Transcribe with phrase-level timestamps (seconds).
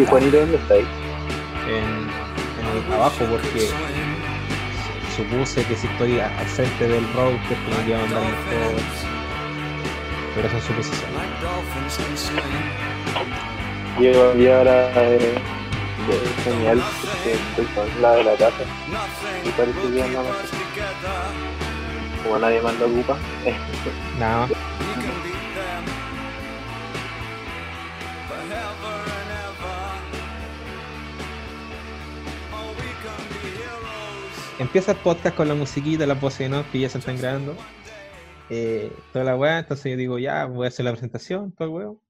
[0.00, 0.86] ¿Y Juanito dónde está ahí?
[1.68, 1.84] en,
[2.58, 3.68] en el abajo porque
[5.14, 8.80] supuse que si estoy al frente del router tengo que mandar mejor.
[10.34, 11.16] Pero son suposiciones.
[13.98, 15.38] Llego aquí ahora eh,
[16.08, 16.82] de señal
[17.24, 18.64] que estoy con la de la casa.
[19.44, 20.22] Y parece que no
[22.22, 23.18] Como nadie más lo ocupa.
[24.18, 24.50] Nada más.
[34.60, 36.70] Empieza el podcast con la musiquita, las voces ¿no?
[36.70, 37.56] que ya se están grabando.
[38.50, 41.74] Eh, toda la weá, entonces yo digo, ya, voy a hacer la presentación, todo el
[41.74, 42.00] weón.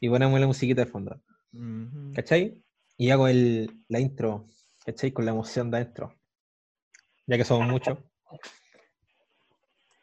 [0.00, 1.22] Y ponemos la musiquita de fondo.
[1.52, 2.12] Ujú.
[2.12, 2.60] ¿Cachai?
[2.96, 4.48] Y hago el, la intro,
[4.84, 5.12] ¿cachai?
[5.12, 6.12] Con la emoción de adentro.
[7.28, 7.98] Ya que somos muchos.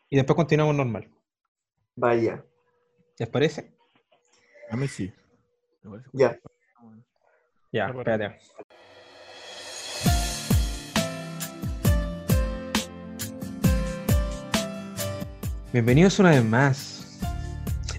[0.09, 1.11] Y después continuamos normal.
[1.97, 2.45] Vaya,
[3.19, 3.75] ¿Les parece?
[4.69, 5.11] A mí sí.
[6.13, 6.39] Ya.
[7.73, 8.39] Ya, espérate.
[15.73, 17.19] Bienvenidos una vez más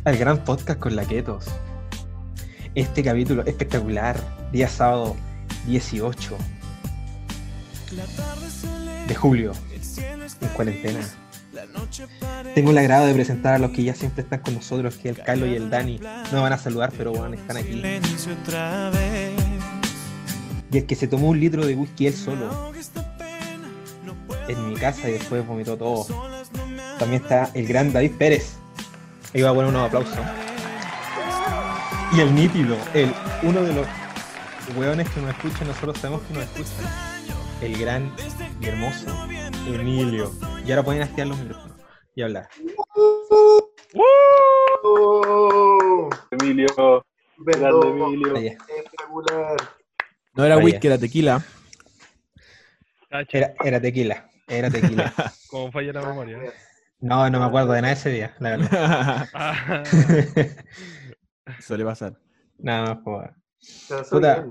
[0.04, 1.44] al gran podcast con laquetos.
[2.74, 4.18] Este capítulo espectacular,
[4.52, 5.14] día sábado
[5.66, 6.38] 18
[9.06, 9.52] de julio,
[10.40, 11.00] en cuarentena.
[12.54, 15.18] Tengo el agrado de presentar a los que ya siempre están con nosotros, que el
[15.18, 16.00] Carlos y el Dani.
[16.32, 17.82] No van a saludar, pero bueno, están aquí.
[20.72, 22.72] Y el que se tomó un litro de whisky él solo
[24.48, 26.06] en mi casa y después vomitó todo.
[26.98, 28.56] También está el gran David Pérez.
[29.34, 30.18] Ahí va a poner unos aplausos.
[32.12, 33.86] Y el nítido, el uno de los
[34.76, 36.90] hueones que nos escuchan, nosotros sabemos que nos escuchan.
[37.60, 38.12] El gran
[38.60, 39.28] y hermoso
[39.66, 40.32] Emilio.
[40.64, 41.78] Y ahora pueden activar los micrófonos
[42.14, 42.48] y hablar.
[44.82, 46.08] ¡Oh!
[46.30, 47.04] Emilio,
[47.38, 48.36] grande Emilio.
[48.36, 49.56] Espectacular.
[50.34, 51.44] No era whisky, era tequila.
[53.10, 55.12] Era, era tequila, era tequila.
[55.48, 56.38] como falla la memoria.
[57.00, 59.28] No, no me acuerdo de nada ese día, la verdad.
[59.34, 59.82] Ah,
[61.60, 62.18] Suele pasar.
[62.58, 63.30] Nada más, pues.
[63.58, 64.46] Se pasó Puta.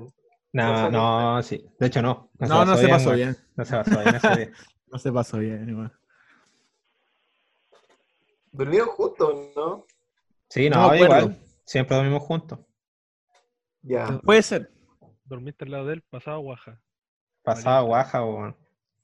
[0.53, 1.63] No, no, sí.
[1.79, 2.31] De hecho, no.
[2.39, 3.35] No, no se pasó bien.
[3.55, 4.51] No se pasó bien ese día.
[4.89, 5.91] No se pasó bien, igual.
[8.53, 9.85] Durmieron juntos, ¿no?
[10.49, 11.17] Sí, No no, me acuerdo.
[11.25, 11.41] igual.
[11.65, 12.59] Siempre dormimos juntos.
[13.81, 14.17] Ya.
[14.23, 14.71] Puede ser.
[15.25, 16.81] dormiste al lado de él, pasado guaja.
[17.43, 18.55] Pasaba guaja, weón.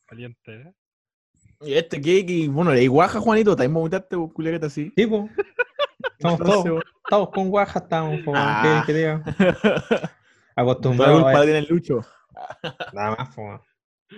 [0.09, 0.73] Valiente, ¿eh?
[1.65, 4.91] Y este que, que bueno, le guaja, Juanito, también vomitaste, vos, culiacata así.
[4.95, 5.23] Sí, pues.
[6.17, 8.83] Estamos Entonces, todos, todos con guaja, estamos, po, Ah.
[8.85, 9.21] ¿qué, qué digo?
[9.61, 10.11] Toda
[10.55, 12.01] Acostumbrados culpa a la tiene el Lucho.
[12.93, 13.61] Nada más, po.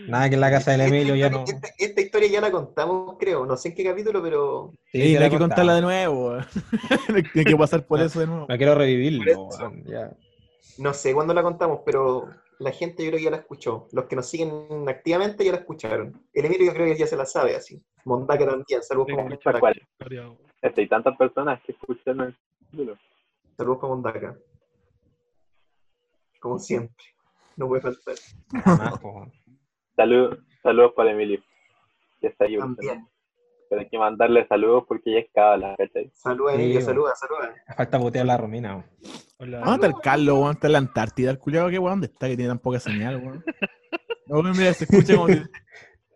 [0.07, 1.45] Nada que en la casa del Emilio ya no.
[1.47, 3.45] Esta, esta historia ya la contamos, creo.
[3.45, 4.73] No sé en qué capítulo, pero.
[4.91, 6.29] Sí, no hay que contarla de nuevo.
[6.31, 6.45] weón.
[7.35, 8.45] Hay que pasar por eso de nuevo.
[8.49, 9.49] No quiero revivirlo.
[10.77, 12.27] No sé cuándo la contamos, pero
[12.59, 13.87] la gente yo creo que ya la escuchó.
[13.91, 16.25] Los que nos siguen activamente ya la escucharon.
[16.33, 17.83] El Emilio yo creo que ya se la sabe así.
[18.05, 18.83] Mondaca también.
[18.83, 19.07] Saludos
[19.43, 19.81] para Mondaca.
[20.61, 22.37] Este, hay tantas personas que escuchan el
[22.71, 22.97] título.
[23.57, 24.37] Saludos para Mondaca.
[26.39, 27.05] Como siempre.
[27.55, 28.15] No puede faltar.
[29.95, 31.41] Saludos para Emilio.
[32.21, 32.57] Que está ahí.
[32.57, 33.07] También.
[33.69, 36.11] Pero hay que mandarle saludos porque ya es cábala, ¿cachai?
[36.13, 36.73] Saluda, Sí, Emilio.
[36.75, 36.85] bueno.
[36.85, 37.55] Saluda, saluda.
[37.75, 38.85] Falta botear la Romina, weón.
[39.39, 40.51] Hola, ¿Dónde está el Carlos, weón?
[40.53, 41.93] Está en la Antártida, el culiado, ¿qué weón?
[41.99, 43.43] ¿Dónde está que tiene tan poca señal, weón?
[44.27, 45.43] No, mira, se escucha como que...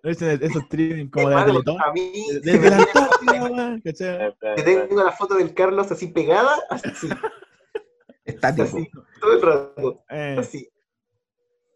[0.01, 1.77] Dicen Esos streaming como de la Teletón.
[1.79, 2.11] a mí,
[2.41, 4.35] Desde la Antártida, weón, ¿cachai?
[4.55, 7.07] te tengo la foto del Carlos así pegada, así,
[8.25, 8.63] Estático.
[8.63, 8.89] así,
[9.21, 10.69] todo el rato, Eh, así.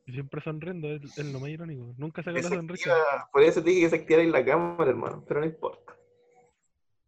[0.05, 1.93] Y siempre sonriendo, es, es lo más irónico.
[1.97, 2.91] Nunca saca la sonrisa.
[2.91, 5.95] activa- por eso te dije que se activara en la cámara, hermano, pero no importa.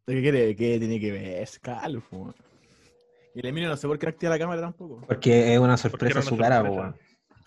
[0.08, 1.50] ¿Qué, quiere- qué tiene que ver?
[1.62, 2.36] Carlos, weón.
[3.34, 5.02] Y el Emilio no sé por qué no activa la cámara tampoco.
[5.08, 6.96] Porque es una sorpresa su cara, weón.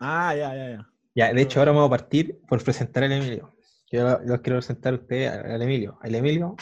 [0.01, 0.89] Ah, ya, ya, ya.
[1.15, 3.55] Ya, de hecho, ahora vamos a partir por presentar al Emilio.
[3.91, 5.99] Yo lo- los quiero presentar a ustedes al Emilio.
[6.03, 6.57] Al Emilio.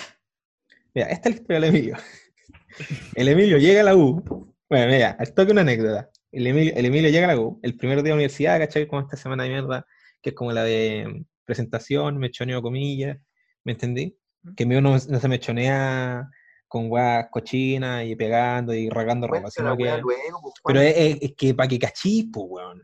[0.94, 1.96] Mira, esta es la historia del Emilio.
[3.14, 4.22] El Emilio llega a la U.
[4.68, 6.10] Bueno, mira, al toque una anécdota.
[6.32, 8.86] El Emilio, el Emilio llega a la U, el primer día de universidad, ¿cachai?
[8.86, 9.86] Como esta semana de mierda,
[10.20, 13.18] que es como la de presentación, mechoneo comillas,
[13.64, 14.16] ¿me entendí?
[14.56, 16.28] Que mío no, no se mechonea
[16.68, 19.84] con guas cochinas y pegando y regando ropa, sino que...
[19.84, 22.82] luego, pues, Pero es, es- es que para que cachís, pues, weón.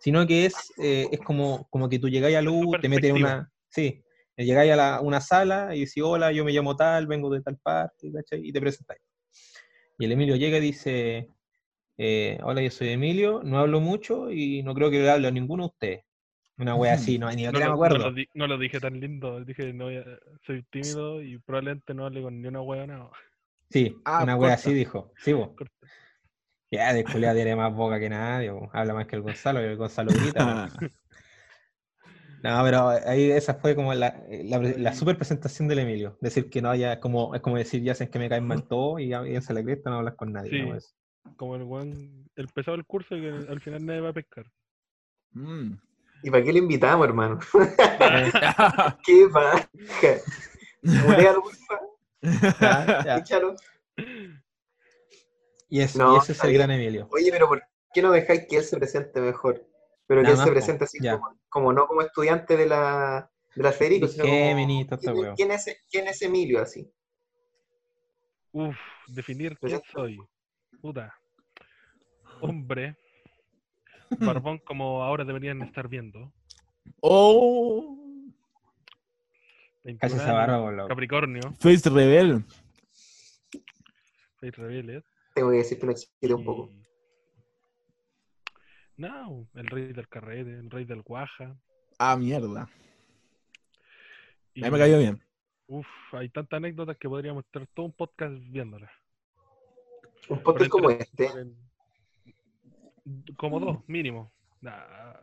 [0.00, 3.16] Sino que es, eh, es como, como que tú llegáis a luz, te metes en
[3.16, 3.48] una.
[3.68, 4.02] Sí,
[4.36, 7.40] eh, llegáis a la- una sala y decís, hola, yo me llamo tal, vengo de
[7.40, 8.40] tal parte, ¿cachai?
[8.48, 9.00] Y te presentáis.
[9.98, 11.28] Y el Emilio llega y dice,
[11.98, 15.30] eh, hola, yo soy Emilio, no hablo mucho y no creo que le hable a
[15.30, 16.04] ninguno de ustedes.
[16.58, 17.98] Una wea así, no, ni No, me lo, no, acuerdo.
[17.98, 19.44] lo di- no lo dije tan lindo.
[19.44, 19.86] Dije, no
[20.46, 22.86] soy tímido y probablemente no hable con ni una hueá.
[22.86, 23.10] No.
[23.70, 24.54] Sí, Ah, una wea corta.
[24.54, 25.12] así dijo.
[25.18, 25.50] Sí, vos.
[26.70, 30.10] Ya, de tiene más boca que nadie, habla más que el Gonzalo, y el Gonzalo
[30.12, 30.68] grita.
[32.42, 36.16] No, pero ahí esa fue como la, la, la super presentación del Emilio.
[36.20, 38.98] Decir que no haya, como, es como decir, ya sé que me caen mal todo
[38.98, 40.50] y ya se la cresta, no hablas con nadie.
[40.50, 40.60] Sí.
[40.62, 40.74] ¿no?
[40.76, 40.88] Eso.
[41.36, 44.46] Como el weón, el pesado del curso que al final nadie va a pescar.
[45.32, 45.74] Mm.
[46.22, 47.40] ¿Y para qué lo invitamos, hermano?
[49.04, 49.26] ¿Qué
[53.04, 53.16] ya.
[53.18, 53.56] Échalo.
[55.68, 57.08] Y, es- No, y ese es el gran Emilio.
[57.10, 59.66] Oye, pero ¿por qué no dejáis que él se presente mejor?
[60.06, 63.72] Pero que él se presente así como, como no como estudiante de la, de la
[63.72, 66.92] Federico, sino como, ¿quién, es, ¿quién es Emilio así?
[68.52, 68.76] Uf,
[69.06, 70.20] definir quién soy.
[70.82, 71.14] Puta.
[72.40, 72.96] Hombre.
[74.18, 76.32] Barbón como ahora deberían estar viendo.
[77.00, 77.96] oh,
[79.84, 80.88] 21 Casi esa barba.
[80.88, 81.40] Capricornio.
[81.60, 82.44] Face Rebel.
[84.40, 85.04] Face Rebellion.
[85.34, 86.70] Tengo que decir que lo existe un poco.
[88.96, 91.56] No, el rey del carrete, el rey del guaja.
[91.98, 92.68] Ah, mierda.
[94.54, 95.20] y- A mí me cayó bien.
[95.66, 98.90] Uf, hay tantas anécdotas que podríamos estar todo un podcast viéndolas.
[100.28, 101.28] Un podcast como este.
[103.36, 104.32] Como dos, mínimo.
[104.60, 105.14] Nah.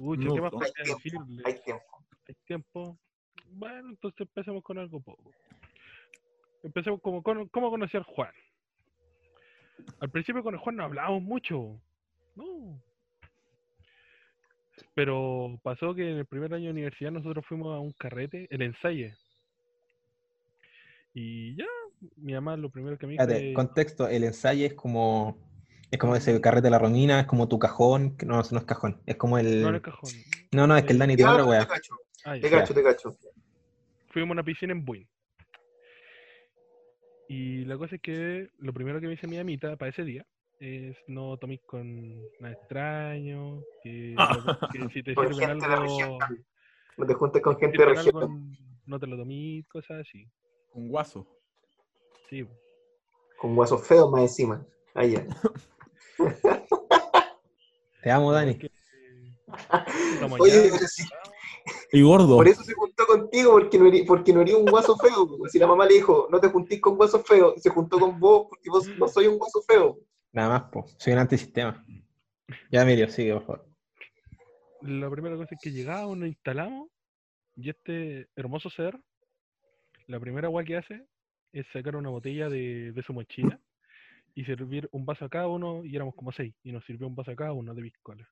[0.00, 1.42] Uy, No, ¿qué más Hay tiempo, decirle?
[1.44, 2.04] Hay tiempo.
[2.28, 2.98] ¿Hay tiempo?
[3.50, 5.32] Bueno, entonces empecemos con algo poco.
[6.62, 8.32] Empecemos como con, cómo conocí al Juan.
[10.00, 11.80] Al principio con el Juan no hablábamos mucho.
[12.36, 12.80] No.
[14.94, 18.62] Pero pasó que en el primer año de universidad nosotros fuimos a un carrete, el
[18.62, 19.14] ensaye.
[21.14, 21.66] Y ya,
[22.16, 25.38] mi mamá lo primero que me dijo es- contexto, el ensayo es como
[25.90, 29.02] es como ese carrete de la Romina, es como tu cajón, no, no es cajón,
[29.04, 30.10] es como el No, en el cajón.
[30.52, 31.66] No, no, es que el Dani tiene Ya, otra te wea.
[31.66, 31.94] cacho,
[32.24, 33.18] Ah, te cacho, te cacho.
[34.08, 35.06] fuimos a una piscina en Buin.
[37.28, 40.24] Y la cosa es que lo primero que me dice mi amita para ese día
[40.60, 44.16] es no tomes con nada extraño, que,
[44.72, 46.18] que si te Con sirven algo.
[46.96, 48.56] No te juntes con si te gente de región.
[48.86, 50.26] no te lo tomís, cosas así.
[50.74, 51.26] Un guaso.
[52.32, 52.48] Sí,
[53.36, 54.66] Con guasos feos más encima.
[54.94, 55.26] Ahí ya.
[58.02, 58.58] Te amo, Dani.
[60.40, 61.04] Oye, allá, sí,
[61.92, 62.36] Y gordo.
[62.36, 65.28] por eso se juntó contigo, porque no eres, porque no eres un guaso feo.
[65.50, 68.46] Si la mamá le dijo, no te juntís con guasos feos, se juntó con vos
[68.48, 69.98] porque vos no soy un guaso feo.
[70.32, 70.86] Nada más, po.
[70.96, 71.84] Soy un antisistema.
[72.70, 73.66] Ya, Emilio, sigue, por favor.
[74.80, 76.88] la primera cosa es que llegamos, nos instalamos,
[77.56, 78.98] y este hermoso ser,
[80.06, 81.06] la primera agua que hace
[81.52, 83.60] es sacar una botella de, de su mochila
[84.34, 87.14] y servir un vaso a cada uno, y éramos como seis, y nos sirvió un
[87.14, 88.26] vaso a cada uno de piscola.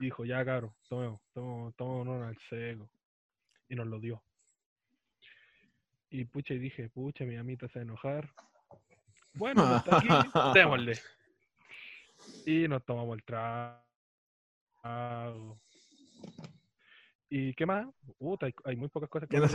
[0.00, 2.90] Y dijo, ya cabros, tomemos, tomemos, tomemos al seco.
[3.68, 4.22] Y nos lo dio.
[6.10, 8.30] Y pucha, y dije, pucha, mi amita se va a enojar.
[9.34, 10.08] Bueno, está aquí,
[10.54, 10.98] démosle.
[12.46, 13.84] Y nos tomamos el trago.
[17.30, 17.86] ¿Y qué más?
[18.18, 19.46] Puta, hay, hay muy pocas cosas que no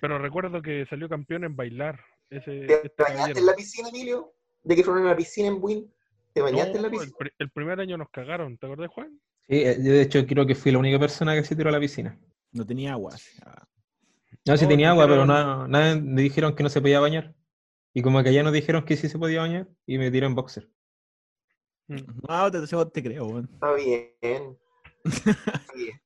[0.00, 2.00] Pero recuerdo que salió campeón en bailar.
[2.30, 3.38] Ese, ¿Te este bañaste caballero.
[3.40, 4.32] en la piscina, Emilio?
[4.62, 5.92] ¿De que fueron a la piscina en Buin?
[6.32, 7.16] ¿Te bañaste en la No, el, piscina?
[7.18, 9.20] pri- el primer año nos cagaron, ¿te acordás, Juan?
[9.48, 11.72] Sí, eh, yo de hecho creo que fui la única persona que se tiró a
[11.72, 12.18] la piscina.
[12.52, 13.14] No tenía agua.
[13.44, 13.66] Ah,
[14.46, 17.34] No, sí No, tenía agua, pero no, nada, me dijeron que no se podía bañar.
[17.92, 20.34] Y como que allá nos dijeron que sí se podía bañar y me tiré en
[20.36, 20.68] boxer.
[21.88, 23.50] No, te, te, te creo, weón.
[23.52, 24.58] Está bien.
[25.04, 26.00] Está bien.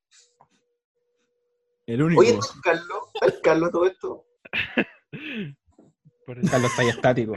[1.86, 2.20] El único.
[2.20, 2.98] Oye, ¿está el Carlos?
[3.14, 4.24] ¿Está el Carlos todo esto?
[6.26, 7.34] Por eso, Carlos está ahí estático.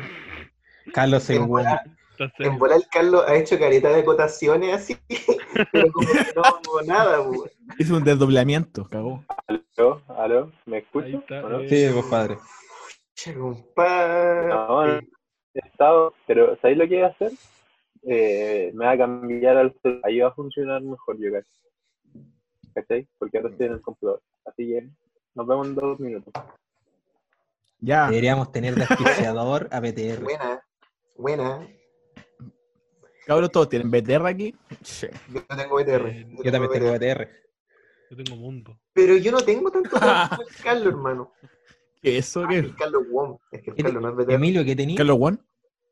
[0.93, 4.97] Carlos se En volar, entonces, en volar el Carlos ha hecho careta de acotaciones así,
[5.71, 7.51] pero como que no, no, nada, pues.
[7.77, 9.23] Hizo un desdoblamiento, cagó.
[9.47, 10.01] ¿Aló?
[10.07, 10.51] ¿Aló?
[10.65, 11.19] ¿Me escucho?
[11.19, 11.45] está.
[11.45, 11.59] ¿O no?
[11.59, 12.37] eh, Sí, pues compadre.
[14.47, 14.99] No, no.
[15.53, 17.31] He estado, pero ¿sabéis lo que voy a hacer?
[18.03, 20.01] Eh, me va a cambiar al celular.
[20.05, 21.43] Ahí va a funcionar mejor, yo creo.
[22.77, 23.07] ¿Cachai?
[23.17, 24.21] Porque ahora estoy en el computador.
[24.45, 24.87] Así que
[25.33, 26.31] nos vemos en dos minutos.
[27.79, 28.07] Ya.
[28.07, 30.21] Deberíamos tener de asfixiador a PTR.
[30.23, 30.61] Buena,
[31.15, 31.67] buena.
[33.25, 34.55] Cabros, todos tienen BTR aquí.
[34.83, 35.07] Sí.
[35.33, 36.07] Yo no tengo BTR.
[36.07, 37.27] Eh, Yo también tengo BTR.
[38.11, 38.79] yo tengo mundo.
[38.93, 41.33] Pero yo no tengo tanto tiempo como el Carlos, hermano.
[42.01, 42.43] ¿Qué eso?
[42.43, 42.57] Ah, ¿Qué?
[42.59, 43.37] el Carlos Wong.
[43.51, 44.33] Es que el ¿Qué te- Carlos no es BTR.
[44.35, 44.97] Emilio, ¿qué tenías?
[44.97, 45.37] ¿Carlos One?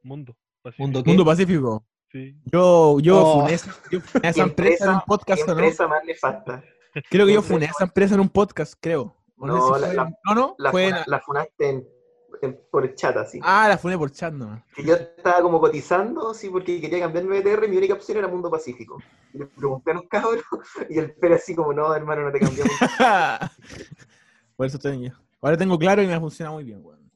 [0.04, 0.38] Mundo.
[0.62, 0.84] Pacífico.
[0.84, 1.10] Mundo ¿Qué?
[1.10, 1.86] Mundo Pacífico.
[2.12, 2.38] Sí.
[2.46, 3.42] Yo, yo Oh.
[3.42, 5.52] funé esa, yo funé a esa ¿Qué empresa en un ¿Qué podcast, ¿o no?
[5.54, 6.64] empresa más nefasta?
[7.10, 9.16] Creo que yo funé a esa empresa en un podcast, creo.
[9.38, 11.88] No, sé si la- fue- la- no, no, La, fue en- funa- la funaste en,
[12.42, 13.40] en- por chat, así.
[13.44, 14.64] Ah, la funé por chat nomás.
[14.74, 18.18] Que yo estaba como cotizando, sí, porque quería cambiar mi BTR y mi única opción
[18.18, 18.98] era Mundo Pacífico.
[19.34, 20.44] Y le pregunté a los cabros,
[20.90, 22.72] y el Pere así como, no, hermano, no te cambiamos.
[24.56, 25.14] por eso tengo.
[25.42, 27.12] Ahora tengo claro y me funciona muy bien, weón.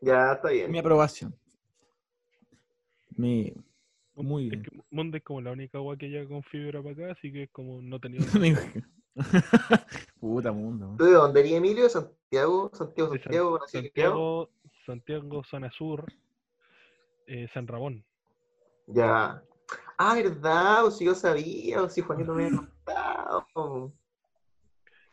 [0.00, 0.76] ya, está Mi bien.
[0.78, 1.34] aprobación.
[3.16, 3.52] Me...
[4.16, 7.12] Muy Es que Mundo es como la única agua que llega con fibra para acá,
[7.12, 8.20] así que es como no tenía.
[10.20, 10.94] Puta mundo.
[10.98, 11.88] ¿Tú de dónde eres, Emilio?
[11.88, 12.70] ¿Santiago?
[12.74, 13.58] ¿Santiago, San- Santiago?
[13.68, 14.50] Santiago,
[14.86, 16.04] Santiago, zona sur,
[17.26, 18.04] eh, San Ramón.
[18.86, 19.42] Ya.
[19.98, 23.92] Ah, verdad, o si yo sabía, o si Juanito me había contado.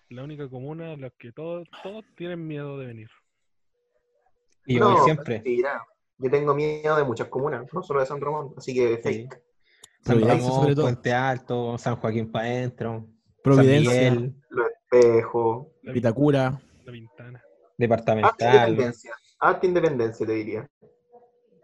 [0.09, 3.09] La única comuna en la que todos, todos tienen miedo de venir.
[4.65, 5.35] Y No, siempre.
[5.35, 5.85] mentira.
[6.23, 9.41] Yo tengo miedo de muchas comunas, no solo de San Ramón, así que fake.
[10.01, 10.85] San Providencia, Ramón, sobre todo.
[10.85, 15.67] Puente Alto, San Joaquín para adentro, San Providencia, Miguel, Los espejos.
[15.83, 16.61] Vitacura.
[16.85, 17.43] la Ventana.
[17.77, 18.69] Departamental.
[18.69, 19.13] independencia.
[19.39, 20.69] Arte independencia, te diría.
[20.85, 20.91] creo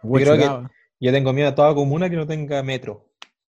[0.02, 0.72] que- Huachuraba.
[1.00, 3.06] Yo tengo miedo a toda comuna que no tenga metro.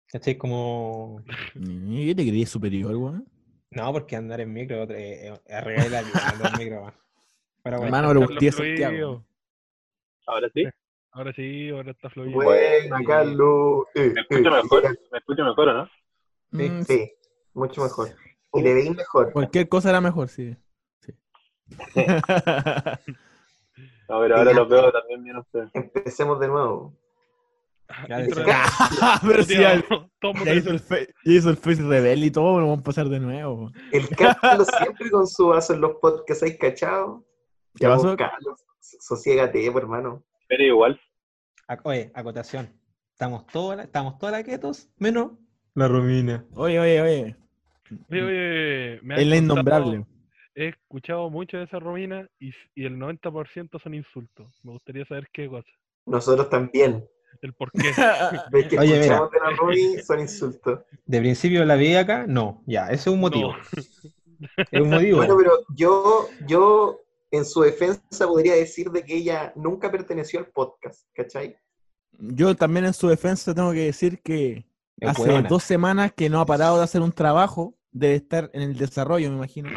[0.08, 0.38] ¿Cachai?
[0.38, 1.22] Como.
[1.56, 3.28] ¿Y ¿Qué te creías superior, weón?
[3.72, 6.94] No, porque andar en micro eh, arreglar la vida, andar en micro.
[7.64, 8.56] Pero bueno, Hermano, pero es.
[8.56, 9.24] Santiago.
[10.26, 10.66] Ahora sí.
[11.14, 12.34] Ahora sí, ahora está fluido.
[12.34, 13.86] Buena, Carlos.
[13.96, 14.84] Eh, ¿Me escucho eh, mejor?
[15.12, 15.86] ¿Me escucho mejor o no?
[15.86, 16.70] Sí.
[16.70, 17.12] Mm, Sí,
[17.54, 18.10] mucho mejor.
[18.54, 19.32] Y te veis mejor.
[19.34, 20.56] Cualquier cosa era mejor, sí.
[21.00, 21.14] sí.
[24.10, 25.70] No, pero ahora los veo también bien ustedes.
[25.74, 26.94] Empecemos de nuevo.
[28.10, 28.18] Ya
[29.24, 29.42] pero
[30.54, 33.22] hizo el face, ya hizo el face rebel y todo, pero vamos a pasar de
[33.22, 33.72] nuevo.
[33.94, 37.24] El Carlos siempre con su vaso en los podcasts, ¿hay cachado?
[37.76, 38.18] ¿Qué Ya, pasó?
[38.18, 40.22] Carlos, sosiégate, pues, hermano.
[40.52, 41.00] Pero igual.
[41.84, 42.70] Oye, acotación.
[43.14, 45.32] Estamos todos estamos todas las quietos, menos
[45.76, 46.46] la Romina.
[46.56, 47.36] Oye, oye, oye.
[48.10, 50.06] Oye, oye, me Es la innombrable.
[50.54, 54.60] He escuchado mucho de esa Romina y, y el 90% son insultos.
[54.64, 55.70] Me gustaría saber qué cosa.
[56.06, 57.08] Nosotros también.
[57.42, 57.80] El por qué.
[58.52, 59.04] ¿Ves que Oye, mira.
[59.06, 60.02] escuchamos de la Romy?
[60.02, 60.82] Son insultos.
[61.06, 62.62] De principio la vi acá, no.
[62.66, 63.56] Ya, ese es un motivo.
[64.70, 65.18] Es un motivo.
[65.20, 67.00] Bueno, pero yo, yo
[67.32, 71.58] en su defensa podría decir de que ella nunca perteneció al podcast, ¿cachai?
[72.20, 74.66] Yo también en su defensa tengo que decir que
[74.98, 78.62] Es hace dos semanas que no ha parado de hacer un trabajo, debe estar en
[78.62, 79.70] el desarrollo, me imagino.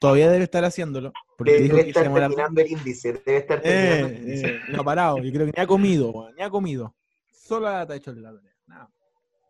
[0.00, 1.12] Todavía debe estar haciéndolo.
[1.36, 4.46] Porque Debe, dijo debe que estar terminando el índice, debe estar terminando el Eh, índice.
[4.48, 5.18] eh, no ha parado.
[5.18, 6.94] Yo creo que ni ha comido, ni ha comido.
[7.30, 8.40] Solo ha hecho el lado.
[8.66, 8.90] Nada.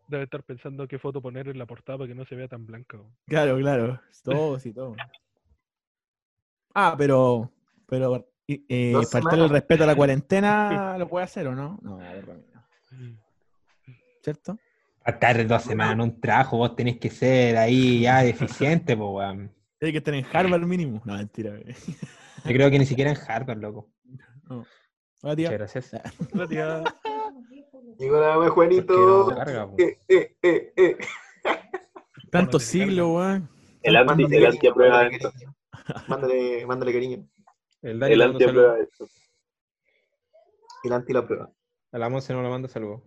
[0.07, 2.65] Debe estar pensando qué foto poner en la portada para que no se vea tan
[2.65, 2.97] blanca.
[2.97, 3.15] weón.
[3.27, 4.01] Claro, claro.
[4.23, 4.95] Todo, sí, todo.
[6.73, 7.51] Ah, pero,
[7.87, 11.77] pero eh, faltar el respeto a la cuarentena, ¿lo puede hacer o no?
[11.81, 13.19] No, Rami, no.
[14.21, 14.57] ¿Cierto?
[15.05, 19.51] De dos semanas en un trabajo, vos tenés que ser ahí ya deficiente, pues, weón.
[19.81, 21.01] Hay que estar en Harvard mínimo.
[21.05, 21.51] No, mentira.
[21.51, 21.63] güey.
[22.45, 23.89] Yo creo que ni siquiera en Harvard, loco.
[24.49, 24.65] No.
[25.21, 25.51] Hola, tía.
[25.51, 26.03] Muchas gracias.
[26.33, 26.83] La tía,
[27.97, 29.27] Digo, nada más, Juanito.
[29.35, 29.69] carga.
[29.77, 30.97] Eh, eh, eh, eh.
[32.31, 33.49] Tantos siglos, weón.
[33.81, 35.31] El anti, el anti aprueba esto.
[36.07, 37.27] Mándale, mándale cariño.
[37.81, 39.07] El Dani El anti aprueba esto.
[40.83, 41.51] El anti la prueba.
[41.91, 43.01] A la Monse no le manda saludos.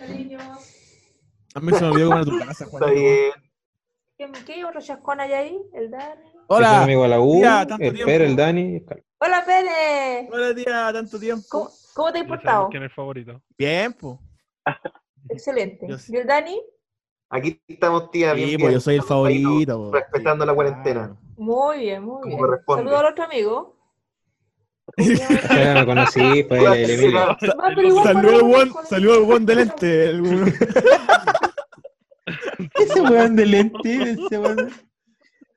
[0.00, 3.00] A mí se me olvidó comer a tu casa, Está Juanito.
[3.00, 3.32] bien.
[4.18, 5.60] ¿Qué, qué otro chascón hay ahí?
[5.74, 6.22] ¿El Dani?
[6.48, 6.82] Hola.
[6.84, 8.06] amigo de la U, tía, tanto el tiempo.
[8.06, 8.84] Per, el Dani.
[9.18, 10.28] ¡Hola, Pene!
[10.32, 10.92] Hola, tía.
[10.92, 11.44] Tanto tiempo.
[11.48, 12.68] ¿Cómo, cómo te has portado?
[12.68, 13.42] quién es el favorito.
[13.58, 14.20] Bien, po.
[15.28, 15.86] Excelente.
[15.88, 16.12] Yo sí.
[16.14, 16.62] ¿Y el Dani?
[17.28, 18.34] Aquí estamos, tía.
[18.34, 18.72] Sí, bien, pues bien.
[18.72, 19.90] yo soy el favorito.
[19.92, 21.06] Respetando la cuarentena.
[21.06, 21.25] Claro.
[21.36, 22.40] Muy bien, muy bien.
[22.66, 23.76] Saludos al otro amigo.
[24.96, 27.36] Ya me conocí, fue el, el Emilio.
[28.88, 30.10] Salió el buen de lente.
[30.10, 30.22] el.
[32.74, 34.70] Ese weón de lente, ese weón.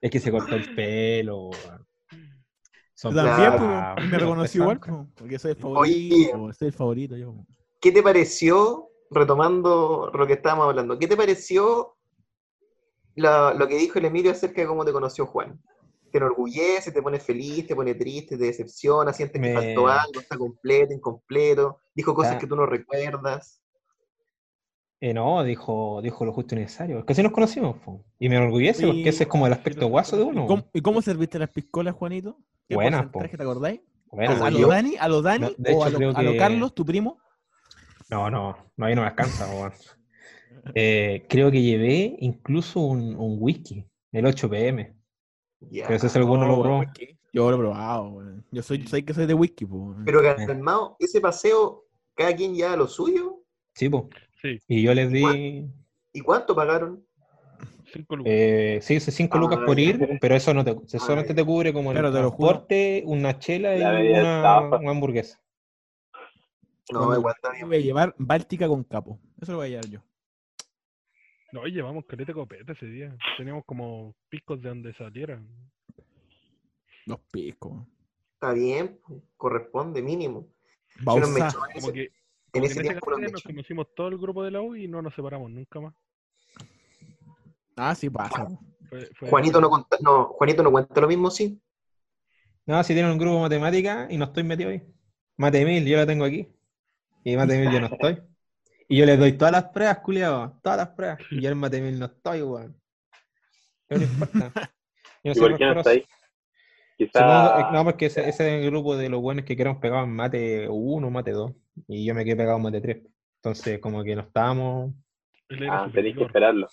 [0.01, 1.49] Es que se cortó el pelo.
[2.93, 3.51] Son Yo también,
[3.95, 4.55] pues, me pesados.
[4.55, 6.29] igual, po, porque soy el Oye.
[6.31, 6.53] favorito.
[6.53, 7.33] Soy el favorito yo.
[7.33, 7.45] po.
[7.79, 11.95] ¿Qué te pareció, retomando lo que estábamos hablando, qué te pareció
[13.15, 15.59] la- lo que dijo el Emilio acerca de cómo te conoció Juan?
[16.11, 20.19] ¿Te enorgullece, te pone feliz, te pone triste, te decepciona, sientes que Me- faltó algo,
[20.19, 21.81] está completo, incompleto?
[21.93, 22.37] Dijo cosas Ah.
[22.39, 23.61] que tú no recuerdas.
[25.01, 26.99] Eh, no, dijo, dijo lo justo y necesario.
[26.99, 28.03] Es que así nos conocimos, po.
[28.17, 30.45] Y me enorgullece porque ese es como el aspecto guaso de ¿Y uno.
[30.47, 32.37] cómo, y cómo serviste las piscolas, Juanito?
[32.67, 33.19] ¿Qué Buenas, po.
[33.19, 33.79] te acordáis?
[34.11, 34.59] Bueno, ¿A, a yo.
[34.61, 34.95] lo Dani?
[34.99, 35.45] ¿A lo Dani?
[35.45, 37.19] No, de ¿O hecho, a lo, lo que- Carlos, tu primo?
[38.09, 39.71] No, no, no, ahí no me alcanza, weón.
[40.75, 44.95] Eh, creo que llevé incluso un, un whisky, el 8 pm.
[45.61, 45.87] Ya.
[45.87, 46.79] Pero ese alguno lo Oh, probó.
[46.79, 47.17] whisky.
[47.31, 48.21] Yo lo he probado.
[48.51, 49.95] Yo soy, soy que soy de whisky, po.
[50.05, 51.85] Pero calmado, ese paseo,
[52.15, 53.43] cada quien lleva lo suyo.
[53.75, 54.09] Sí, po.
[54.41, 55.65] Sí, Y yo les di,
[56.13, 57.05] ¿Y cuánto pagaron?
[57.91, 58.31] cinco lucas.
[58.33, 61.43] eh, sí, 5 Ah, lucas por ir, pero eso no te, eso Ah, solamente te
[61.43, 65.39] cubre como el Pero transporte, una chela y una, una hamburguesa.
[66.91, 67.67] No, igual está bien.
[67.67, 69.19] voy a llevar Báltica con capo.
[69.41, 69.99] Eso lo voy a llevar yo.
[71.51, 73.15] No, y llevamos caleta de copete ese día.
[73.37, 75.47] Teníamos como picos de donde salieran.
[77.05, 77.87] Los picos.
[78.35, 78.99] Está bien,
[79.35, 80.47] corresponde, mínimo.
[81.05, 81.93] Yo no me Como ese.
[81.93, 82.11] que
[82.53, 85.49] en ese tiempo nos conocimos todo el grupo de la U y no nos separamos
[85.49, 85.93] nunca más.
[87.75, 88.45] Ah, sí pasa.
[88.45, 88.59] po.
[88.89, 91.61] Fue- fue- Juanito no, conta- no, Juanito no cuenta lo mismo, sí.
[92.65, 94.83] No, si tienen un grupo de matemática y no estoy metido ahí.
[95.37, 96.47] Mate mil, yo la tengo aquí.
[97.23, 98.21] Y mate mil yo no estoy.
[98.91, 100.59] Y yo les doy todas las pruebas, culiado.
[100.63, 101.19] Todas las pruebas.
[101.29, 102.75] Y yo en mate mil no estoy, weón.
[103.87, 104.51] Pero no importa.
[105.23, 106.05] Yo no ¿Y por qué no está ahí?
[106.97, 107.69] Quizá.
[107.71, 110.67] no, porque ese, ese es el grupo de los buenos que quedamos pegados en mate
[110.69, 111.51] 1, mate 2.
[111.89, 112.97] Y yo me quedé pegado en mate 3.
[113.35, 114.93] Entonces, como que no estábamos.
[115.69, 116.67] Ah, tenéis que esperarlo.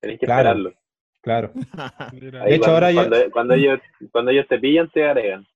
[0.00, 0.50] Tenéis que Claro.
[0.50, 0.74] esperarlo.
[1.22, 1.52] Claro.
[2.12, 3.80] Ahí De hecho, cuando, ahora yo- cuando, cuando ellos,
[4.12, 5.46] cuando ellos te pillan, te agregan.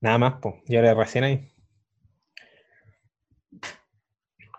[0.00, 0.56] Nada más, pues.
[0.66, 1.50] Yo era recién ahí.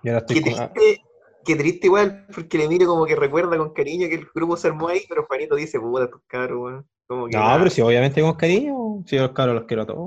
[0.08, 1.04] Y ahora Qué estoy con- ah, triste,
[1.44, 4.70] qué triste igual, porque le miro como que recuerda con cariño que el grupo se
[4.70, 6.88] armó ahí, pero Juanito dice, puta, estos cabros, weón.
[7.08, 9.04] Como que No, nada, pero sí, obviamente con cariño.
[9.06, 10.06] Si yo los cabros los quiero a todos.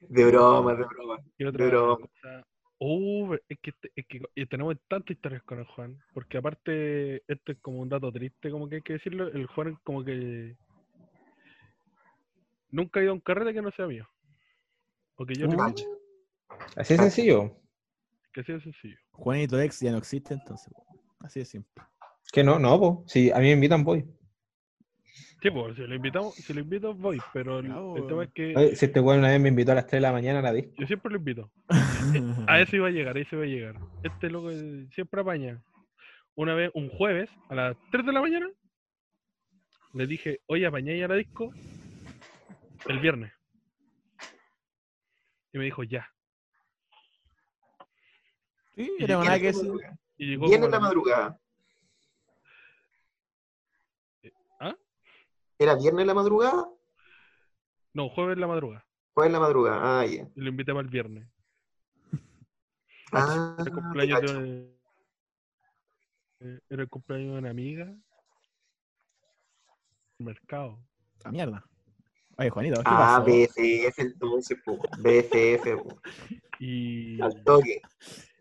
[0.00, 1.18] de broma, de broma.
[1.36, 2.46] ¿Qué Pero- cosa?
[2.80, 7.52] Uh, es que, es que y tenemos tantas historias con el Juan, porque aparte, este
[7.52, 10.56] es como un dato triste, como que hay que decirlo, el Juan como que
[12.70, 14.08] nunca ha ido a un carrete que no sea mío.
[15.16, 15.50] O que yo Uh.
[16.76, 17.56] Así de sencillo.
[18.32, 18.96] que sea sencillo.
[19.12, 20.72] Juanito ex ya no existe, entonces.
[21.20, 21.82] Así de simple.
[22.32, 23.04] Que no, no.
[23.06, 24.04] Si a mí me invitan, voy.
[25.40, 27.66] Sí, pues, si lo invitamos, si lo invito, voy, pero el,
[28.08, 30.00] tema es que Oye, Si este weón una vez me invitó a las 3 de
[30.00, 30.72] la mañana a la disco.
[30.76, 31.52] yo siempre lo invito.
[32.48, 33.74] A eso iba a llegar, a eso iba a llegar.
[34.02, 35.62] Este loco eh, siempre apaña.
[36.34, 38.48] Una vez, un jueves, a las 3 de la mañana,
[39.94, 41.52] le dije, oye, apañáis a la disco
[42.88, 43.32] el viernes.
[45.52, 46.08] Y me dijo, ya.
[48.78, 49.98] Sí, Y que la madrugada.
[50.16, 51.40] Viene la madrugada.
[54.60, 54.76] ¿Ah?
[55.58, 56.68] ¿Era viernes la madrugada?
[57.92, 58.86] No, jueves en la madrugada.
[59.14, 60.00] Jueves en la madrugada.
[60.00, 60.22] Ah, ya.
[60.36, 61.26] Y lo invité para el viernes.
[63.10, 64.40] Ah, Era el te cumpleaños cacho.
[64.42, 64.78] de,
[66.40, 67.92] eh, era el cumpleaños de una amiga.
[70.18, 70.78] Mercado.
[71.24, 71.64] La mierda.
[72.36, 73.24] Oye, Juanito, ¿qué Ah, pasó?
[73.24, 74.78] BFF entonces, po.
[74.98, 76.00] BFF, po.
[76.60, 77.80] Y, Al toque.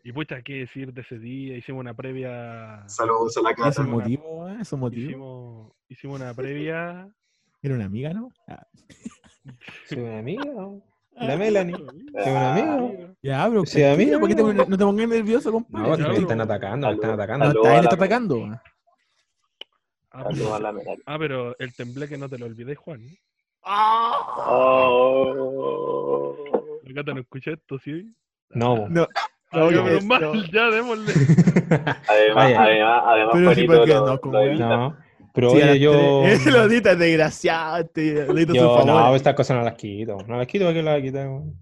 [0.08, 1.58] Y pucha, ¿qué decir de ese día?
[1.58, 2.82] Hicimos una previa.
[2.88, 3.70] Saludos a la ¿Y casa.
[3.70, 4.48] ese una- motivo?
[4.48, 4.56] ¿eh?
[4.62, 5.10] ¿Ese motivo?
[5.10, 7.10] Hicimos, hicimos una previa.
[7.62, 8.32] ¿Era una amiga, no?
[8.48, 8.66] Ah,
[9.86, 10.46] Soy una amiga.
[10.46, 10.82] ¿no?
[11.12, 11.76] La Melanie.
[11.76, 13.14] Soy una amiga.
[13.22, 13.66] Ya, bro.
[13.66, 14.18] Sí, amigo.
[14.22, 15.90] ¿Por qué te, no te pongas nervioso, compadre?
[15.90, 16.14] No, me bro.
[16.14, 17.46] están atacando, están atacando.
[17.46, 18.46] No, está, está atacando.
[20.12, 20.30] Ah,
[21.06, 23.02] ah, pero el tembleque no te lo olvides, Juan.
[24.90, 26.36] Oh.
[26.84, 28.10] La gata no escucha esto, ¿sí?
[28.52, 29.06] No, No,
[29.52, 31.14] Ah, no, ya, que menos es- mal, ya démosle.
[32.10, 34.60] Además, además, además, Pero sí, porque lo- no, como weón.
[34.60, 34.98] no.
[35.34, 36.24] Pero Sí, oye, yo.
[36.26, 37.78] Ese lo dita, desgraciado.
[37.78, 38.86] Este, le dita su Yo, favor.
[38.88, 40.18] no, estas cosas no las quito.
[40.28, 41.54] No las quito, ¿para qué las weón?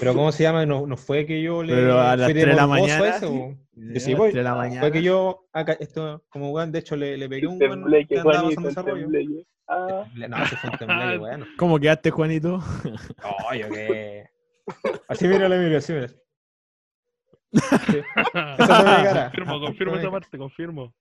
[0.00, 0.64] Pero ¿cómo se llama?
[0.64, 1.74] No, no fue que yo le.
[1.74, 3.08] Pero a las fui 3 de la mañana.
[3.16, 3.32] eso, sí.
[3.34, 3.58] weón.
[4.00, 4.30] Sí a las voy.
[4.30, 4.80] 3 de la mañana.
[4.80, 8.14] Fue que yo, acá, esto, como weón, de hecho le, le pegué un weón tembleque,
[8.14, 9.12] que andaba Juanito, pasando el ese rollo.
[9.12, 9.46] tembleque.
[9.68, 10.04] Ah.
[10.28, 11.46] No, si fue un tembleque, bueno.
[11.58, 12.58] ¿Cómo quedaste, Juanito?
[12.84, 14.24] No, yo qué.
[15.08, 16.08] Así mira la mira, así mira.
[17.54, 18.02] Sí.
[18.32, 20.94] Confirmo, confirmo Esa parte, confirmo.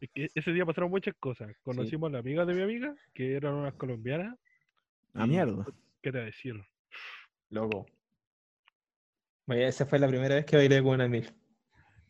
[0.00, 1.50] Es que ese día pasaron muchas cosas.
[1.62, 4.36] Conocimos a la amiga de mi amiga, que eran unas colombianas.
[5.14, 5.66] A mierda.
[6.02, 6.54] ¿Qué te decir?
[7.50, 7.86] Loco.
[9.46, 11.28] Oye, esa fue la primera vez que bailé con una mil.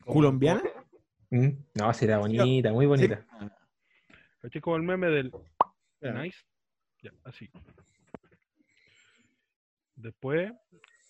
[0.04, 0.62] ¿Colombiana?
[1.30, 3.24] Mm, No, sí, era bonita, muy bonita.
[4.40, 4.60] ¿Cachai?
[4.60, 5.32] Como el meme del
[6.00, 6.38] nice.
[7.02, 7.48] Ya, así.
[9.94, 10.52] Después,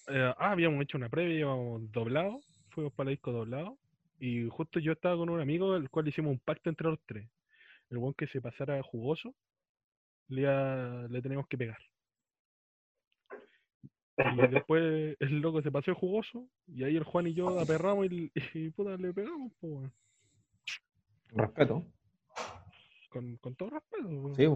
[0.09, 2.41] eh, ah, habíamos hecho una previa, íbamos doblado,
[2.71, 3.79] fuimos para la disco doblado.
[4.21, 7.29] Y justo yo estaba con un amigo, el cual hicimos un pacto entre los tres.
[7.91, 9.35] El buen que se pasara jugoso,
[10.29, 11.79] le, le teníamos que pegar.
[14.19, 14.19] Y
[14.67, 18.71] después el loco se pasó jugoso, y ahí el Juan y yo aperramos y, y
[18.71, 19.53] puta, le pegamos.
[19.61, 19.93] Con
[21.33, 21.85] respeto.
[23.11, 24.35] con, con todo respeto.
[24.35, 24.47] Sí,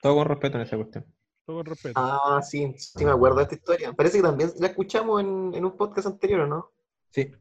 [0.00, 1.06] todo con respeto en esa cuestión.
[1.46, 1.94] Todo con respeto.
[2.00, 3.92] Ah, sí, sí me acuerdo de esta historia.
[3.92, 6.70] Parece que también la escuchamos en, en un podcast anterior, ¿o no?
[7.10, 7.32] Sí.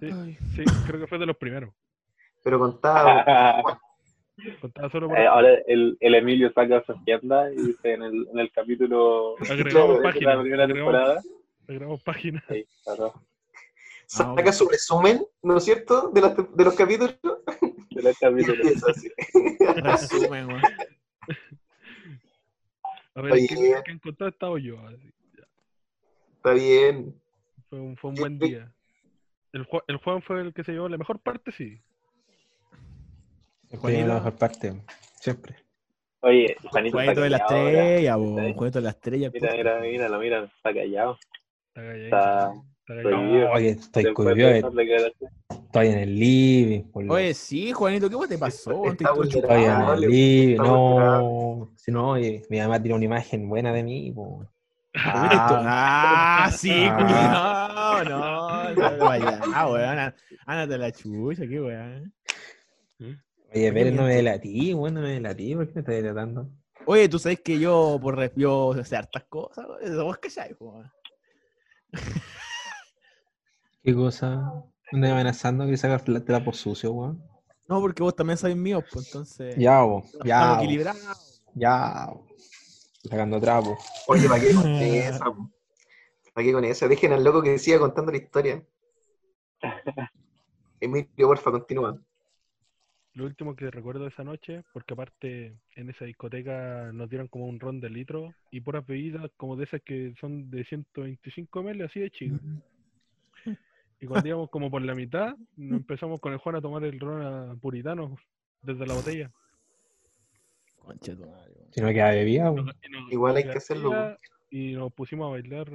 [0.00, 0.10] Sí,
[0.56, 1.72] sí, creo que fue de los primeros.
[2.42, 3.62] Pero contaba.
[4.60, 8.26] Contaba solo por Eh, ahora el, el Emilio saca su agenda y dice en el,
[8.32, 10.36] en el capítulo agregamos de páginas.
[10.36, 11.20] la primera agregamos, temporada.
[11.68, 12.42] agregamos páginas.
[12.48, 13.12] Ahí, claro,
[14.06, 16.08] saca su resumen, ¿no es cierto?
[16.08, 17.14] De, las- de los capítulos.
[17.90, 18.66] de los capítulos.
[19.76, 20.62] Resumen, weón.
[23.14, 23.32] A ver.
[23.46, 24.78] ¿quién, quién contó estaba yo?
[24.86, 25.12] así.
[26.36, 27.14] Está bien.
[27.68, 28.72] Fue un, fue un buen día.
[29.52, 31.80] El, el Juan fue el que se llevó la mejor parte, sí.
[33.68, 34.82] Tiene la mejor parte.
[35.20, 35.56] Siempre.
[36.20, 38.34] Oye, Juanito Juanito de la callado estrella, bo.
[38.34, 39.30] Juanito de la estrella.
[39.32, 39.56] Mira, puta.
[39.56, 41.18] mira, míralo, mira, está callado.
[41.68, 42.16] Está calladito.
[42.16, 42.71] Está
[43.52, 45.32] Oye, estoy esas declaraciones.
[45.50, 46.82] estoy en el living.
[47.08, 48.84] Oye, sí, Juanito, ¿qué te pasó?
[48.92, 50.56] Estoy en el living.
[50.58, 54.12] No, si no, oye, mi mamá tiene una imagen buena de mí.
[54.12, 54.46] po.
[54.94, 56.96] Ah, sí, Ah.
[56.96, 60.14] cuidado, no, no, vaya, ah, weón,
[60.46, 62.12] ándate a la chucha, qué weón.
[63.54, 65.54] Oye, Pérez, no me delatí, weón, no me delatí.
[65.54, 66.50] ¿Por qué me estás delatando?
[66.84, 70.90] Oye, tú sabes que yo, por yo sé hartas cosas, vos calláis, weón.
[73.82, 74.52] ¿Qué cosa?
[74.92, 77.22] ¿Me amenazando que sacar la trapo sucio, weón?
[77.68, 79.56] No, porque vos también sabés mío, pues entonces.
[79.58, 81.42] Ya, bo, ya, Estamos bo, equilibrados.
[81.54, 82.06] ya.
[82.12, 82.26] bo.
[83.08, 83.76] Sacando trapo.
[84.06, 85.24] Oye, ¿para qué con esa?
[86.34, 86.86] ¿Para qué con esa?
[86.88, 88.62] Dejen al loco que siga contando la historia.
[90.80, 91.98] Emilio, porfa, continúa.
[93.14, 97.46] Lo último que recuerdo de esa noche, porque aparte en esa discoteca nos dieron como
[97.46, 101.84] un ron de litro y puras bebidas como de esas que son de 125 ml,
[101.84, 102.40] así de chicas.
[104.02, 106.98] Y cuando íbamos como por la mitad, nos empezamos con el Juan a tomar el
[106.98, 108.16] ron a puritano
[108.60, 109.30] desde la botella.
[110.76, 111.54] Concha tu madre.
[111.70, 112.58] Si no queda bebida, bo.
[112.58, 113.92] Y nos- Igual hay que hacerlo,
[114.50, 115.70] Y nos pusimos a bailar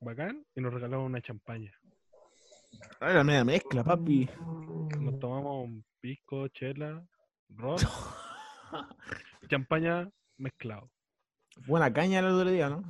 [0.00, 1.72] bacán y nos regalaron una champaña.
[3.00, 4.28] Ay, la media mezcla, papi.
[5.00, 7.02] Nos tomamos un pisco, chela,
[7.48, 7.76] ron,
[9.48, 10.90] champaña mezclado.
[11.66, 12.84] Buena caña el otro día, ¿no?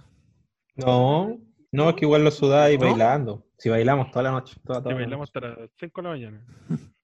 [0.75, 1.39] No,
[1.71, 2.87] no, es que igual lo sudáis ¿No?
[2.87, 3.46] bailando.
[3.59, 5.47] Si bailamos toda la noche, toda, toda la bailamos noche.
[5.49, 6.47] hasta las 5 de la mañana.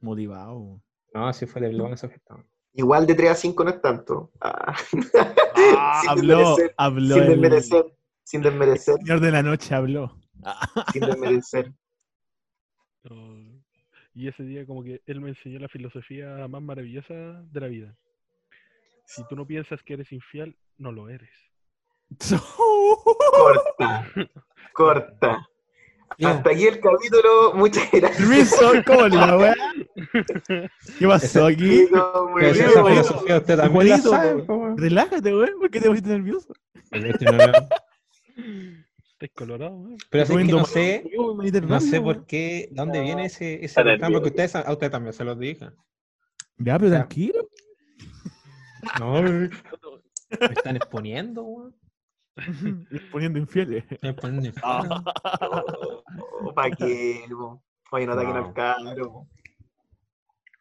[0.00, 0.82] Motivado.
[1.14, 2.36] No, así fue el esa fiesta.
[2.74, 4.30] Igual de 3 a 5 no es tanto.
[4.40, 4.74] Ah,
[5.78, 7.14] Ah, Sin habló, desmerecer, habló.
[7.14, 10.18] sin el desmerecer, sin desmerecer, señor de la noche habló.
[10.92, 11.72] sin desmerecer.
[13.04, 13.62] No.
[14.12, 17.96] Y ese día como que él me enseñó la filosofía más maravillosa de la vida.
[19.06, 21.30] Si tú no piensas que eres infiel, no lo eres.
[23.30, 24.06] Corta,
[24.72, 25.48] corta.
[26.16, 27.52] Tío, Hasta aquí el capítulo.
[27.54, 28.16] Muchas gracias.
[28.16, 29.54] Permiso, ¿cómo le la weá?
[30.98, 31.86] ¿Qué pasó aquí?
[31.92, 34.78] No, muy bien, esa filosofía usted también la sabe, weón.
[34.78, 35.58] Relájate, weón.
[35.58, 36.52] ¿Por qué te pusiste nervioso?
[36.90, 39.88] ¿Estás colorado?
[39.90, 39.96] eh?
[40.10, 41.04] Pero así que no sé,
[41.66, 42.26] no sé por weón.
[42.26, 44.44] qué, ¿de dónde viene ese, ese reclamo que nervioso.
[44.44, 45.68] ustedes, a usted también se los dije.
[46.58, 47.48] Ya, pero tranquilo.
[49.00, 49.50] No, me
[50.54, 51.74] están exponiendo, weón.
[53.12, 53.84] Poniendo infieles.
[54.02, 54.82] Exponiendo Ah.
[54.84, 56.02] infierno.
[56.42, 57.24] Oh, ¿Para qué?
[57.30, 57.62] po?
[57.92, 58.46] Oye, no ataquen No.
[58.46, 59.12] al cabro.
[59.12, 59.28] po.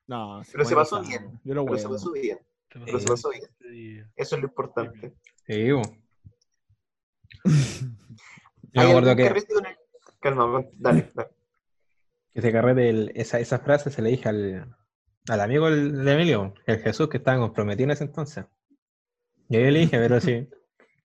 [0.08, 1.40] No, Pero se pasó bien.
[1.44, 2.38] Yo lo Pero se pasó bien.
[2.72, 3.08] Se Pero se Eh.
[3.10, 4.12] pasó bien.
[4.16, 5.14] Eso es lo importante.
[5.48, 5.82] Sí, bo.
[7.44, 7.52] Yo
[8.74, 9.46] me ¿Hay acuerdo que,
[10.20, 11.30] Calma, dale, dale.
[12.34, 14.76] que ese carrete, el- esa, esa frase se le dije al,
[15.30, 18.46] al amigo de Emilio, el Jesús, que estaba comprometido en ese entonces.
[19.50, 20.50] Y yo le dije, pero si,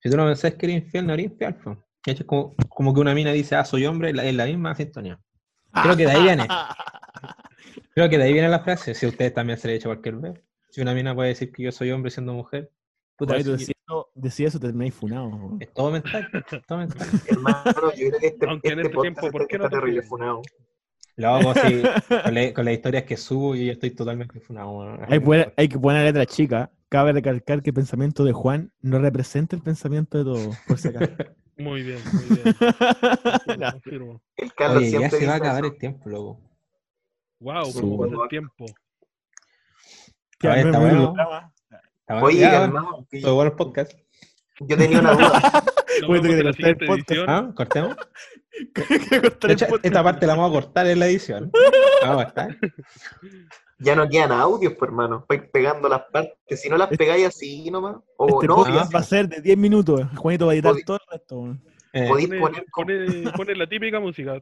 [0.02, 1.54] si tú no pensás que eres infiel, no eres infiel.
[1.54, 1.76] po.
[2.04, 5.20] Y Es como, como que una mina dice, ah, soy hombre, es la misma sintonía.
[5.82, 6.46] Creo que de ahí viene.
[7.94, 10.16] Creo que de ahí viene la frase, si ustedes también se le ha hecho cualquier
[10.16, 10.40] vez.
[10.70, 12.70] Si una mina puede decir que yo soy hombre siendo mujer,
[13.16, 15.56] puta, Juanito, sí, decía eso, decía eso, termináis funado.
[15.58, 17.08] es todo mental, es todo mental.
[17.28, 17.62] Hermano,
[17.96, 19.76] yo creo que este, Aunque en este este podcast tiempo, ¿por está, qué no está
[19.76, 20.02] te terrible
[21.16, 21.82] Luego, sí,
[22.24, 24.96] con, la- con las historias que subo, yo ya estoy totalmente funado.
[25.08, 26.70] Hay, buena- hay que poner letra chica.
[26.88, 30.88] Cabe recalcar que el pensamiento de Juan no representa el pensamiento de todos, por si
[30.88, 31.12] acaso.
[31.56, 32.54] Muy bien, muy bien.
[33.60, 33.70] No.
[33.72, 34.22] Confirmo.
[34.38, 35.72] El Carlos Oye, ya siempre se va a acabar eso.
[35.74, 36.40] el tiempo, loco.
[37.38, 37.64] Wow,
[37.98, 38.64] pasa el tiempo.
[40.38, 41.14] Que A ver, está bueno.
[42.22, 42.72] Oye, ya,
[43.10, 43.92] que todo bueno el podcast.
[44.60, 45.64] yo tenía una duda.
[45.86, 47.26] Que el podcast, edición.
[47.28, 47.52] ¿Ah?
[47.54, 47.94] ¿Cortemos?
[49.48, 51.50] Hecho, esta parte la vamos a cortar en la edición.
[52.02, 52.56] Vamos a estar.
[53.78, 55.24] Ya no quedan audios, pues, hermano.
[55.28, 56.60] Vais pegando las partes.
[56.60, 57.96] Si no las pegáis así nomás.
[58.16, 60.00] O Este no, podcast va a ser de 10 minutos.
[60.16, 61.56] Juanito va a editar todo el resto.
[61.92, 64.40] Eh, podéis Pone, poner como- pone- pone la típica música.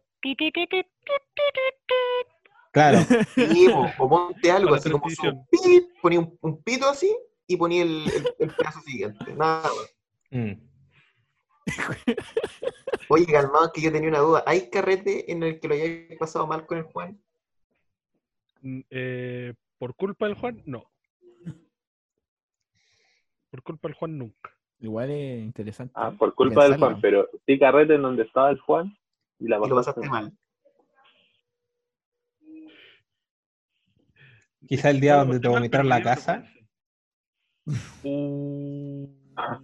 [2.72, 2.98] Claro.
[3.34, 7.12] Sí, o, o ponte algo Para así como un pip, ponía un, un pito así
[7.46, 9.24] y ponía el, el, el pedazo siguiente.
[9.34, 9.94] Nada más.
[10.30, 10.67] Mm.
[13.08, 14.44] Oye, calmado, que yo tenía una duda.
[14.46, 17.20] ¿Hay carrete en el que lo hayáis pasado mal con el Juan?
[18.62, 20.90] Mm, eh, por culpa del Juan, no.
[23.50, 24.50] Por culpa del Juan, nunca.
[24.80, 25.92] Igual es interesante.
[25.96, 26.78] Ah, por culpa del.
[26.78, 28.96] Juan, pero sí carrete en donde estaba el Juan
[29.38, 30.32] y la Y lo pasaste mal.
[34.66, 36.44] Quizá el día donde te vomitaron la casa,
[37.64, 38.08] vergüenza.
[38.08, 39.60] Uh, Ah.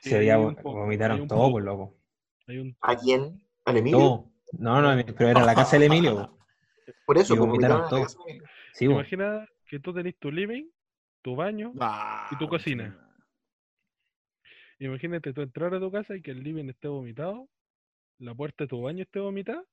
[0.00, 1.96] Sí, se vomitaron un todo, pues loco.
[2.46, 3.40] hay un- ¿A quién?
[3.64, 3.98] ¿Al Emilio?
[3.98, 4.30] Todo.
[4.52, 6.16] No, no, pero era la casa del Emilio.
[6.16, 6.38] po.
[7.06, 8.02] Por eso, Y como vomitaron vomitaron en la todo.
[8.02, 8.48] casa de Emilio.
[8.72, 8.86] Sí,
[9.68, 10.68] que tú tenés tu living,
[11.22, 11.72] tu baño.
[11.80, 12.96] Ah, ¿Y tu cocina?
[14.80, 17.48] Imagínate tú entrar a tu casa y que el living esté vomitado
[18.18, 19.64] la puerta de tu baño esté vomitada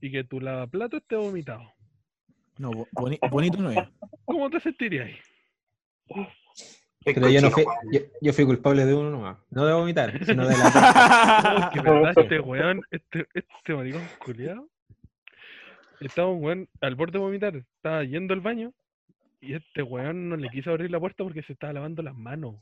[0.00, 1.72] y que tu lavaplato esté vomitado.
[2.58, 3.88] No, bo- boni- bonito no es.
[4.24, 5.16] ¿Cómo te sentirías ahí?
[6.06, 9.38] Es Pero yo no fui, yo, yo fui culpable de uno nomás.
[9.50, 11.70] No de vomitar, sino de la.
[11.72, 14.68] Que verdad, este weón, este, este maricón culiado,
[16.00, 18.72] estaba un weón al borde de vomitar, estaba yendo al baño
[19.40, 22.56] y este weón no le quiso abrir la puerta porque se estaba lavando las manos.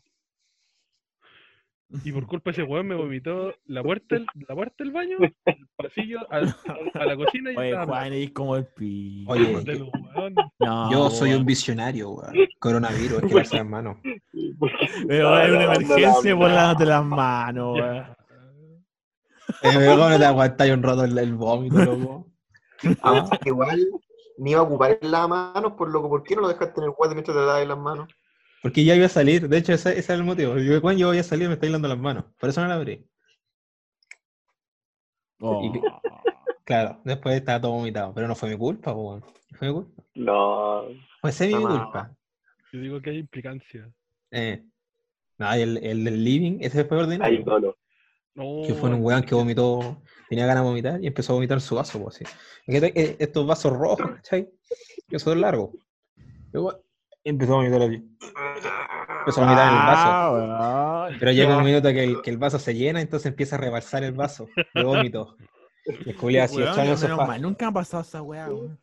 [2.04, 5.16] Y por culpa de ese weón me vomitó la puerta del, la puerta del baño,
[5.46, 6.54] el pasillo, al-
[6.94, 9.24] a, la cocina y Oye, estaba Juan, es como el pi.
[9.26, 9.90] Oye, de.
[10.60, 12.34] No, Yo soy un visionario, weón.
[12.58, 13.96] Coronavirus, hay que darse las manos.
[15.06, 15.98] Pero es una emergencia
[16.30, 18.06] las por lávate las manos, weón.
[19.62, 22.26] Eh, ¿Cómo no te aguantáis un rato el, el vómito, loco?
[23.00, 23.80] Aunque igual
[24.36, 26.08] ni iba a ocupar el lavamanos, por loco.
[26.10, 28.08] ¿Por qué no lo dejaste en el guate mientras te lavas las manos?
[28.62, 30.58] Porque ya iba a salir, de hecho ese, ese era el motivo.
[30.58, 32.74] Yo, cuando yo voy a salir me estoy lavando las manos, por eso no la
[32.74, 33.06] abrí.
[35.40, 35.62] Oh.
[35.64, 35.80] Y-
[36.64, 39.20] Claro, después estaba todo vomitado, pero no fue mi culpa, weón.
[39.20, 40.02] No Fue mi culpa.
[40.16, 40.82] No,
[41.22, 41.82] Fue semi mi Toma.
[41.84, 42.16] culpa.
[42.70, 43.90] Yo digo que hay implicancia.
[44.30, 44.62] Eh.
[45.38, 47.42] No, y el, el del living, ese fue hay ordinario.
[47.42, 47.78] dolo.
[48.34, 51.58] No, Que fue un weón que vomitó, tenía ganas de vomitar y empezó a vomitar
[51.62, 52.24] su vaso, pues así.
[52.66, 54.50] Eh, estos vasos rojos, ¿cachai?
[55.08, 55.70] Que son largos.
[56.52, 56.84] Luego
[57.24, 58.04] empezó a vomitar así.
[59.28, 60.54] Empezó a vomitar el vaso.
[60.58, 61.08] Ah.
[61.18, 64.02] Pero llega un minuto que el, que el vaso se llena, entonces empieza a rebalsar
[64.04, 65.36] el vaso de vómito.
[66.18, 66.56] Culiao así
[67.40, 68.78] Nunca me ha pasado esa weá, weón.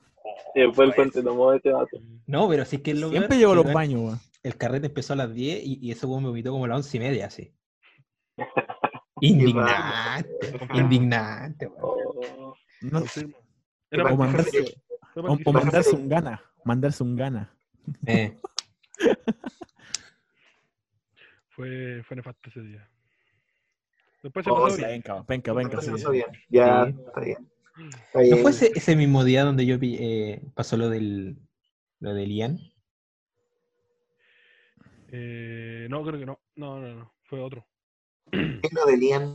[0.54, 1.98] Y después el cuento tomó ese vaso.
[2.28, 4.20] No, pero sí que es lo Siempre llevo los baños, weón.
[4.44, 6.78] El carrete empezó a las 10 y, y ese weón me vomitó como a las
[6.78, 7.52] 11 y media, así.
[9.22, 11.98] Indignante, indignante, weón.
[12.38, 13.02] Oh, No.
[13.02, 13.28] ¿Qué
[13.90, 14.76] Era o mandarse,
[15.16, 16.42] o, o mandarse un gana.
[16.64, 17.56] Mandarse un gana.
[18.06, 18.38] Eh,
[21.56, 22.90] Fue, fue nefasto ese día.
[24.22, 24.84] Después se Oh, pasó sí.
[24.84, 25.02] bien.
[25.06, 25.82] Venga, venga, venga.
[25.82, 25.92] Sí.
[25.96, 26.26] eso bien.
[26.50, 26.96] Ya, Sí.
[27.08, 27.50] está bien.
[27.94, 28.38] Está ¿No bien.
[28.42, 31.38] fue ese, ese mismo día donde yo eh, pasó lo del
[32.00, 32.60] lo del Ian?
[35.10, 36.40] Eh, no, creo que no.
[36.56, 37.14] No, no, no.
[37.24, 37.66] Fue otro.
[38.32, 39.34] ¿Qué es lo de Lian?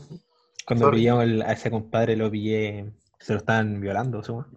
[0.66, 0.98] Cuando Sorry.
[0.98, 4.48] pillamos a ese compadre, lo pillé, se lo estaban violando, supongo.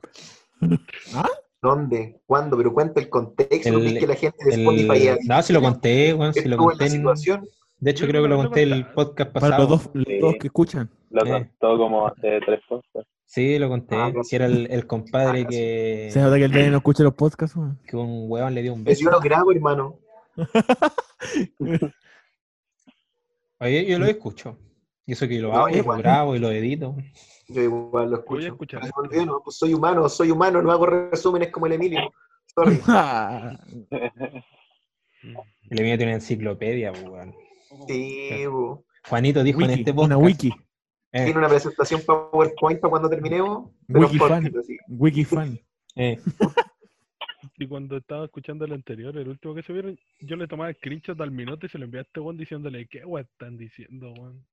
[1.63, 2.19] ¿Dónde?
[2.27, 2.57] ¿Cuándo?
[2.57, 3.69] Pero cuenta el contexto.
[3.69, 6.33] El- ¿no ves que la gente de El- Spotify ya No, si lo conté, weón,
[6.33, 6.77] si lo conté.
[6.77, 7.47] la en- situación.
[7.79, 9.69] De hecho, creo que lo conté el podcast Para pasado.
[9.69, 10.89] los dos, los dos que escuchan.
[11.09, 11.29] Lo Eh.
[11.31, 13.05] contó como hace tres cosas.
[13.25, 13.95] Sí, lo conté.
[13.95, 17.13] Ah, era el, el compadre Ah, que, Se nota que el Dani no escucha los
[17.13, 19.01] podcasts, que un weón le dio un beso.
[19.05, 19.99] yo lo grabo, hermano.
[23.59, 24.57] Oye, yo lo escucho.
[25.05, 26.95] Y eso que lo No, hago, lo grabo y lo edito.
[27.47, 28.77] Yo igual lo Voy a escucho.
[28.79, 29.25] escuchar.
[29.25, 31.99] No, pues soy humano, soy humano, no hago resúmenes como el Emilio.
[32.55, 32.79] Sorry.
[35.69, 37.33] El mío tiene una enciclopedia, pues, weón.
[37.87, 38.83] Sí, bu.
[39.07, 40.21] Juanito dijo en este una podcast.
[40.23, 40.47] wiki.
[41.11, 43.71] eh, Tiene una presentación PowerPoint para cuando terminemos.
[43.87, 44.53] Wiki fan.
[44.89, 45.59] Wiki fan.
[45.95, 46.19] eh,
[47.57, 51.19] Y cuando estaba escuchando el anterior, el último que se vieron, yo le tomaba screenshot
[51.21, 54.45] al minuto y se lo envié a este weón diciéndole, ¿qué weón están diciendo, weón?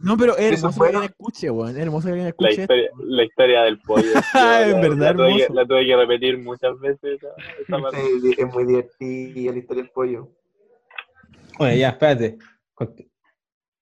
[0.00, 1.70] No, pero es hermoso que alguien escuche, weón.
[1.70, 2.62] Es hermoso que alguien La escuche.
[2.62, 4.08] historia, la historia del pollo.
[4.34, 5.54] Ah, en la- verdad, la, tuve que, hermoso.
[5.54, 7.20] la tuve que repetir muchas veces.
[8.22, 10.28] Sí, es muy divertida la historia del pollo.
[11.58, 12.38] Oye, ya, espérate.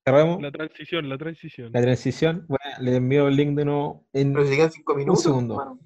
[0.05, 1.71] Cerramos La transición, la transición.
[1.73, 2.45] la transición.
[2.49, 4.07] Bueno, le envío el link de nuevo.
[4.13, 5.23] En, Pero si llegan cinco minutos.
[5.23, 5.55] segundo.
[5.61, 5.81] hermano.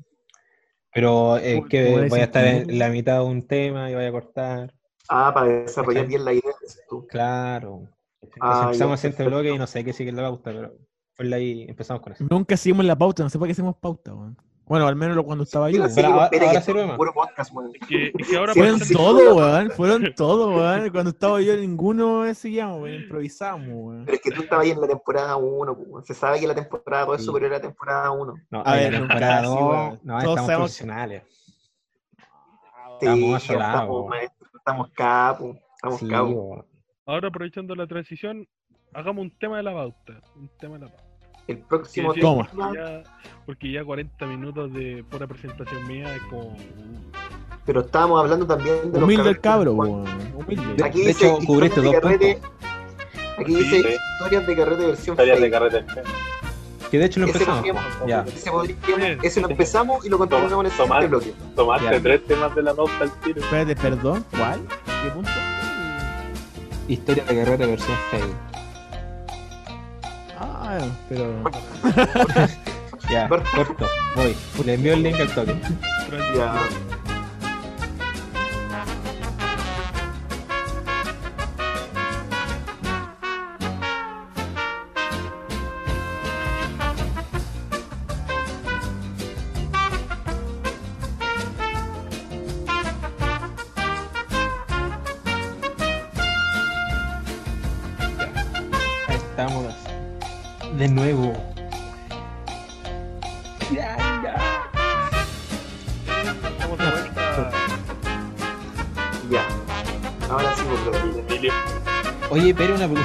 [0.93, 4.05] pero eh, ¿Cómo- que voy a estar en la mitad de un tema y voy
[4.05, 4.75] a cortar.
[5.09, 6.53] Ah, para desarrollar bien la idea.
[6.89, 7.07] tú.
[7.09, 7.89] Claro.
[8.23, 10.73] Entonces Ah, empezamos este bloque y no sé qué sigue la pauta, pero
[11.15, 12.25] fue ahí empezamos con eso.
[12.29, 14.37] Nunca seguimos la pauta, no sé por qué hacemos pauta, weón.
[14.67, 15.79] Bueno, al menos cuando estaba yo.
[15.81, 15.91] Weón.
[15.93, 16.97] Sí, ahora- ahora es más.
[16.97, 17.73] Puro podcast, weón.
[17.81, 19.71] Es que, es que ahora Fueron todos, weón.
[19.73, 20.91] Fueron todos, weón.
[20.91, 23.03] Cuando estaba yo, ninguno seguíamos, weón.
[23.03, 24.05] Improvisamos, weón.
[24.05, 27.07] Pero es que tú estabas ahí en la temporada 1, se sabe que la temporada
[27.07, 27.27] 2 es Sí.
[27.27, 28.35] superior a la temporada 1.
[28.51, 30.01] No, A ver, la nunca temporada así, dos, weón.
[30.05, 31.23] no, Todos estamos sabemos- profesionales.
[33.01, 34.09] Sí, Estamos asolados, estamos, weón.
[34.09, 36.65] maestro, estamos capos, estamos Sí, capos.
[37.11, 38.47] Ahora aprovechando la transición,
[38.95, 40.13] hagamos un tema de la pauta.
[40.37, 41.05] Un tema de la pauta.
[41.49, 42.49] El próximo Sí, sí, Toma.
[42.55, 43.03] porque ya-
[43.45, 46.57] porque ya 40 minutos de pura presentación mía es como.
[47.67, 50.05] Pero estábamos hablando también de los Humilde el cabro, weón.
[50.37, 50.75] Humilde.
[50.77, 52.39] De- Aquí de dice hecho, historias cubriste de dos carrete-.
[53.39, 53.97] Aquí Sí, dice sí.
[54.15, 55.85] historias de carrete versión Historias de carrete.
[56.93, 57.59] Que de hecho lo Ese empezamos.
[57.61, 58.21] podríamos- Ya.
[58.23, 61.11] ese podríamos- ese lo empezamos y lo continuamos en el siguiente Tomás.
[61.11, 61.35] bloque.
[61.57, 62.01] Tomaste Ya.
[62.01, 63.41] tres temas de la pauta al tiro.
[63.41, 64.25] Espérate, perdón.
[64.31, 64.61] ¿Cuál?
[65.03, 65.31] ¿Qué punto?
[66.91, 68.35] Historia de carrera versión fake.
[70.39, 71.45] Ah, pero.
[73.11, 73.51] Ya, Corto.
[73.57, 73.87] corto.
[74.15, 74.37] Voy.
[74.65, 75.57] Le envío el link al toque.
[76.37, 76.55] Ya.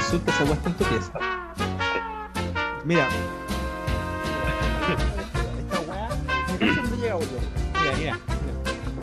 [0.06, 1.12] Consulta, ¿se aguanta en tu pieza?
[2.84, 3.08] Mira.
[5.58, 6.08] Esta weá.
[6.76, 7.40] Dónde llega, boludo.
[7.80, 8.18] Mira, mira.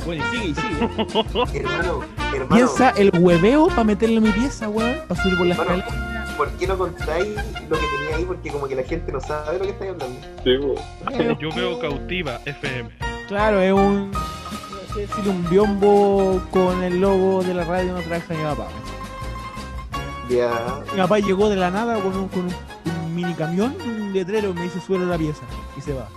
[0.05, 1.59] Bueno, y sigue, y sigue.
[1.59, 2.01] Hermano,
[2.33, 4.95] hermano, Piensa el hueveo para meterlo en mi pieza, weón.
[5.07, 5.79] Para subir por la Hermano.
[5.79, 6.13] escalera.
[6.37, 7.27] ¿por qué no contáis
[7.69, 8.25] lo que tenía ahí?
[8.25, 10.19] Porque como que la gente no sabe lo que estáis hablando.
[10.43, 11.37] Sí.
[11.39, 12.89] Yo veo cautiva FM.
[13.27, 14.11] Claro, es un.
[14.93, 18.67] sé decir, un biombo con el logo de la radio no trabaja mi papá.
[20.29, 20.81] Ya.
[20.93, 22.53] Mi papá llegó de la nada con un, con un,
[23.03, 25.41] un mini camión, un letrero, y me dice suelo la pieza.
[25.77, 26.07] Y se va.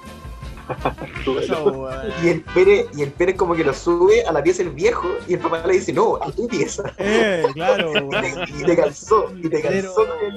[1.41, 1.89] Eso.
[2.25, 5.07] Y el Pérez, y el Pérez como que lo sube a la pieza el viejo
[5.29, 6.93] y el papá le dice, no, a tu pieza.
[6.99, 10.33] Eh, claro, Y te, y te calzó, y te calzó de-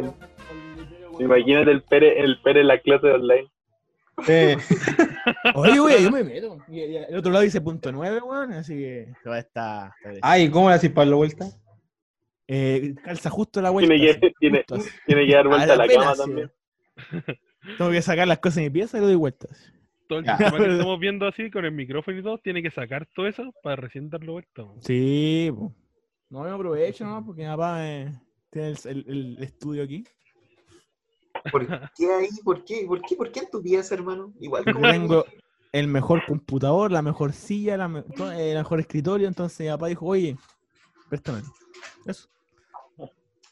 [0.00, 0.12] de.
[1.20, 3.48] Imagínate el Pere, el Pere en la clase online.
[4.26, 4.56] Eh,
[5.54, 6.58] Oye, güey, yo me meto.
[6.68, 9.92] Y, y el otro lado dice punto nueve, weón, así que va a estar.
[10.22, 11.46] Ay, ¿cómo le haces para la vuelta?
[12.48, 13.92] Eh, calza justo la vuelta.
[13.94, 14.90] Tiene que, así, tiene, justo así.
[15.06, 16.50] tiene que dar vuelta a la cama también.
[17.76, 19.72] Tengo que sacar las cosas de mi pieza y lo doy vueltas.
[20.08, 20.36] Todo el Ya.
[20.38, 23.52] sistema que estamos viendo así con el micrófono y todo, tiene que sacar todo eso
[23.62, 24.64] para recién darlo vuelta.
[24.80, 25.74] Sí, po.
[26.30, 27.24] no me aprovecho, ¿no?
[27.24, 28.12] Porque mi papá eh,
[28.50, 29.04] tiene el, el-
[29.36, 30.04] el estudio aquí.
[31.52, 32.28] ¿Por qué ahí?
[32.42, 32.84] ¿Por qué?
[32.86, 33.16] ¿Por qué?
[33.16, 34.32] ¿Por qué en tu pieza, hermano?
[34.40, 34.90] Igual como...
[34.90, 35.24] tengo
[35.72, 39.28] el mejor computador, la mejor silla, la me- todo, eh, el mejor escritorio.
[39.28, 40.36] Entonces mi papá dijo, oye,
[41.10, 41.42] préstame.
[42.06, 42.28] Eso.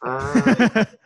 [0.03, 0.33] Ah,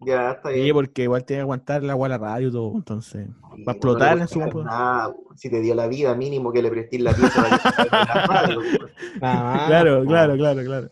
[0.00, 0.74] ya, está Sí, bien.
[0.74, 2.72] porque igual tiene que aguantar la agua a la radio y todo.
[2.76, 3.28] Entonces,
[3.66, 6.70] va a explotar no en su nada, si te dio la vida, mínimo que le
[6.70, 7.42] prestes la pieza
[7.90, 8.90] la radio, weón.
[9.20, 9.66] Nada más.
[9.66, 10.90] Claro, claro, claro, claro.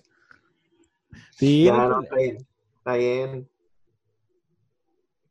[1.36, 2.04] Sí, Ya, no hay no, problema.
[2.04, 2.46] está bien.
[2.78, 3.48] Está bien.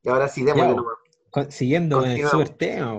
[0.03, 0.93] Y ahora sí, démosle Ya, nomás.
[1.31, 2.93] Con- Siguiendo con el super tema.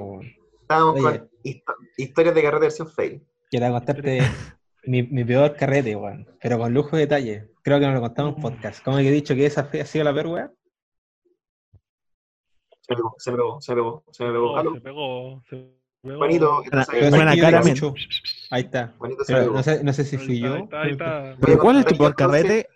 [0.62, 3.22] Estábamos con histo- historias de carrera versión fail.
[3.50, 4.18] Quiero contarte
[4.86, 6.26] mi, mi peor carrete, weón.
[6.40, 7.48] Pero con lujo de detalle.
[7.62, 8.82] Creo que no lo contamos en podcast.
[8.84, 10.52] ¿Cómo que he dicho que esa fue- ha sido la peor, weón?
[12.80, 14.54] Se me pegó, se me pegó, se me pegó, se me pegó.
[14.74, 15.76] Se pegó, se pegó.
[16.18, 16.62] Juanito,
[17.10, 17.62] Buena- cara.
[18.50, 18.94] Ahí está.
[18.98, 19.56] Juanito se me Pero pegó.
[19.56, 20.54] no sé, no sé si Ahí fui está, yo.
[20.54, 21.36] ahí está, ahí está.
[21.40, 22.68] ¿Pero cuál es tu peor carrete?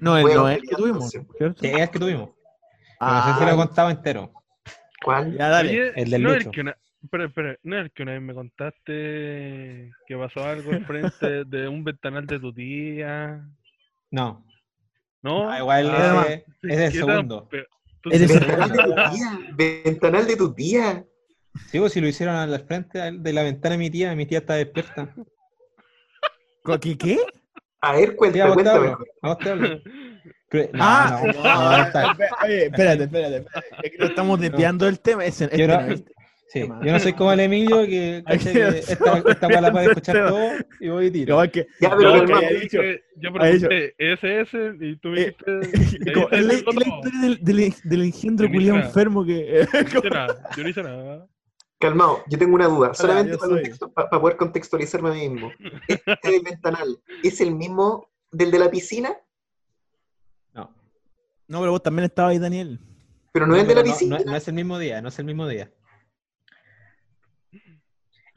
[0.00, 1.10] No, el, no es el que tuvimos.
[1.10, 1.64] ¿cierto?
[1.66, 2.30] Es el que tuvimos.
[3.00, 4.32] Ah, no sé si lo he contado entero.
[5.04, 5.36] ¿Cuál?
[5.36, 5.92] ya dale.
[5.96, 6.48] El del no es Lucho.
[6.50, 6.76] el que una...
[7.02, 11.68] Espera, espera, no es el que una vez me contaste que pasó algo enfrente de
[11.68, 13.40] un ventanal de tu tía.
[14.10, 14.44] No.
[15.22, 15.50] ¿No?
[15.50, 17.48] Ah, igual Ah, ese es el ¿qué tan segundo.
[18.10, 19.38] el Ventanal de tu tía.
[19.54, 21.04] Ventanal de tu tía.
[21.70, 24.38] Sí, pues si lo hicieron al frente de la ventana de mi tía, mi tía
[24.38, 25.14] está despierta.
[26.80, 26.98] ¿Qué?
[26.98, 27.18] ¿Qué?
[27.80, 28.68] A ver, te cuéntame.
[28.68, 28.98] hablo.
[29.22, 29.38] A.
[30.50, 33.46] Pero- no, Ah, no, espérate, espérate, espérate.
[33.82, 35.24] Es que no estamos desviando del tema.
[35.24, 35.66] Ese, este
[36.50, 39.86] Sí, yo no soy como el Emilio que, cacha que esta, esta weá la puede
[39.88, 40.40] escuchar todo
[40.80, 41.34] y voy y tiro.
[41.34, 42.80] Igual que- Ya, No, pero haya yo dicho-
[43.16, 45.34] yo pregunté SS y tú me Eh,
[45.72, 46.10] dijiste.
[46.32, 48.86] es la, es historia del, del, del engendro no nada.
[48.86, 49.66] enfermo que.
[49.72, 51.26] Yo no hice nada, yo no hice nada.
[51.80, 55.52] Calmado, yo tengo una duda, solamente para, contexto- poder contextualizarme a mí mismo.
[55.86, 59.14] ¿Este del ventanal es el mismo del de la piscina?
[60.54, 60.74] No,
[61.46, 62.80] No, pero vos también estabas ahí, Daniel.
[63.32, 64.18] Pero no, no, es el de la pero no- piscina.
[64.18, 65.70] no- no es el mismo día, no es el mismo día.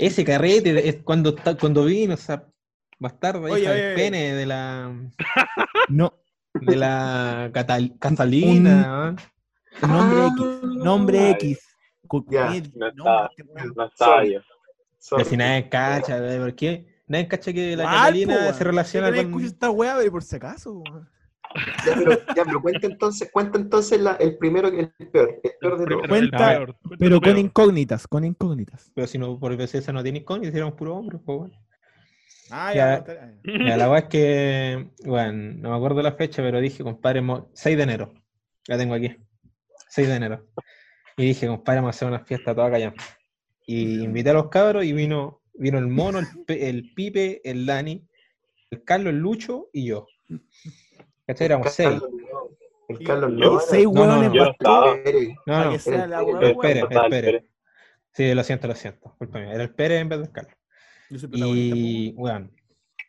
[0.02, 2.48] Ese carrete es cuando, está- cuando vino esa
[3.00, 4.04] bastarda Oye, hija oye, del oye.
[4.04, 4.92] pene de la
[5.90, 6.14] No,
[6.54, 9.16] de la Catal- Catalina,
[9.82, 9.88] ¿no?
[9.88, 10.84] nombre Ah, X.
[10.84, 11.32] Nombre Ay.
[11.32, 11.60] X.
[12.30, 13.30] Ya, ¿qué no está.
[13.38, 13.66] este?
[13.76, 14.38] No sorry.
[15.10, 16.18] Pero si nadie cacha.
[16.40, 16.86] ¿por qué?
[17.08, 19.44] Nadie cacha que la Mal, Catalina po, se relaciona con...
[19.46, 20.84] esta weá, pero por si acaso.
[21.86, 25.80] Ya, pero, ya, pero cuenta entonces, cuenta entonces la- el primero, el peor, el peor
[25.80, 26.08] de todos.
[26.08, 27.38] Cuenta, peor, cuenta Pero con peor.
[27.38, 28.92] incógnitas, con incógnitas.
[28.96, 31.56] Pero si no, por esa no tiene incógnito, hicieron puro hombre, pues bueno.
[32.50, 33.04] Ah, Ya.
[33.44, 37.50] Ya, la weá es que, bueno, no me acuerdo la fecha, pero dije, compadre, mo-
[37.54, 38.14] 6 de enero.
[38.68, 39.16] La tengo aquí.
[39.90, 40.48] 6 de enero.
[41.18, 42.94] Y dije, compadre, vamos a hacer una fiesta toda acá
[43.66, 48.06] Y invité a los cabros y vino, vino el mono, el, el Pipe, el Dani,
[48.70, 50.08] el Carlos, el Lucho y yo.
[51.32, 51.46] ¿Cachai?
[51.46, 51.88] Éramos 6.
[51.88, 52.58] Carlos, no.
[52.90, 53.60] El Carlos no.
[53.62, 54.46] seis no, no, hueones no,
[55.46, 56.86] No, no, el Pérez.
[57.10, 57.46] Pérez.
[58.12, 59.16] Sí, lo siento, lo siento.
[59.34, 60.58] Era el Pérez en vez del Carlos.
[61.10, 62.50] Y, bueno,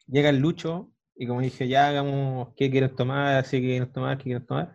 [0.07, 4.19] llega el Lucho y como dije, ya hagamos qué quieren tomar, así que quieren tomar,
[4.19, 4.73] qué quieren tomar.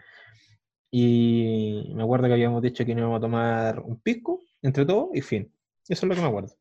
[0.92, 5.10] Y me acuerdo que habíamos dicho que nos íbamos a tomar un pisco entre todos
[5.14, 5.50] y fin.
[5.88, 6.54] Eso es lo que me acuerdo.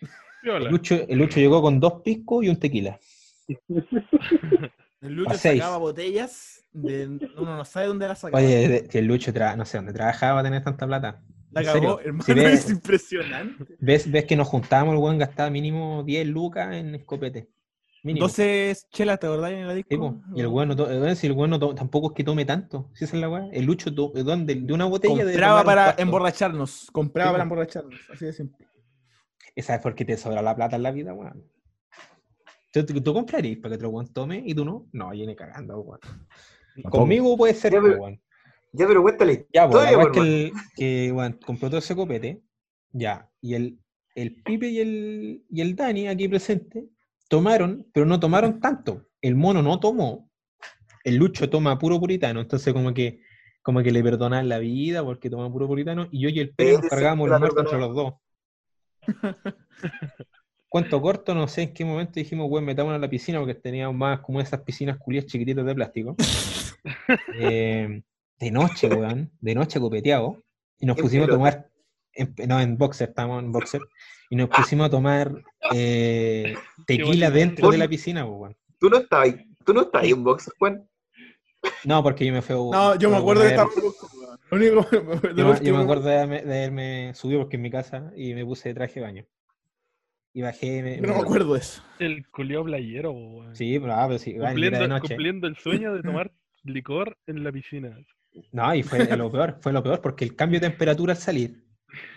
[0.42, 2.98] El Lucho, el Lucho llegó con dos piscos y un tequila.
[5.04, 8.42] El Lucho sacaba botellas de uno no sabe dónde las sacaba.
[8.42, 11.22] Oye, que el Lucho, no sé dónde trabajaba para tener tanta plata.
[11.52, 13.76] la serio, hermano, si ves- es impresionante.
[13.78, 17.48] ¿Ves, ves que nos juntábamos, el weón gastaba mínimo 10 lucas en escopete.
[18.02, 18.26] Mínimo.
[18.26, 19.88] 12 chelas, ¿te acordás en la disco?
[19.90, 20.20] Sí, po.
[20.34, 22.90] y el weón no, eh, si el weón no tampoco es que tome tanto.
[22.94, 23.46] Si esa es la weá.
[23.52, 26.88] El Lucho de, de- de una botella Compraba para emborracharnos.
[26.92, 28.00] Compraba Sí, para emborracharnos.
[28.12, 28.66] Así de simple.
[29.54, 31.44] Esa es porque te sobra la plata en la vida, weón.
[32.82, 34.88] ¿Tú, tú, comprarías para que otro weón tome y tú no?
[34.92, 36.00] No, viene cagando, weón.
[36.90, 38.20] Conmigo puede ser, Ya, po, pero- weón.
[38.72, 39.46] Ya, pero cuéntale.
[39.52, 42.42] Ya, pues, la que, el, que weón, compró todo ese copete.
[42.90, 43.30] Ya.
[43.40, 43.78] Y el,
[44.16, 46.88] el Pipe y el, y el Dani aquí presente
[47.28, 49.06] tomaron, pero no tomaron tanto.
[49.22, 50.28] El mono no tomó.
[51.04, 52.40] El Lucho toma puro puritano.
[52.40, 53.20] Entonces, como que
[53.62, 56.08] como que le perdonan la vida porque toma puro puritano.
[56.10, 58.14] Y yo y el Pérez nos cargamos la muertos entre los dos.
[60.74, 63.94] Cuento corto, no sé en qué momento dijimos, weón, metámonos a la piscina porque teníamos
[63.96, 66.16] más como esas piscinas culias chiquititas de plástico.
[67.38, 68.02] Eh,
[68.40, 70.42] de noche, weón, de noche copeteado.
[70.80, 71.70] Y nos pusimos a tomar,
[72.12, 73.82] en- no, en boxer, estamos en boxer.
[74.30, 75.30] Y nos pusimos a tomar
[75.72, 76.56] eh,
[76.88, 78.56] tequila dentro de la piscina, pues, weón.
[78.80, 79.46] Tú no estabas ahí.
[79.64, 80.88] Tú no estabas ahí en box, Juan.
[81.84, 83.68] No, porque yo me fui a No, yo me acuerdo de esta.
[84.50, 87.70] Lo único Yo, me- yo me acuerdo de haberme, de haberme subido porque en mi
[87.70, 89.24] casa y me puse de traje de baño.
[90.34, 90.82] Y bajé.
[90.82, 91.82] Me, no me me- acuerdo eso.
[91.98, 93.54] El culiao playero, weón.
[93.54, 95.08] Sí, pero, ah, pero sí, y era cumpliendo, de noche.
[95.08, 96.32] cumpliendo el sueño de tomar
[96.64, 97.96] licor en la piscina.
[98.52, 101.64] No, y fue lo peor, fue lo peor, porque el cambio de temperatura al salir,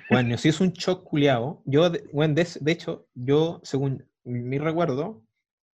[0.10, 4.58] bueno, si es un shock culiado, yo, de- bueno, de, de hecho, yo, según mi
[4.58, 5.24] recuerdo,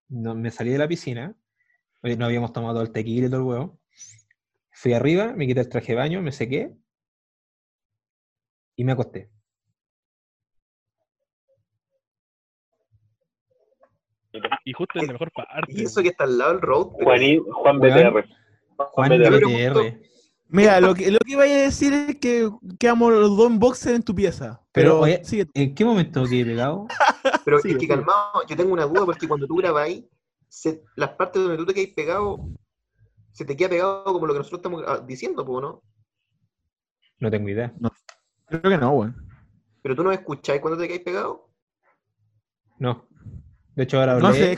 [0.09, 1.33] no, me salí de la piscina,
[2.01, 3.79] no habíamos tomado el tequila y todo el huevo,
[4.71, 6.75] fui arriba, me quité el traje de baño, me sequé,
[8.75, 9.29] y me acosté.
[14.65, 15.71] Y justo en la mejor parte.
[15.71, 16.87] Y eso que está al lado del road.
[16.97, 18.13] pero- Juaní- Juan Weón.
[18.13, 18.25] BTR.
[18.77, 19.45] Juan BTR.
[19.45, 20.01] BTR.
[20.49, 23.95] Mira, lo que, lo que iba a decir es que quedamos los dos en boxer
[23.95, 24.61] en tu pieza.
[24.71, 25.47] Pero, Pero, oye, sigue.
[25.55, 26.85] ¿En qué momento quedé pegado?
[27.45, 30.03] Pero Sí, es que calmado, yo tengo una duda porque cuando tú grabáis,
[30.47, 32.39] se- las partes donde tú te quedas pegado,
[33.31, 35.81] se te queda pegado como lo que nosotros estamos ah, diciendo, ¿no?
[37.19, 37.73] No tengo idea.
[38.47, 39.15] Creo que no, weón.
[39.81, 41.49] Pero tú no escucháis cuando te quedáis pegado.
[42.77, 43.07] No.
[43.75, 44.57] De hecho, ahora hablé No sé,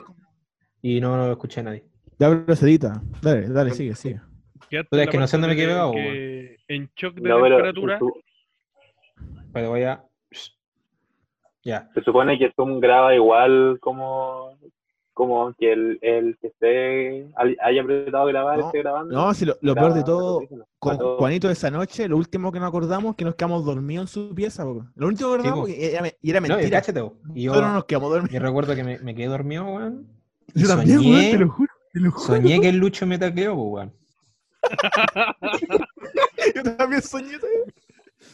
[0.82, 1.84] y no, no lo escuché a nadie.
[2.20, 3.02] ya pero se edita.
[3.22, 4.20] Dale, dale, sigue, sigue.
[4.60, 7.42] Puta, en es que no sé dónde me quedé pegado, que En shock de No,
[7.42, 8.00] pero temperatura.
[8.00, 8.14] tú-
[9.54, 10.04] Pero voy a.
[11.64, 11.90] Ya.
[11.96, 14.55] se supone que Zoom graba igual como,
[15.16, 19.16] como que el, el que esté hay- haya apretado grabar No, esté grabando.
[19.16, 20.42] No, si lo, lo graba peor de todo,
[20.78, 24.04] con Todo- Juanito esa noche, lo último que nos acordamos es que nos quedamos dormidos
[24.04, 24.92] en su pieza, weón.
[24.96, 26.82] Lo último que Sí, acordamos y era, y era No, mentira.
[26.82, 27.16] po.
[27.34, 28.34] Y yo, Nosotros no nos quedamos dormidos.
[28.34, 30.08] yo recuerdo que me, me quedé dormido, weón.
[30.54, 31.72] Yo también, soñé- weón, te lo juro.
[31.94, 32.26] Te lo juro.
[32.38, 33.94] Soñé que el Lucho me tacleó, po, weón.
[36.56, 37.38] Yo también soñé.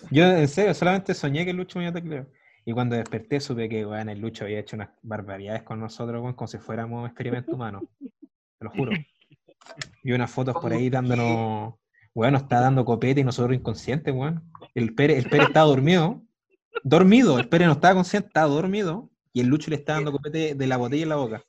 [0.09, 2.25] Yo, en serio, solamente soñé que el Lucho me tacleó.
[2.65, 6.35] Y cuando desperté supe que, weón, el Lucho había hecho unas barbaridades con nosotros, weón,
[6.35, 7.83] como si fuéramos experimentos humanos.
[7.99, 8.91] Te lo juro.
[10.03, 11.73] Vi unas fotos por ahí dándonos.
[12.13, 14.43] Weón, nos está dando copete y nosotros inconscientes, weón.
[14.75, 16.21] El Pere, el Pere estaba dormido.
[16.83, 17.39] Dormido.
[17.39, 19.09] El Pere no estaba consciente, estaba dormido.
[19.33, 21.43] Y el Lucho le está dando copete de la botella en la boca.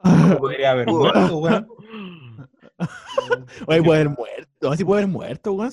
[0.38, 1.68] Podría haber muerto, weón.
[3.66, 4.70] Oye, puede haber muerto.
[4.70, 5.70] Así puede haber muerto, weón.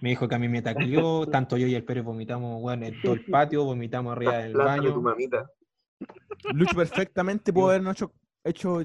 [0.00, 3.00] Me dijo que a mí me tacleó, tanto yo y el Pérez vomitamos, weón, en
[3.02, 5.00] todo el patio, vomitamos arriba del de tu baño.
[5.00, 5.50] mamita.
[6.52, 8.12] Lucho perfectamente pudo habernos hecho,
[8.44, 8.80] hecho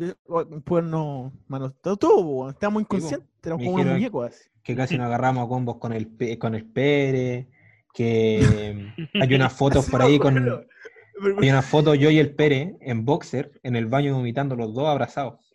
[0.66, 1.74] podernos manos.
[1.82, 2.50] Todo.
[2.50, 3.30] Estábamos inconscientes.
[3.44, 4.50] Éramos como unos muñecos así.
[4.64, 7.48] que casi nos agarramos a combos con el, Pe- con el Pérez,
[7.94, 10.38] que hay unas fotos por ahí con...
[11.42, 14.88] Hay una foto yo y el Pérez en boxer en el baño vomitando los dos
[14.88, 15.52] abrazados.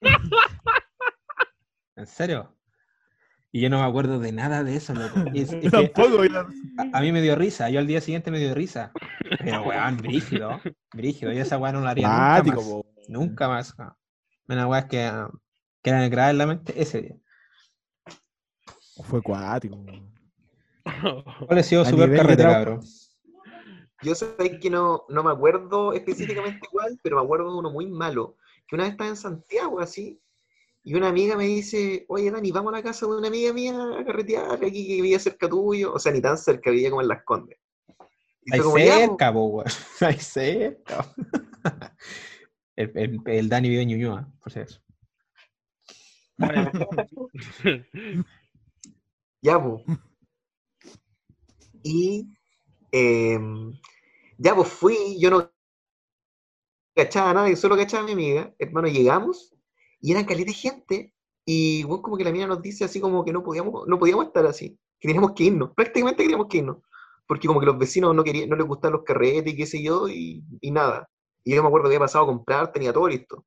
[1.96, 2.54] ¿En serio?
[3.52, 5.30] Y yo no me acuerdo de nada de eso, loco.
[5.34, 8.54] Y es- Tampoco, a, a mí me dio risa, yo al día siguiente me dio
[8.54, 8.92] risa.
[9.38, 10.60] Pero weón, brígido,
[10.92, 11.32] brígido.
[11.32, 12.64] Yo esa weá no la haría nunca más.
[12.64, 12.86] po.
[13.08, 13.78] Nunca más.
[13.78, 13.96] no.
[14.48, 15.30] Una weá que, ah,
[15.82, 17.16] que era grabada en la mente ese día.
[19.04, 19.84] Fue cuático.
[21.46, 22.80] ¿Cuál ha sido su peor?
[24.02, 27.86] Yo sé que no, no me acuerdo específicamente cuál, pero me acuerdo de uno muy
[27.86, 28.36] malo.
[28.66, 30.20] Que una vez estaba en Santiago así,
[30.84, 33.74] y una amiga me dice, oye Dani, vamos a la casa de una amiga mía
[33.98, 35.92] a carretear aquí que vivía cerca tuyo.
[35.92, 37.58] O sea, ni tan cerca, vivía como en Las Condes.
[38.44, 39.64] Y Ahí como, cerca, weón.
[40.00, 41.14] Ahí cerca.
[42.74, 44.80] El, el, el Dani vive en Ñuñoa, por si acaso.
[49.42, 49.82] Ya, pues.
[51.82, 52.28] Y
[52.92, 53.72] em,
[54.38, 55.52] ya, pues fui, yo no
[56.94, 58.54] cachaba nada, yo solo cachaba a mi amiga.
[58.58, 59.51] Hermano, llegamos
[60.02, 61.14] y eran caleta de gente.
[61.46, 64.26] Y bueno, como que la mina nos dice así como que no podíamos, no podíamos
[64.26, 66.78] estar así, que teníamos que irnos, prácticamente queríamos que irnos.
[67.26, 69.82] Porque como que los vecinos no querían, no les gustaban los carretes y qué sé
[69.82, 71.08] yo, y, y nada.
[71.44, 73.46] Y yo me acuerdo que había pasado a comprar, tenía todo listo.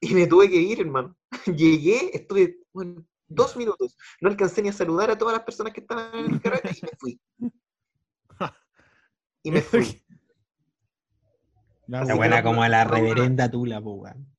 [0.00, 1.16] Y me tuve que ir, hermano.
[1.46, 3.96] Llegué, estuve bueno, dos minutos.
[4.20, 6.82] No alcancé ni a saludar a todas las personas que estaban en el carrete y
[6.82, 7.20] me fui.
[9.44, 10.00] Y me fui.
[11.88, 14.31] La buena como a la reverenda tula, po, weón.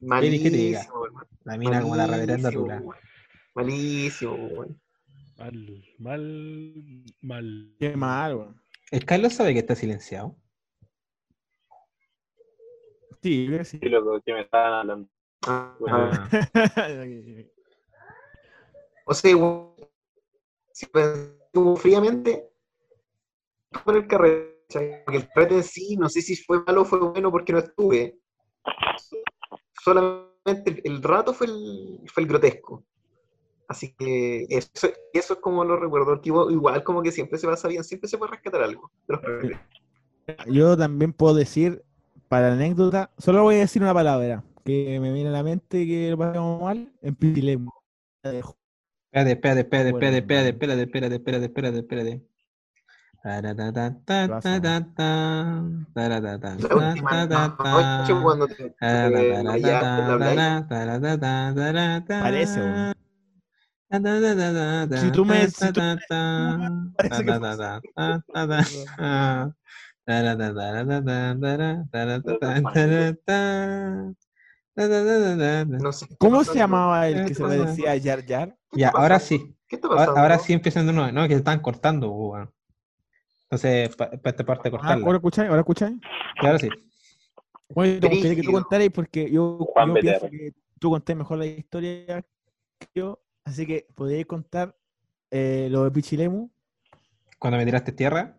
[0.00, 1.28] Malísimo, hermano.
[1.44, 2.82] La mina como la reverenda tula.
[3.54, 4.80] Malísimo, weón.
[5.38, 7.74] Mal, mal, mal.
[7.78, 8.62] Qué mal, weón.
[8.90, 10.36] ¿El Carlos sabe que está silenciado?
[13.22, 13.78] Sí, creo que sí.
[13.82, 15.08] Sí, loco, que me estaban hablando.
[15.46, 16.28] Ah, Ah,
[19.06, 19.74] O sea, weón,
[20.72, 21.36] si pensé
[21.76, 22.48] fríamente,
[23.84, 27.00] por el carrete, porque el carrete en sí, no sé si fue malo o fue
[27.00, 28.18] bueno porque no estuve.
[29.82, 32.84] Solamente el, el rato fue el, fue el grotesco.
[33.68, 37.68] Así que eso, eso es como lo recuerdo, igual, igual como que siempre se pasa
[37.68, 39.58] bien, siempre se puede rescatar algo de los carretes.
[40.48, 41.84] Yo también puedo decir,
[42.28, 45.86] para la anécdota, solo voy a decir una palabra que me viene a la mente
[45.86, 47.72] que lo pasamos mal en Pitilemo.
[48.22, 52.29] Espérate, espérate, espérate, espérate, espérate, espérate, espérate, espérate, espérate, espérate.
[56.58, 59.20] La última noche cuando te, la
[62.20, 62.60] Parece,
[64.96, 65.98] Si tú me- si tú me-
[66.96, 67.32] Parece que
[75.66, 76.06] no sé.
[76.18, 77.56] ¿Cómo se llamaba el ¿Qué que se pasa?
[77.58, 78.56] parecía a Jar Jar?
[78.70, 79.56] ¿Qué Ya, ahora sí.
[79.68, 81.28] ¿Qué está Ahora, sí empiezan de nuevo, ¿no?
[81.28, 82.50] Que están cortando, weón.
[83.50, 85.04] Entonces, para esta parte Ah, cortarla.
[85.04, 85.48] ¿Ahora escucháis?
[85.48, 85.96] ¿Ahora escucháis?
[86.40, 86.68] Y ahora sí.
[87.70, 91.38] Bueno, te gustaría que tú contaras porque yo, Juan yo pienso que tú conté mejor
[91.38, 92.22] la historia
[92.78, 94.76] que yo, así que podríais contar
[95.32, 96.48] eh, lo de Pichilemu.
[97.40, 98.36] Cuando me tiraste tierra,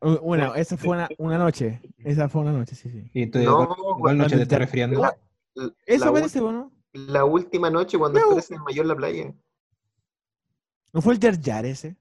[0.00, 1.80] Bueno, esa fue una, una noche.
[1.98, 3.10] Esa fue una noche, sí, sí.
[3.12, 3.68] y tú, No,
[4.00, 4.98] ¿cuál, noche te estás refiriendo?
[5.00, 5.16] La,
[5.54, 6.72] la- Eso la parece, ul- ¿o ¿no?
[6.94, 8.26] la última noche cuando No.
[8.26, 9.34] aparece el mayor en la playa.
[10.92, 11.96] ¿No fue el Jar Jar ese?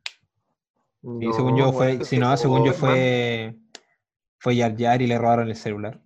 [1.04, 3.56] Y según yo fue, si no, según yo fue,
[4.40, 6.00] fue Yar Yar y le robaron el celular.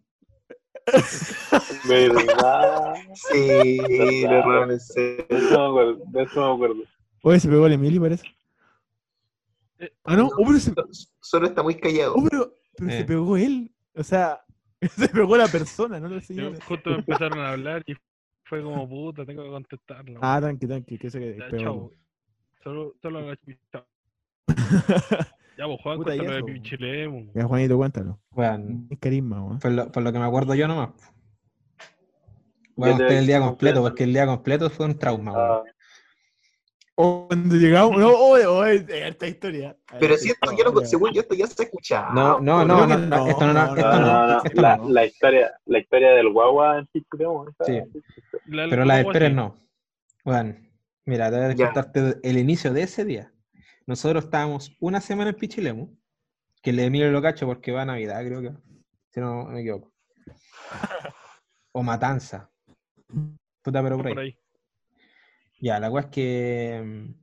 [1.87, 2.93] ¿Verdad?
[3.13, 5.25] Sí, le robaron el cel.
[5.29, 6.03] De eso me acuerdo.
[6.07, 6.83] De eso me acuerdo.
[7.23, 8.27] Oye, se pegó el Emily, parece.
[9.79, 10.73] Eh, Ah, no, oh, pero, se,
[11.19, 12.13] Solo está muy callado.
[12.15, 13.05] oh, pero, pero se Eh.
[13.05, 13.71] pegó él.
[13.95, 14.41] O sea,
[14.81, 16.57] se pegó la persona, no señora.
[16.67, 17.93] justo me empezaron a hablar y
[18.43, 20.19] fue como puta, tengo que contestarlo.
[20.21, 21.39] Ah, tranqui, tranqui, que se quede.
[21.57, 21.91] chao.
[22.63, 23.37] Solo, solo la.
[25.57, 27.31] Ya, vos Juan, Puta, cuéntalo de eso, Pichilemu.
[27.33, 28.19] Ya, Juanito, cuéntalo.
[28.99, 29.59] Carisma, weón.
[29.59, 30.89] por lo, por lo que me acuerdo yo nomás.
[32.77, 35.63] Yo contar el día yo completo, porque el día completo fue un trauma, weón.
[35.67, 35.71] Ah,
[36.97, 39.75] Oh, cuando llegamos, no, oye, oye, esta historia.
[39.99, 42.13] Pero si esto, ya lo, según yo, esto ya se ha escuchado.
[42.13, 44.89] No, no, no, no, no, esto no, no, esto no, esto La, no.
[44.89, 47.81] la historia, la historia del guagua en Sí.
[48.45, 49.57] La- Pero la de Pérez no.
[50.23, 50.55] Bueno,
[51.03, 53.29] mira, te voy a contarte el inicio de ese día.
[53.87, 55.95] Nosotros estábamos una semana en Pichilemu,
[56.61, 58.51] que el de Emilio lo cacho porque va a Navidad, creo que.
[59.11, 59.93] Si no me equivoco.
[61.77, 62.49] O Matanza.
[63.61, 64.13] Puta, pero por ahí.
[64.13, 64.37] Por ahí.
[65.59, 67.13] Ya, la cual es que.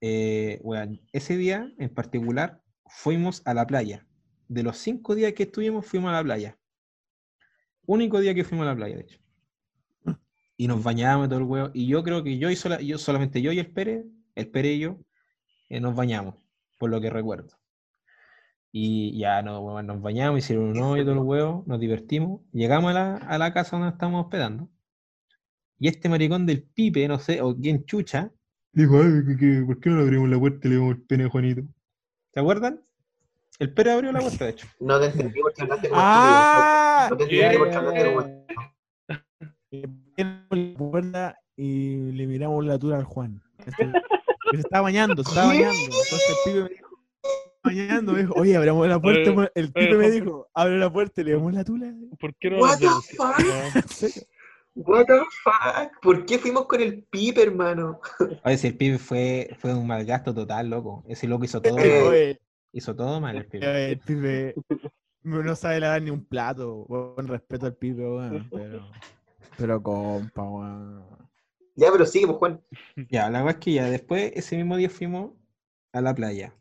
[0.00, 4.06] eh, weón, ese día en particular fuimos a la playa.
[4.48, 6.58] De los cinco días que estuvimos, fuimos a la playa.
[7.84, 9.20] Único día que fuimos a la playa, de hecho.
[10.56, 11.70] Y nos bañábamos todo el huevo.
[11.74, 14.72] Y yo creo que yo y sola- yo, solamente yo y el Pérez, el Pérez
[14.76, 15.00] y yo,
[15.68, 16.34] eh, nos bañamos,
[16.78, 17.56] por lo que recuerdo.
[18.72, 22.42] Y ya no, weón, nos bañamos, hicieron un hoyo y todo el huevo, nos divertimos.
[22.52, 24.68] Llegamos a la, a la casa donde estábamos hospedando.
[25.78, 28.30] Y este maricón del pipe, no sé, o quién chucha,
[28.72, 31.28] dijo, Ay, ¿por qué no le abrimos la puerta y le damos el pene a
[31.30, 31.62] Juanito?
[32.32, 32.86] ¿Se acuerdan?
[33.58, 34.66] El Pérez abrió la puerta, de hecho.
[34.80, 37.08] No te entendí porque hablaste como ¡Ah!
[37.10, 38.20] No te entendí porque hablaste ya, como
[40.18, 43.42] abrimos la puerta y le miramos la tura al Juan.
[43.64, 43.90] Este,
[44.50, 45.80] se estaba bañando, se estaba bañando.
[45.84, 46.88] Entonces el pibe me dijo,
[47.64, 49.30] bañando, me dijo, oye, abramos la puerta.
[49.32, 51.92] Oye, El oye, pibe me dijo, abre la puerta y le damos la tula.
[52.18, 52.86] ¿Por qué no What the
[53.16, 53.36] fuck?
[54.78, 56.00] What the fuck?
[56.02, 58.00] ¿Por qué fuimos con el pipe, hermano?
[58.44, 61.02] Oye, si el pibe fue, fue un mal gasto total, loco.
[61.08, 62.08] Ese loco hizo todo Eh, mal.
[62.08, 62.40] Oye,
[62.72, 63.66] Hizo todo mal el pibe.
[63.66, 64.54] oye, el pibe
[65.22, 66.84] no sabe lavar ni un plato.
[66.86, 68.48] Con respeto al pibe, weón.
[68.50, 68.86] Pero,
[69.56, 71.02] pero compa, weón.
[71.76, 72.60] Ya, pero sigue, pues, Juan.
[73.10, 75.32] Ya, la verdad es que ya después, ese mismo día fuimos
[75.92, 76.54] a la playa.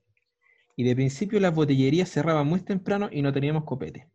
[0.75, 4.09] Y de principio las botillerías cerraban muy temprano y no teníamos copete.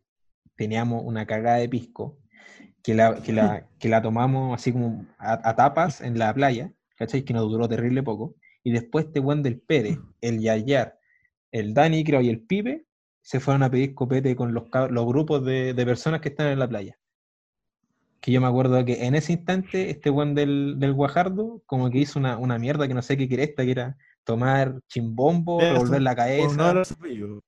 [0.55, 2.19] teníamos una cagada de pisco
[2.83, 6.71] que la, que la, que la tomamos así como a, a tapas en la playa,
[6.97, 7.23] ¿cachai?
[7.23, 8.35] Que nos duró terrible poco.
[8.63, 10.99] Y después este buen del Pérez, el Yayar,
[11.51, 12.85] el Dani, creo, y el Pipe,
[13.21, 16.59] se fueron a pedir copete con los, los grupos de, de personas que están en
[16.59, 17.00] la playa.
[18.21, 21.97] Que yo me acuerdo que en ese instante, este buen del, del Guajardo, como que
[21.97, 26.01] hizo una, una mierda que no sé qué quiere esta, que era tomar chimbombo, revolver
[26.03, 26.47] la cabeza.
[26.49, 27.41] Honor a su apellido.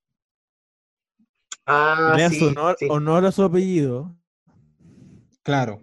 [1.66, 2.88] Ah, sí, honor, sí.
[2.90, 4.16] honor a su apellido.
[5.44, 5.80] Claro.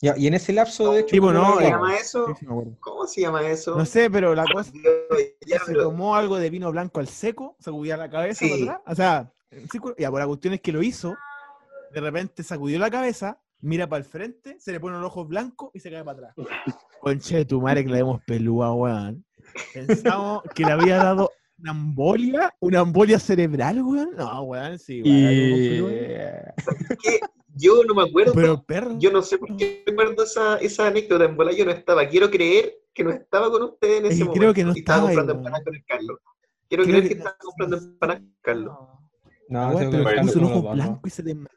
[0.00, 2.26] Y en ese lapso, de hecho, Sí, bueno, como ¿Cómo se eh, llama eso?
[2.28, 2.76] Sí, sí, me acuerdo.
[2.80, 3.76] ¿Cómo se llama eso?
[3.76, 4.70] No sé, pero la cosa
[5.46, 8.50] Ya, se pero- tomó algo de vino blanco al seco, sacudía la cabeza Sí.
[8.50, 8.92] para atrás.
[8.92, 11.16] O sea, en círculo- ya, por la cuestión es que lo hizo,
[11.94, 15.70] de repente sacudió la cabeza, mira para el frente, se le pone los ojos blancos
[15.74, 16.34] y se cae para atrás.
[17.00, 19.24] Conche de tu madre que la vemos pelúa, weón.
[19.72, 24.10] Pensamos que le había dado una embolia, una embolia cerebral, weón.
[24.16, 26.42] No, weón, sí, weón.
[27.56, 28.32] Yo no me acuerdo.
[28.34, 28.98] Pero perro.
[28.98, 31.24] Yo no sé por qué recuerdo esa, esa anécdota.
[31.24, 32.08] En bola yo no estaba.
[32.08, 34.40] Quiero creer que no estaba con ustedes en Es ese momento.
[34.40, 36.18] creo que no estaba estaba, comprando empanadas con el Carlos.
[36.68, 38.74] Quiero Creo creer que- que, estaba comprando empanadas con el Carlos.
[39.48, 41.48] No, Ah, con pero el puso el no ojo blanco y se desmayó.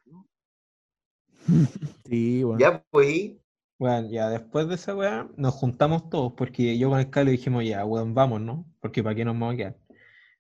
[2.06, 2.60] Sí, weón.
[2.60, 3.32] Ya, pues.
[3.80, 7.64] Bueno, ya después de esa weá, nos juntamos todos, porque yo con el Carlos dijimos,
[7.66, 8.66] ya, weón, vamos, ¿no?
[8.80, 9.78] Porque para qué nos vamos a quedar.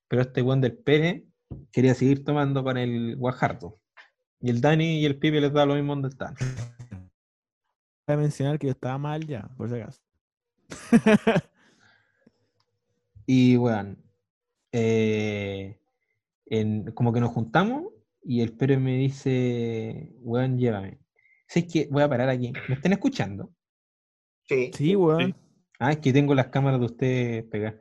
[0.08, 1.24] Pero este weón del Pérez
[1.72, 3.80] quería seguir tomando con el Guajardo.
[4.40, 6.36] Y el Dani y el Pipe les da lo mismo donde están.
[8.08, 10.02] Voy a mencionar que yo estaba mal ya, por si acaso.
[13.30, 14.02] Y weón,
[14.72, 15.78] eh,
[16.46, 17.84] en- como que nos juntamos
[18.30, 21.00] y el Pérez me dice, weón, llévame.
[21.48, 22.52] ¿Sabes que Voy a parar aquí.
[22.68, 23.54] ¿Me están escuchando?
[24.50, 24.70] Sí.
[24.74, 25.34] Sí, weón.
[25.80, 27.80] Ah, es que tengo las cámaras de ustedes pegadas.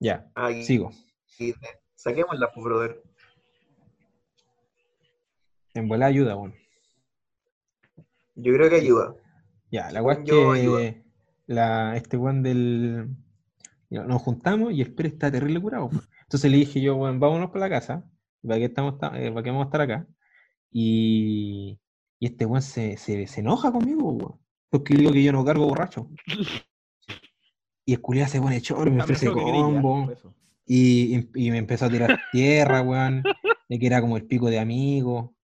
[0.00, 0.64] Ya, Ahí.
[0.64, 0.90] sigo.
[1.26, 1.54] sí.
[1.94, 3.02] Saquémosla, pues, brother.
[5.74, 6.54] En vuela ayuda, weón.
[8.34, 9.14] Yo creo que ayuda.
[9.70, 10.94] Ya, la weá es que ayuda.
[11.46, 13.10] la, este weón del.
[13.90, 15.88] Nos juntamos y el Pérez está terrible curado.
[16.22, 18.04] Entonces le dije yo, weón, vámonos para la casa.
[18.46, 20.06] ¿Para qué, estamos, ta- eh, para qué vamos a estar acá?
[20.70, 21.78] Y,
[22.18, 24.40] y este weón se, se, se enoja conmigo, weón.
[24.70, 26.08] Porque digo que yo no cargo borracho.
[27.84, 30.08] Y el culiado se pone choro y me Ah, ofrece quería combo.
[30.64, 33.24] Y, y- me empezó a tirar tierra, weón.
[33.68, 35.34] De que era como el pico de amigo.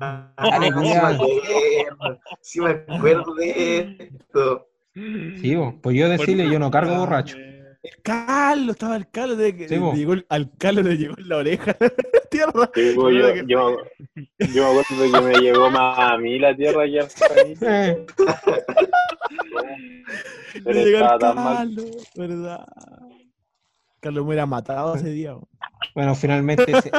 [0.00, 2.20] Ah, Dale, sí, me acuerdo.
[2.40, 4.66] Sí me acuerdo de esto.
[5.40, 7.36] Sí, pues yo decirle, yo no cargo borracho.
[7.90, 11.28] El Carlos, estaba el Carlos, de que Sí, llegó el- al Carlos le llegó en
[11.28, 11.74] la oreja
[12.30, 12.70] tierra.
[12.74, 13.10] sí, yo,
[13.46, 13.76] yo, yo
[14.38, 17.04] me acuerdo de que me llegó más a mí la tierra que a
[17.46, 17.54] mí.
[17.62, 18.06] Eh,
[20.64, 21.74] Pero Le llegó al mal.
[21.74, 22.66] Carlos, ¿verdad?
[24.00, 25.36] Carlos me hubiera matado ese día.
[25.94, 26.90] Bueno, finalmente ese,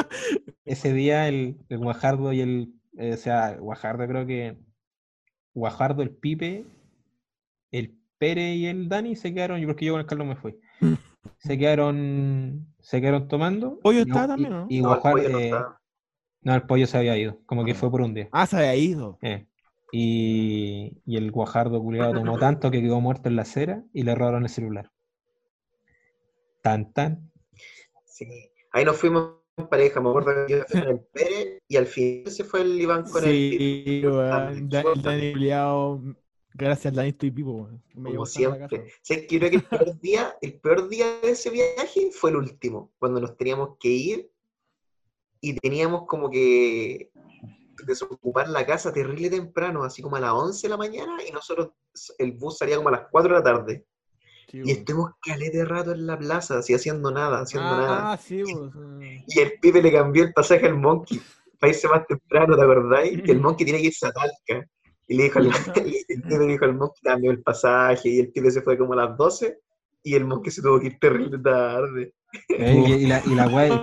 [0.64, 4.56] ese día el, el Guajardo y el, eh, o sea, Guajardo creo que
[5.54, 6.64] Guajardo, el Pipe,
[7.72, 10.54] el Pere y el Dani se quedaron, porque yo con el Carlos me fui.
[11.38, 13.78] Se quedaron, se quedaron tomando.
[13.82, 14.66] Pollo y- y- también, ¿o no?
[14.70, 15.50] Y No, el eh,
[16.42, 18.28] no, el pollo se había ido, como que fue por un día.
[18.32, 19.18] Ah, se había ido.
[19.22, 19.46] Eh,
[19.92, 24.14] Y, y el Guajardo culiado tomó tanto que quedó muerto en la acera y le
[24.14, 24.90] robaron el celular.
[26.62, 27.30] Tan tan.
[28.04, 28.26] Sí.
[28.72, 31.86] Ahí nos fuimos en pareja, me acuerdo que yo fui con el Pérez y al
[31.86, 34.70] final se fue el Iván con el Sí, El
[35.02, 36.02] Dani Juliao,
[36.54, 37.82] gracias weón.
[37.94, 38.92] Me llevó como siempre.
[39.02, 39.38] ¿Sabes qué?
[39.38, 42.92] Yo creo que el peor día, el peor día de ese viaje fue el último,
[42.98, 44.30] cuando nos teníamos que ir
[45.40, 47.10] y teníamos como que
[47.86, 51.70] desocupar la casa terrible temprano, así como a las 11 de la mañana, y nosotros,
[52.18, 53.86] el bus salía como a las 4 de la tarde.
[54.50, 58.12] Sí, Y estuvimos calete de rato en la plaza, así haciendo nada, haciendo nada.
[58.12, 59.00] Ah, sí, weón.
[59.26, 61.20] Y el pibe le cambió el pasaje al Monkey
[61.58, 63.22] para irse más temprano, ¿te acordáis?
[63.22, 64.66] Que el Monkey tiene que irse a Talca.
[65.10, 65.46] Y le dijo al,
[66.08, 68.92] el pibe le dijo al Monkey, cambió el pasaje, y el pibe se fue como
[68.92, 69.58] a las 12,
[70.04, 72.14] y el Monkey se tuvo que ir terrible tarde.
[72.48, 73.80] Eh, y, y la, y la weá, el,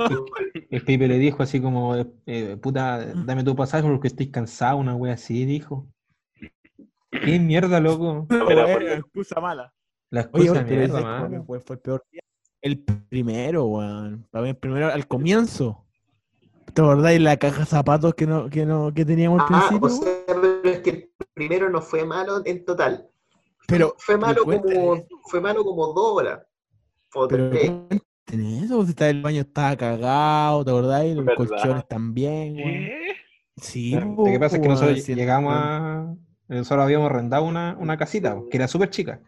[0.72, 4.96] el Pipe le dijo así como, eh, puta, dame tu pasaje porque estoy cansado, una
[4.96, 5.86] wea así, dijo.
[7.12, 8.26] ¿Qué mierda, loco?
[8.50, 9.74] Era porque- excusa mala.
[10.10, 12.22] La Oye, excusa pero mierda, que fue, fue el peor día.
[12.62, 14.26] El primero, weón.
[14.32, 15.84] Para mí el primero al comienzo.
[16.74, 19.88] ¿Te acordáis la caja de zapatos que no, que no, que teníamos al Ah, principio?
[19.88, 23.08] o sea, es que el primero no fue malo en total.
[23.68, 25.08] pero Fue malo como, eso.
[25.30, 26.42] fue malo como dos horas.
[27.14, 31.16] O pero eso, si el baño estaba cagado, ¿te acordáis?
[31.16, 31.38] Los ¿Verdad?
[31.38, 32.56] colchones también.
[32.58, 33.14] ¿Qué?
[33.56, 36.14] Sí, Lo que pasa es que nosotros llegamos a.
[36.50, 39.22] Nosotros habíamos arrendado una, una casita, que era súper chica.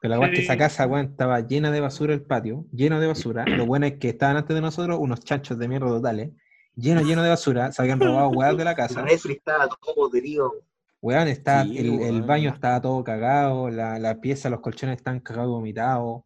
[0.00, 3.00] Pero la weá es que esa casa, weón, estaba llena de basura el patio, llena
[3.00, 3.44] de basura.
[3.46, 6.30] Lo bueno es que estaban antes de nosotros unos chanchos de mierda totales.
[6.76, 9.02] lleno, lleno de basura, se habían robado weas de la El casa.
[9.02, 10.52] refri estaba todo podrido.
[11.00, 12.26] Weón, está, Sí, el, el weón.
[12.26, 16.22] baño estaba todo cagado, la, la pieza, los colchones están cagados vomitados,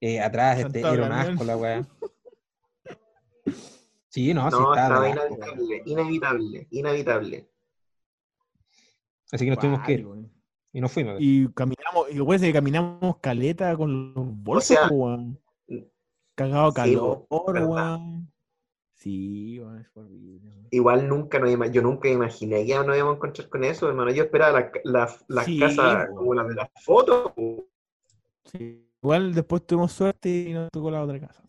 [0.00, 1.86] eh, atrás este, era un asco la weá.
[4.08, 5.34] Sí, no, sí estaba estaba de asco, weón.
[5.34, 7.50] inevitable, inevitable, inevitable.
[9.32, 10.32] Así que nos tuvimos que ir weón.
[10.72, 11.16] y nos fuimos.
[11.18, 15.40] Y caminamos, y después de que caminamos caleta con los bolsos, sea, po, weón.
[16.36, 17.68] Cagado sí, calor, verdad.
[17.68, 18.32] weón.
[19.04, 20.48] Sí, weón, es horrible.
[20.50, 20.68] weón.
[20.70, 24.10] Igual nunca ima- yo nunca imaginé que nos íbamos a encontrar con eso, hermano.
[24.12, 27.32] Yo esperaba la- la- las Sí, casas como las de las fotos.
[28.50, 28.80] Sí.
[29.02, 31.42] Igual después tuvimos suerte y nos tocó la otra casa.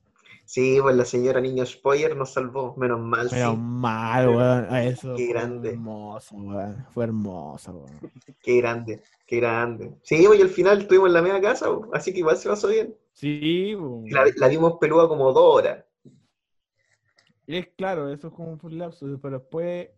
[0.44, 3.28] Sí, pues la señora Niño Spoiler nos salvó, menos mal.
[3.32, 3.58] Pero sí.
[3.58, 4.68] mal, weón.
[4.70, 5.70] a Eso Qué fue grande.
[5.70, 6.86] hermoso, weón.
[6.94, 8.12] Fue hermoso, weón.
[8.44, 9.96] Qué grande, qué grande.
[10.04, 12.50] Sí, pues, y al final estuvimos en la misma casa, po, así que igual se
[12.50, 12.94] pasó bien.
[13.14, 13.74] Sí.
[14.04, 15.85] Y La, la vimos peluda como dos horas.
[17.48, 19.90] Y es claro, eso es como un lapso, pero después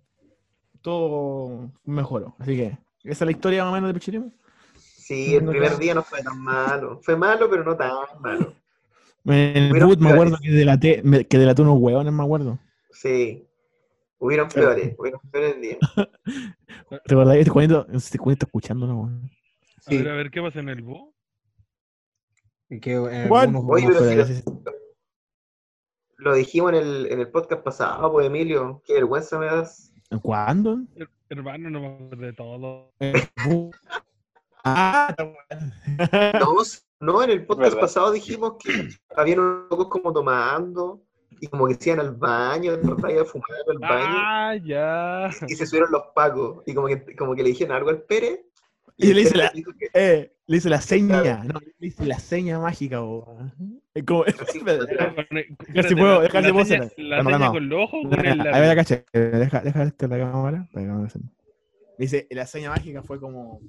[0.82, 2.36] todo mejoró.
[2.40, 4.34] Así que, esa es la historia más o menos de Pichirimo.
[4.76, 7.00] Sí, el No, primer día no fue tan malo.
[7.02, 7.92] Fue malo, pero no tan
[8.22, 8.54] malo.
[9.26, 12.60] En el boot me acuerdo que delaté, me- que delaté unos huevones, me acuerdo.
[12.92, 13.46] Sí.
[14.20, 15.80] Hubieron peores, hubieron peores días.
[17.06, 17.52] ¿Te acordás este?
[17.92, 19.04] Este está escuchando, ¿no?
[19.06, 19.98] A Sí.
[19.98, 21.14] ver, a ver, ¿qué pasa en el bo?
[22.70, 24.44] Y que, eh, Oye, pero si
[26.18, 28.82] lo- dijimos en el, en el podcast pasado, pues Emilio.
[28.86, 29.92] Qué vergüenza me das.
[30.22, 30.78] ¿Cuándo?
[30.96, 32.92] Her- Hermano, no me acuerdo de todo.
[33.00, 33.76] En el boot.
[34.64, 35.14] Ah,
[36.40, 36.56] No,
[37.00, 37.82] no, en el podcast ¿Verdad?
[37.82, 41.02] pasado dijimos que habían unos locos como tomando
[41.40, 42.74] y como que se iban al baño.
[42.74, 45.30] Iban a fumar al baño Ah, ya.
[45.48, 48.42] y se subieron los pacos y como que, como que le dijeron algo al Pérez.
[48.98, 49.52] Y le hice la-
[49.94, 53.02] eh, le hice la seña, no, le hice la seña mágica.
[53.94, 54.86] Es como, si puedo,
[56.22, 57.00] deja si la puedo seña, hacer.
[57.00, 59.06] la seña con los ojos el me la caché.
[59.14, 60.70] Deja, deja esto en la cámara.
[61.98, 63.60] Dice, la seña mágica fue como.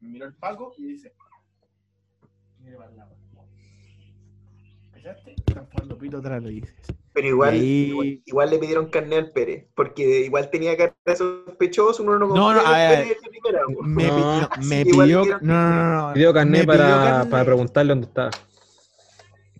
[0.00, 1.12] Miró el Paco y dice.
[2.60, 3.16] Mire para el lado.
[5.02, 5.34] ¿Cachaste?
[5.46, 6.74] Están jugando pito atrás, le dices.
[7.12, 12.02] Pero igual, ahí- igual, igual le pidieron carne al Pérez, porque igual tenía cara sospechoso,
[12.02, 13.82] uno no No, no, a el ver, Pérez de primera, po.
[13.82, 15.24] Me, No, me pidió.
[15.24, 16.14] No, no, no, no.
[16.14, 18.30] pidió carnet Me para, para preguntarle dónde estaba.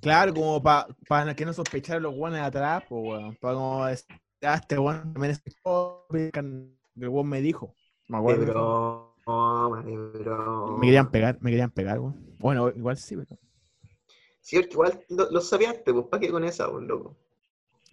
[0.01, 3.36] Claro, como para que no sospecharan los guanes de atrás, pues, weón.
[3.40, 4.07] Para como decir,
[4.43, 5.43] ah, este weón también es.
[5.64, 7.74] El weón me dijo.
[8.09, 9.14] Me acuerdo.
[10.78, 12.16] Me querían pegar, me querían pegar, weón.
[12.38, 13.38] Bueno, igual sí, pero.
[14.43, 17.16] Sí, porque igual lo, lo sabíaste, pues, ¿para qué con esa, pues, loco?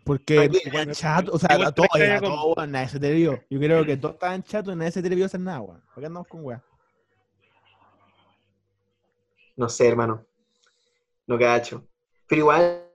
[0.03, 3.43] Porque estaban chatos, o sea, Igual a todos, a todos, nadie se atrevió.
[3.49, 5.81] Yo creo que todos estaban chatos y nadie se atrevió a hacer nada, weón.
[5.93, 6.63] ¿Por qué andamos con weón?
[9.55, 10.25] No sé, hermano.
[11.27, 11.85] No cacho.
[12.27, 12.91] Pero igual,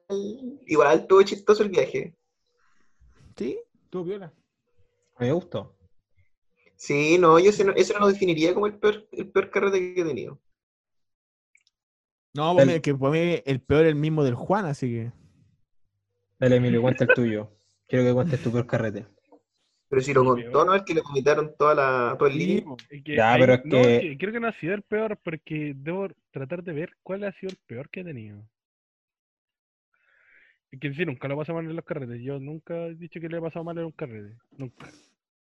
[0.67, 2.17] igual estuvo chistoso el viaje.
[3.37, 4.33] Sí, tú viola.
[5.21, 5.77] Me gustó.
[6.75, 9.95] Sí, no, yo ese no, ese no lo definiría como el peor, el peor carrete
[9.95, 10.41] que he tenido.
[12.35, 15.12] No, El- pues, que para mí el peor es el mismo del Juan, así que.
[16.39, 17.51] Dale, Emilio, cuenta el tuyo.
[17.89, 19.07] Quiero que cuentes tu peor carrete.
[19.89, 20.64] Pero si lo El contó.
[20.64, 20.74] ¿no?
[20.74, 22.64] Es que le vomitaron toda la, todo el.
[22.91, 25.72] Es que Ya, pero es no, que- Creo que no ha sido el peor porque
[25.76, 28.43] debo tratar de ver cuál ha sido el peor que he tenido.
[30.72, 32.20] Es que sí, nunca lo paso mal en los carretes.
[32.20, 34.37] Yo nunca he dicho que le he pasado mal en un carrete.
[34.59, 34.89] Nunca.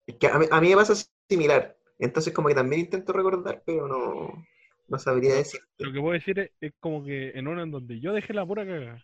[0.05, 0.93] Es que a mí, a mí me pasa
[1.27, 1.75] similar.
[1.97, 4.45] Entonces como que también intento recordar, pero no,
[4.88, 5.61] no sabría decir.
[5.79, 8.45] Lo que puedo decir es, es como que en uno en donde yo dejé la
[8.45, 9.03] pura cagada.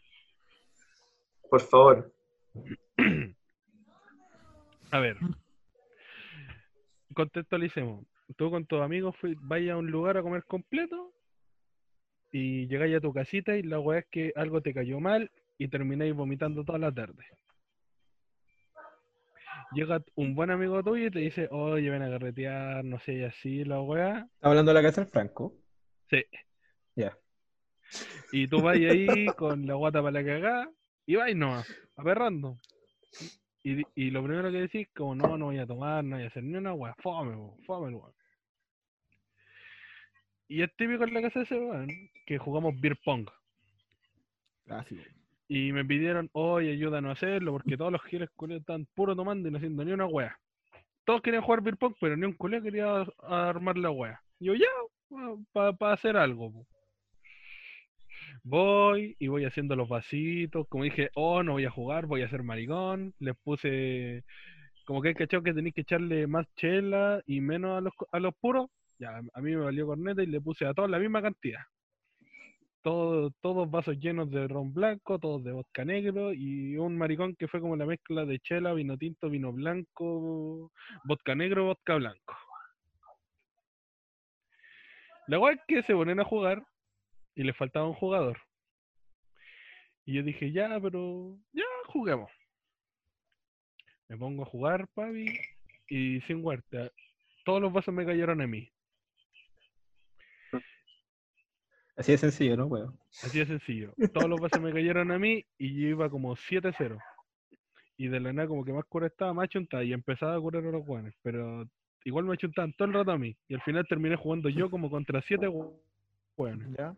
[1.49, 2.13] Por favor.
[4.91, 5.17] A ver.
[7.13, 8.05] Contextualicemos.
[8.38, 11.13] Tú con tus amigos fui, vayas a un lugar a comer completo
[12.32, 15.67] y llegáis a tu casita y la weá es que algo te cayó mal y
[15.67, 17.25] termináis vomitando toda la tarde.
[19.73, 23.23] Llega un buen amigo tuyo y te dice, oye, ven a carretear, no sé, y
[23.23, 24.19] así, la weá.
[24.19, 25.61] ¿Estás hablando de la casa del Franco?
[26.12, 26.26] Sí.
[26.95, 27.18] Ya.
[28.32, 30.72] Y tú vas ahí con la guata para la cagada
[31.05, 32.59] y vais nomás, aperrando.
[33.64, 36.28] Y, y lo primero que decís, como no, no voy a tomar, no voy a
[36.28, 37.36] hacer ni una weá, fome,
[37.66, 38.14] fome el weón.
[40.47, 41.89] Y es típico en la casa de ese weón
[42.26, 43.30] que jugamos beer pong.
[44.66, 45.01] Clásico.
[45.47, 49.47] Y me pidieron, oye, ayúdanos a hacerlo, porque todos los giles culiados están puro tomando
[49.47, 50.38] y no haciendo ni una wea.
[51.05, 54.22] Todos querían jugar beer pong, pero ni un culé quería armar la wea.
[54.39, 54.68] Y yo, ya,
[55.53, 56.51] para hacer algo.
[56.51, 56.68] po".
[58.43, 60.68] Voy y voy haciendo los vasitos.
[60.68, 63.14] Como dije, oh, no voy a jugar, voy a ser maricón.
[63.20, 64.24] Les puse,
[64.86, 68.20] como que hay cachado que tenéis que echarle más chela y menos a los, a
[68.20, 68.70] los puros.
[68.99, 71.62] Ya, a mí me valió corneta y le puse a todos la misma cantidad.
[72.84, 77.47] todo, todos vasos llenos de ron blanco, todos de vodka negro y un maricón que
[77.47, 80.72] fue como la mezcla de chela, vino tinto, vino blanco,
[81.05, 82.36] vodka negro, vodka blanco.
[85.32, 86.61] La es que se ponen a jugar
[87.36, 88.38] y les faltaba un jugador.
[90.03, 92.29] Y yo dije, ya, pero ya juguemos.
[94.09, 95.27] Me pongo a jugar, papi,
[95.88, 96.91] y sin huerta.
[97.45, 98.69] Todos los vasos me cayeron a mí.
[101.95, 102.99] Así de sencillo, ¿no, weón?
[103.23, 103.93] Así de sencillo.
[104.13, 107.01] Todos los vasos me cayeron a mí y yo iba como 7-0.
[107.95, 110.65] Y de la nada como que más cura estaba, más chuntaba y empezaba a curar
[110.65, 111.15] a los guanes.
[111.21, 111.69] Pero
[112.04, 113.36] igual me chuntaban todo el rato a mí.
[113.47, 115.47] Y al final terminé jugando yo como contra 7
[116.38, 116.68] hueones.
[116.78, 116.95] ¿Ya?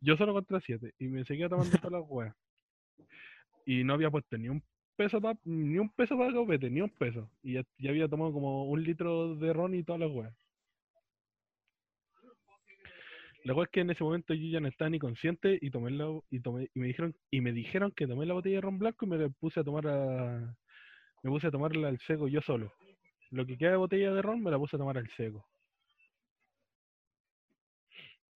[0.00, 0.94] Yo solo contra 7.
[0.98, 2.34] Y me seguía tomando todas las hueas.
[3.66, 4.62] Y no había puesto ni un
[4.96, 7.30] peso para ni un peso para copete, ni un peso.
[7.42, 10.34] Y ya, ya había tomado como un litro de ron y todas las hueas.
[13.44, 15.90] La cosa es que en ese momento yo ya no estaba ni consciente y tomé
[15.92, 18.78] la y tomé y me dijeron y me dijeron que tomé la botella de ron
[18.78, 20.56] blanco y me puse a tomar a
[21.22, 22.72] me puse a tomarla al seco yo solo.
[23.30, 25.46] Lo que queda de botella de ron me la puse a tomar al seco.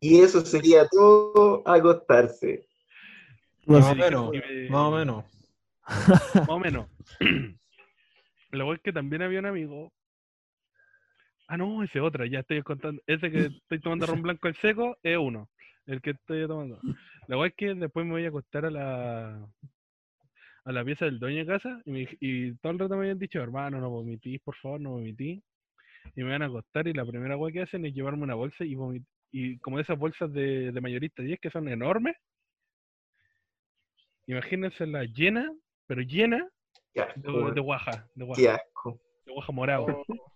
[0.01, 2.67] Y eso sería todo acostarse.
[3.67, 4.31] Más o menos,
[4.69, 5.25] más o menos.
[6.35, 6.89] Más o menos.
[8.53, 9.93] La cosa es que también había un amigo.
[11.49, 13.03] Ah, no, ese otra, ya estoy contando.
[13.07, 15.49] Ese que estoy tomando ron blanco al seco es uno.
[15.87, 16.79] El que estoy tomando.
[17.27, 19.49] La cosa es que después me voy a acostar a la
[20.65, 23.19] a la pieza del dueño de casa y, me y todo el rato me habían
[23.19, 25.43] dicho, hermano, no vomitís, por favor, no vomitís.
[26.17, 28.65] Y me van a acostar y la primera cosa que hacen es llevarme una bolsa
[28.65, 29.05] y vomit
[29.37, 32.15] y como esas bolsas de, de mayorista 10 que son enormes.
[34.27, 35.53] Imagínense la llena,
[35.87, 36.49] pero llena
[36.95, 37.03] de,
[37.55, 39.01] de guaja, de guaja, Qué asco.
[39.27, 40.05] de guaja morado.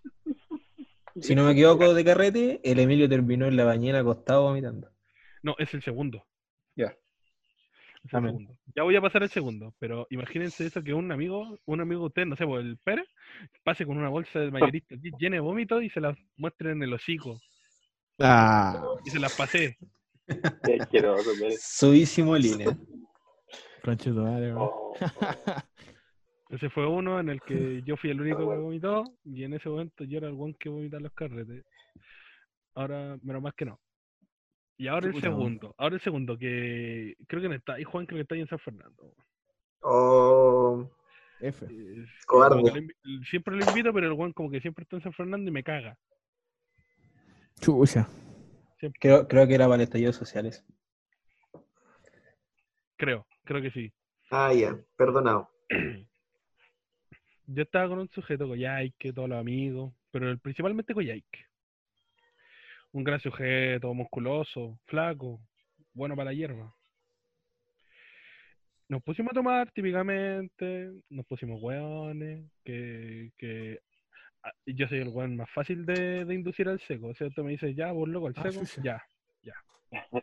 [1.21, 4.89] Si no me equivoco de carrete, el Emilio terminó en la bañera acostado vomitando.
[5.43, 6.25] No, es el segundo.
[6.77, 6.97] Ya.
[8.75, 12.07] Ya voy a pasar el segundo, pero imagínense eso que un amigo, un amigo de
[12.07, 13.07] usted, no sé, pues el Pérez,
[13.65, 16.93] pase con una bolsa de mayorista llena de vómito y se las muestre en el
[16.93, 17.41] hocico.
[18.19, 19.77] Ah, Y se las pasé.
[21.61, 22.77] Subísimo línea.
[23.83, 24.69] concheto, madre, weón.
[24.71, 24.95] Oh,
[26.51, 29.69] Ese fue uno en el que yo fui el único que vomitó y en ese
[29.69, 31.65] momento yo era el one que vomitaba los carretes.
[32.75, 33.79] Ahora, menos más que no.
[34.79, 38.19] Y ahora el segundo, ahora el segundo que creo que no está, y Juan creo
[38.19, 39.13] que está ahí en San Fernando.
[39.81, 40.89] Oh,
[41.41, 41.67] F.
[41.69, 42.89] Eh, Cobarde.
[43.29, 45.65] siempre lo invito, pero el Juan como que siempre está en San Fernando y me
[45.65, 45.99] caga.
[47.61, 48.09] Chucha.
[49.01, 50.65] Creo, creo que era para el estallido sociales.
[52.97, 53.93] Creo, creo que sí.
[54.31, 55.51] ah, ya, perdonado.
[57.47, 61.48] Yo estaba con un sujeto, Coyhaique, todos los amigos, pero principalmente Coyhaique.
[62.93, 65.41] Un gran sujeto, musculoso, flaco,
[65.93, 66.75] bueno para la hierba.
[68.89, 73.81] Nos pusimos a tomar típicamente, nos pusimos hueones, que, que
[74.43, 77.09] ah, yo soy el hueón más fácil de, de inducir al seco.
[77.09, 79.03] O sea, tú me dices, ya, vos loco, al Ah, seco, ya,
[79.43, 79.53] ya.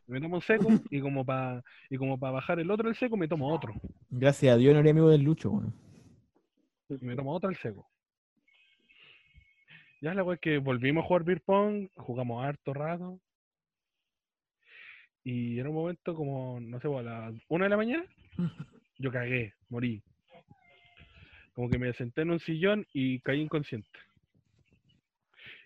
[0.07, 3.17] Me tomo un seco y como para y como para bajar el otro al seco
[3.17, 3.73] me tomo otro.
[4.09, 5.73] Gracias a Dios no era amigo del Lucho, weón.
[6.89, 7.87] Y me tomo otro al seco.
[10.05, 13.19] Ya la wea es que volvimos a jugar beer pong, jugamos harto rato.
[15.23, 18.05] Y en un momento como, no sé, a las una de la mañana,
[18.99, 20.03] yo cagué, morí.
[21.53, 23.89] Como que me senté en un sillón y caí inconsciente.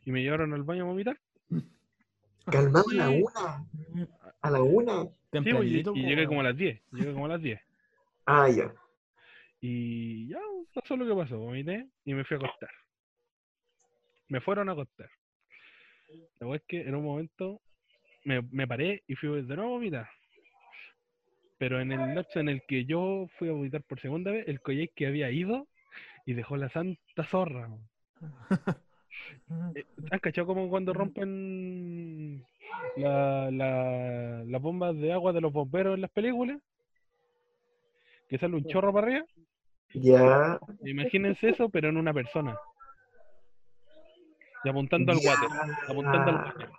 [0.06, 1.20] Y me llevaron al baño a vomitar.
[2.46, 3.68] Calmado a la una.
[4.42, 5.04] A la una.
[5.34, 6.82] Sí, y, y llegué como a las 10.
[6.94, 7.60] Llegué como a las 10.
[8.26, 8.74] Ah, ya.
[9.60, 10.40] Y ya
[10.74, 12.70] pasó lo que pasó, vomité y me fui a acostar.
[14.30, 15.10] Me fueron a acostar.
[16.40, 17.62] La es que en un momento
[18.26, 20.10] me, me paré y fui de nuevo a vomitar.
[21.58, 24.62] Pero en el lapso en el que yo fui a vomitar por segunda vez, el
[24.62, 25.68] college que había ido
[26.26, 27.70] y dejó la santa zorra.
[29.76, 32.44] Eh, ¿Han cachado como cuando rompen
[32.96, 36.60] la, la- las bombas de agua de los bomberos en las películas?
[38.30, 39.26] Que sale un chorro para arriba.
[39.94, 40.60] Ya.
[40.86, 42.58] Imagínense eso, pero en una persona.
[44.64, 45.50] Y apuntando al ya, water.
[45.88, 46.70] Apuntando al water.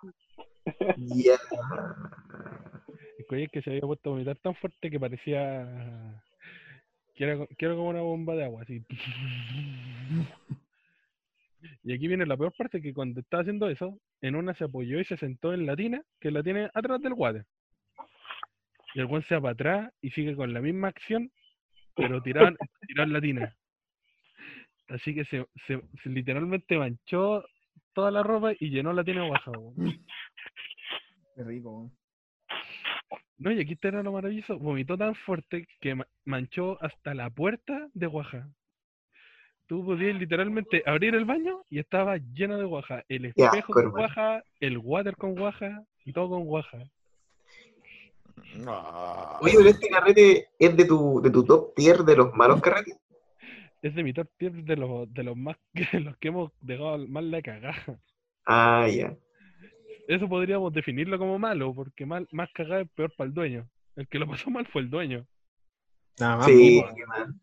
[3.19, 6.23] El colegio que se había puesto a vomitar tan fuerte que parecía.
[7.15, 8.85] Que era, que era como una bomba de agua, así.
[11.83, 15.01] Y aquí viene la peor parte: que cuando estaba haciendo eso, en una se apoyó
[15.01, 17.45] y se sentó en la tina, que la tiene atrás del water.
[18.95, 21.31] Y el guan se va para atrás y sigue con la misma acción,
[21.95, 23.57] pero tirado en la tina.
[24.89, 27.45] Así que se, se- se literalmente manchó
[28.01, 29.51] toda la ropa y llenó la tina de guasa.
[29.51, 29.75] weón.
[31.37, 31.93] Qué rico, weón.
[33.39, 34.59] No, y aquí está lo maravilloso.
[34.59, 38.49] Vomitó tan fuerte que ma- manchó hasta la puerta de guaja.
[39.67, 43.05] Tú podías literalmente abrir el baño y estaba lleno de guaja.
[43.09, 43.99] El espejo asco, con hermano.
[43.99, 46.79] guaja, el water con guaja y todo con guaja.
[49.41, 52.97] Oye, pero este carrete es de tu, de tu top tier de los malos carretes.
[53.83, 56.99] Es de mi top 10 de los, de los más que los que hemos dejado
[57.09, 58.01] mal la cagada.
[58.47, 59.17] Ah, ya.
[60.09, 63.69] Eso podríamos definirlo como malo, porque mal, más cagada es peor para el dueño.
[63.97, 65.27] El que lo pasó mal fue el dueño.
[66.19, 66.47] Nada más.
[66.47, 67.35] Sí, pues, qué mal.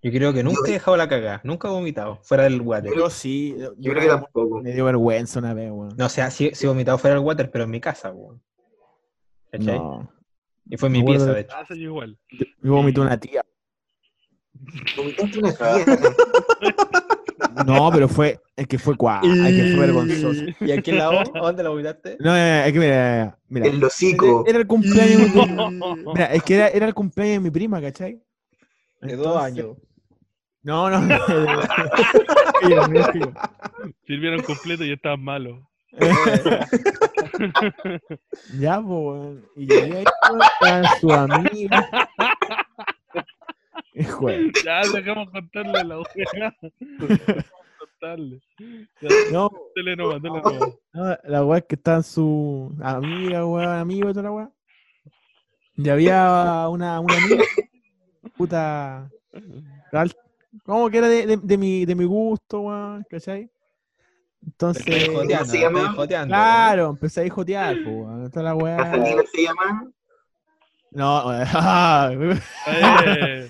[0.00, 2.92] Yo creo que nunca he dejado la cagada, nunca he vomitado, fuera del water.
[2.96, 3.56] Yo sí.
[3.78, 4.62] Yo creo que tampoco.
[4.62, 5.96] Me dio vergüenza una vez, weón.
[5.96, 8.40] No, o sea, sí, sí he vomitado fuera del water, pero en mi casa, weón.
[9.50, 9.78] ¿Cachai?
[9.78, 10.12] No.
[10.70, 11.56] Y fue en mi pieza, de- de hecho.
[11.56, 12.16] Ah, soy igual.
[12.60, 13.42] Me vomitó una tía.
[14.96, 15.84] Vomitaste una tía.
[17.66, 18.40] No, pero fue.
[18.56, 19.20] Es que fue cuá.
[19.22, 20.42] Es que fue vergonzoso.
[20.60, 21.20] ¿Y aquí en la O?
[21.20, 22.16] ¿A dónde la vomitaste?
[22.20, 23.66] No, es que mira, mira.
[23.66, 24.44] El hocico.
[24.46, 25.32] Era el cumpleaños.
[25.32, 28.20] de mi- Mira, es que era, era el cumpleaños de mi prima, ¿cachai?
[29.00, 29.76] De dos años.
[30.62, 30.98] No, no.
[34.06, 35.60] Sirvieron completo y estaban malos.
[38.58, 39.38] Ya, pues.
[39.56, 41.12] Y llegué ahí, weón, estaban sus
[44.64, 46.56] Ya, dejamos contarle la wea.
[47.78, 48.40] contarle.
[49.00, 50.52] Ya, No, nomás,
[50.92, 54.50] no, la weá es que estaban sus amigas, weón, amigos y toda la weá.
[55.76, 57.44] Y había una, una amiga,
[58.36, 59.10] puta,
[60.64, 63.50] como que era de, de, de mi, de mi gusto, weón, ¿cachai?
[64.44, 66.32] Entonces, joteando, joteando.
[66.32, 68.76] claro, empecé a jotear, pues, weón, toda la weá.
[68.76, 69.90] ¿Catalina se llama?
[70.90, 71.44] No, Eh,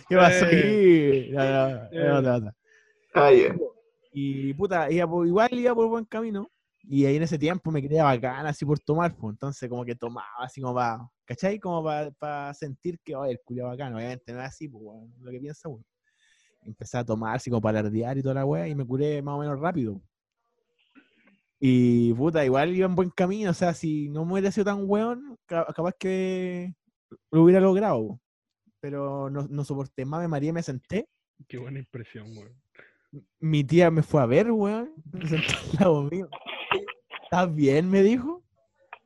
[0.08, 1.32] ¿qué pasó eh, aquí?
[1.32, 2.52] No, no, no, no, no.
[3.14, 3.54] Ah, ya.
[4.12, 6.50] Y puta, iba por- igual iba por buen camino.
[6.82, 9.34] Y ahí en ese tiempo me quería bacana así por tomar, pues.
[9.34, 11.58] Entonces como que tomaba así como para, ¿cachai?
[11.58, 11.84] Como
[12.18, 13.96] para sentir que, oye, el culo bacano.
[13.96, 14.84] Obviamente no es así, pues,
[15.20, 15.84] lo que piensa uno.
[16.62, 19.34] Empecé a tomar así como para alardear y toda la weá y me curé más
[19.34, 20.00] o menos rápido.
[21.60, 23.50] Y puta, igual iba en buen camino.
[23.50, 26.74] O sea, si no me hubiera sido tan weón, ca- capaz que
[27.30, 28.20] lo hubiera logrado.
[28.80, 31.08] Pero no, no soporté más, me mareé, me senté
[31.48, 32.52] Qué buena impresión, weón.
[33.40, 34.92] mi tía me fue a ver, weón.
[35.12, 36.28] Me sentó al lado mío.
[37.24, 37.88] ¿Estás bien?
[37.90, 38.42] Me dijo.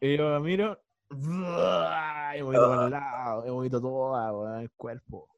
[0.00, 0.78] Y yo miro.
[1.10, 3.46] Y vomito para el lado.
[3.46, 5.28] Y vomito toda, weón, el cuerpo.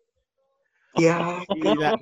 [0.97, 1.39] Ya.
[1.57, 1.99] Y, la-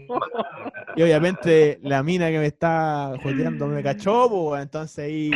[0.97, 4.57] y obviamente la mina que me está joteando me cachó, po.
[4.59, 5.31] Entonces ahí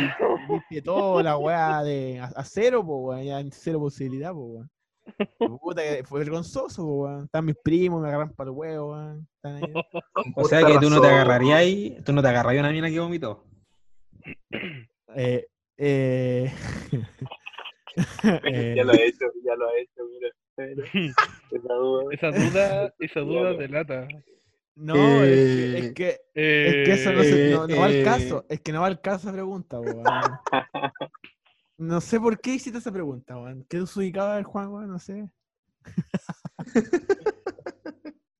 [0.49, 3.23] viste toda la weá de a, a cero, po, weón.
[3.23, 4.69] Ya en cero posibilidad, po, weón.
[5.37, 7.25] Puta, fue vergonzoso, weón.
[7.25, 9.27] Están mis primos, me agarran para el huevo, weón.
[10.35, 12.99] O sea que tú no te agarrarías ahí, tú no te agarrarías una mina que
[12.99, 13.43] vomitó.
[15.15, 15.47] Eh,
[15.77, 16.51] eh,
[18.23, 20.29] eh, ya lo he hecho, ya lo he hecho, mira.
[21.51, 22.03] Esa duda.
[22.11, 24.07] Esa duda, esa duda delata.
[24.75, 28.45] no, es que, es que, es que eso no, se- no- no va al caso.
[28.49, 30.03] Es que no va al caso esa pregunta, weón.
[31.77, 33.65] No sé por qué hiciste esa pregunta, weón.
[33.69, 34.89] ¿Qué ubicaba el Juan, weón?
[34.89, 35.29] No sé.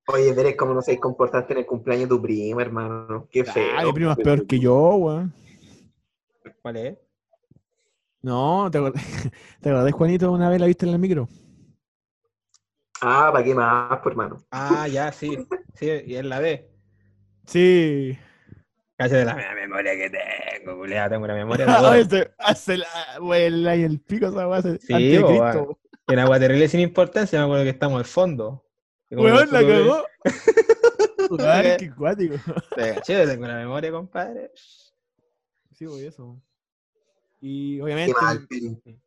[0.07, 3.27] Oye, verás cómo no sabéis comportarte en el cumpleaños de tu prima, hermano.
[3.29, 3.87] Qué Ah, feo.
[3.87, 5.33] mi primo es peor que yo, weón.
[6.61, 6.97] ¿Cuál es?
[8.21, 9.03] No, ¿te acordás,
[9.61, 11.27] ¿te acordás, Juanito, una vez la viste en el micro?
[13.01, 14.37] Ah, ¿para qué más, pues, hermano?
[14.49, 15.37] Ah, ya, sí.
[15.75, 16.67] Sí, y es la B.
[17.45, 18.17] Sí.
[18.97, 21.65] Cállate la me- memoria que tengo, culiao, tengo una memoria
[22.09, 22.87] de hace la,
[23.69, 24.61] ahí el pico esa weá.
[24.61, 25.15] Sí,
[26.09, 28.65] en agua terrible sin importancia, me acuerdo que estamos al fondo.
[29.11, 30.03] Weón, la cagó.
[31.45, 32.35] Ay, qué cuático.
[32.75, 34.51] Te caché, tengo una memoria, compadre.
[35.73, 36.41] Sí, güey, eso.
[37.39, 38.13] Y Qué obviamente,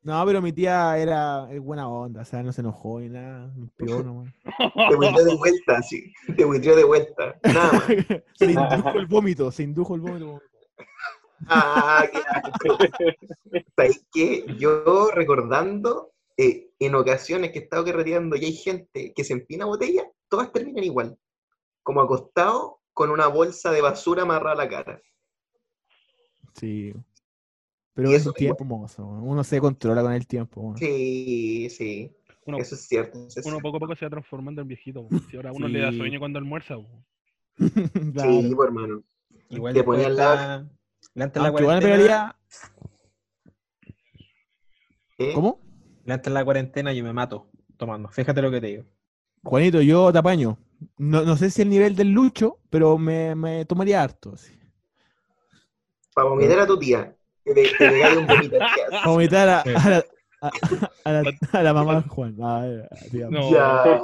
[0.02, 3.66] no, pero mi tía era buena onda, o sea, no se enojó ni nada, me
[3.76, 4.32] pegó nomás.
[4.88, 6.12] Te buitrió de vuelta, sí.
[6.36, 7.36] Te buitrió de vuelta.
[7.42, 7.86] Nada más.
[8.34, 10.40] se indujo el vómito, se indujo el vómito.
[11.48, 13.64] Ah, qué.
[13.74, 14.46] ¿Sabéis qué?
[14.58, 19.64] Yo recordando, eh, en ocasiones que he estado carreteando y hay gente que se empina
[19.64, 21.18] botella, todas terminan igual.
[21.82, 25.02] Como acostado con una bolsa de basura amarrada a la cara.
[26.54, 26.94] Sí.
[28.02, 29.06] Pero es eso un tiempo, mozo.
[29.06, 30.74] Uno se controla con el tiempo.
[30.78, 32.12] Sí, sí.
[32.46, 33.18] Uno, Eso es cierto.
[33.26, 33.62] eso es uno cierto.
[33.62, 35.06] poco a poco se va transformando en viejito.
[35.30, 35.98] Si ahora a uno le da Sí.
[35.98, 36.76] sueño cuando almuerza.
[38.14, 38.30] Claro.
[38.42, 39.02] Sí, pues, hermano.
[39.50, 40.36] Igual Te después ponía al de lado-
[41.14, 41.26] la-
[41.60, 42.34] igual.
[45.18, 45.32] ¿Eh?
[45.34, 45.60] ¿Cómo?
[46.06, 47.46] antes de la cuarentena yo me mato
[47.76, 48.08] tomando.
[48.08, 48.84] Fíjate lo que te digo.
[49.44, 50.58] Juanito, yo te apaño.
[50.98, 54.32] No, no sé si el nivel del lucho, pero me, me tomaría harto.
[54.34, 54.52] así.
[56.14, 57.14] Para vomitar a tu tía.
[57.54, 58.58] Que un vomito.
[58.58, 60.04] Para vomitar a, a la,
[60.42, 60.50] a,
[61.04, 61.22] a la,
[61.52, 62.36] a la mamá de Juan.
[62.42, 63.40] Ah, ya, digamos.
[63.40, 63.50] No.
[63.52, 64.00] Ya.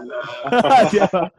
[0.93, 1.33] Ya.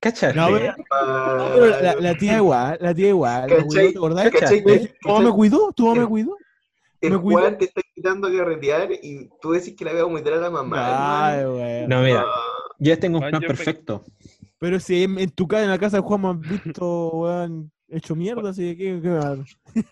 [0.00, 0.34] ¿Cachai?
[0.34, 3.48] No, pero- No, pero la, la tía igual, la tía igual.
[3.48, 3.66] me ¿Cachai?
[3.66, 4.30] cuidó, ¿Te acordás?
[4.30, 4.62] ¿Cachai?
[4.64, 4.94] ¿Cachai?
[5.00, 5.72] ¿Tu mamá me cuidó?
[5.72, 6.36] ¿Tu mamá me cuidó?
[7.00, 7.16] El.
[7.16, 10.50] Juan te está invitando a carretear y tú decís que la veo muy a la
[10.50, 11.28] mamá.
[11.32, 11.86] Ay, güey.
[11.86, 12.34] No, mira, Ah,
[12.78, 14.04] yo tengo un plan perfecto.
[14.58, 17.70] Pero si en, en tu casa, en la casa de Juan me han visto, weón,
[17.88, 19.10] hecho mierda, así que, ¿qué,
[19.74, 19.82] qué?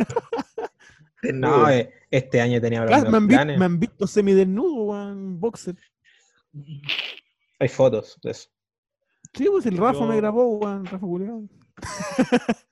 [1.22, 3.58] No, eh, este año tenía Claro, me, han visto, planes.
[3.58, 5.76] me han visto semidesnudo, weón, boxer.
[7.60, 8.48] Hay fotos de eso.
[9.34, 11.48] Sí, pues el Rafa Yo- me grabó, weón, Rafa Julián.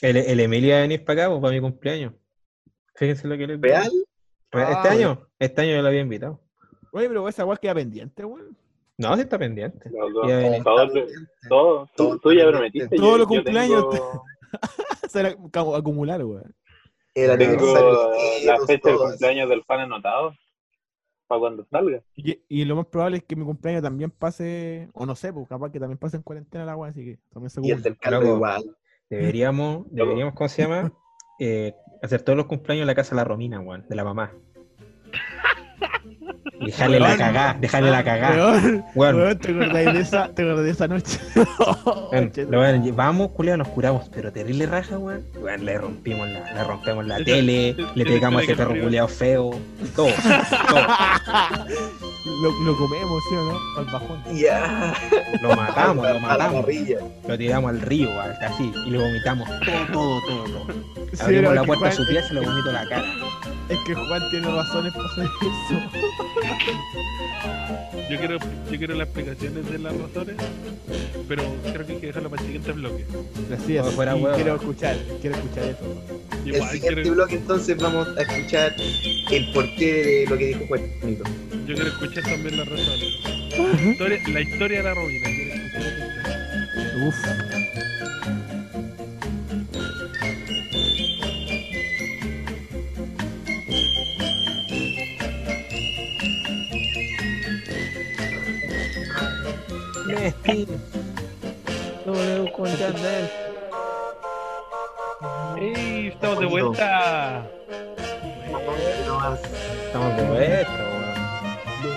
[0.00, 2.12] El, el Emilia va a venir para acá, pues, para mi cumpleaños.
[2.94, 3.58] Fíjense lo que digo.
[3.62, 3.86] ¿Real?
[4.50, 6.40] Este Ah, año, este año yo lo había invitado.
[6.92, 8.56] Oye, pero esa weá queda pendiente, weón.
[8.98, 9.90] No, sí está pendiente.
[10.26, 10.62] Viene.
[10.62, 10.92] todos-
[11.48, 12.96] todo, tú, tú ya prometiste.
[12.96, 14.24] Todos los cumpleaños tengo-
[15.08, 16.54] Se era como acumular, weón.
[17.14, 18.12] El Tengo
[18.44, 20.34] la fecha de todo cumpleaños del fan anotado
[21.26, 22.02] para cuando salga.
[22.16, 25.48] Y, y lo más probable es que mi cumpleaños también pase, o no sé, pues
[25.48, 27.68] capaz que también pase en cuarentena la weá, así que también se eso.
[27.68, 28.26] Y el del Loco.
[28.26, 28.76] igual.
[29.08, 30.92] Deberíamos, deberíamos, ¿cómo se llama?
[31.40, 34.32] Eh, hacer todos los cumpleaños en la casa de la Romina, weón, de la mamá.
[36.64, 38.82] Y dejarle la cagá, dejarle la cagá.
[38.94, 41.18] Weón, ¿te acordás de esa, te acordás de esa noche?
[42.12, 45.22] weón, lo weón, vamos, culiao, nos curamos, pero terrible raja, weón.
[45.38, 49.58] Weón, le rompimos la, le rompemos la tele, le pegamos a ese perro culiao feo,
[49.94, 50.08] todo,
[50.68, 50.80] todo.
[52.42, 53.58] lo, lo comemos, ¿sí o no?
[53.78, 54.22] Al bajón.
[54.34, 54.94] Ya.
[55.42, 56.66] Lo matamos, lo A matamos.
[57.28, 60.74] Lo tiramos al río, weón, así, y le vomitamos todo, todo, todo, todo.
[61.12, 63.04] Sí, Abrimos la puerta Juan- su pieza y le vomito la cara.
[63.68, 66.53] Es que Juan tiene razones para hacer eso.
[68.10, 68.38] Yo quiero,
[68.70, 70.36] yo quiero las explicaciones de las razones,
[71.26, 71.42] pero
[71.72, 73.04] creo que hay que dejarlo para el siguiente bloque.
[73.52, 73.86] Así es.
[73.94, 74.34] Fuera huevo.
[74.34, 76.04] quiero escuchar, quiero escuchar eso.
[76.44, 78.74] El Igual siguiente quiero, bloque entonces vamos a escuchar
[79.30, 81.24] el porqué de lo que dijo Juanito.
[81.66, 83.20] yo quiero escuchar también las razones.
[83.56, 85.28] La historia, la historia de la Robina.
[85.28, 87.08] quiero escuchar.
[87.08, 87.63] Uf.
[102.06, 103.30] W con Yandel.
[105.58, 106.08] ¡Ey!
[106.08, 107.46] ¡Estamos de vuelta!
[109.06, 109.34] No.
[109.34, 110.84] Estamos de vuelta.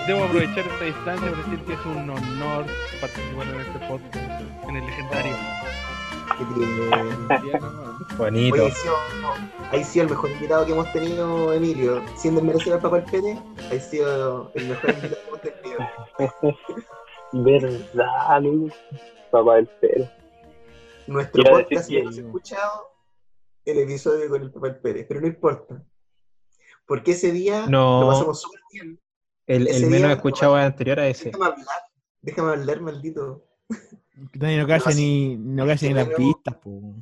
[0.06, 2.66] Debo aprovechar esta instancia para decir que es un honor
[3.00, 5.36] participar en este podcast, en el legendario.
[8.16, 8.64] Bonito.
[8.64, 8.88] Oye, sí,
[9.72, 12.02] ha sido el mejor invitado que hemos tenido, Emilio.
[12.16, 16.88] Sin desmerecer al Papá el Pene, ha sido el mejor invitado que hemos tenido.
[17.32, 18.72] Verdad, Luis.
[19.30, 20.08] Papá del pelo.
[21.06, 22.88] Nuestro Quiero podcast ya hemos escuchado
[23.64, 25.84] el episodio con el Papá el Pérez, pero no importa.
[26.86, 28.00] Porque ese día No.
[28.02, 29.00] lo pasamos súper bien.
[29.46, 31.26] El, el menos escuchado anterior a ese.
[31.26, 31.66] Déjame hablar,
[32.22, 33.44] déjame hablar, maldito.
[34.34, 36.94] Nadie no calla ni, no calla ni las pistas, po.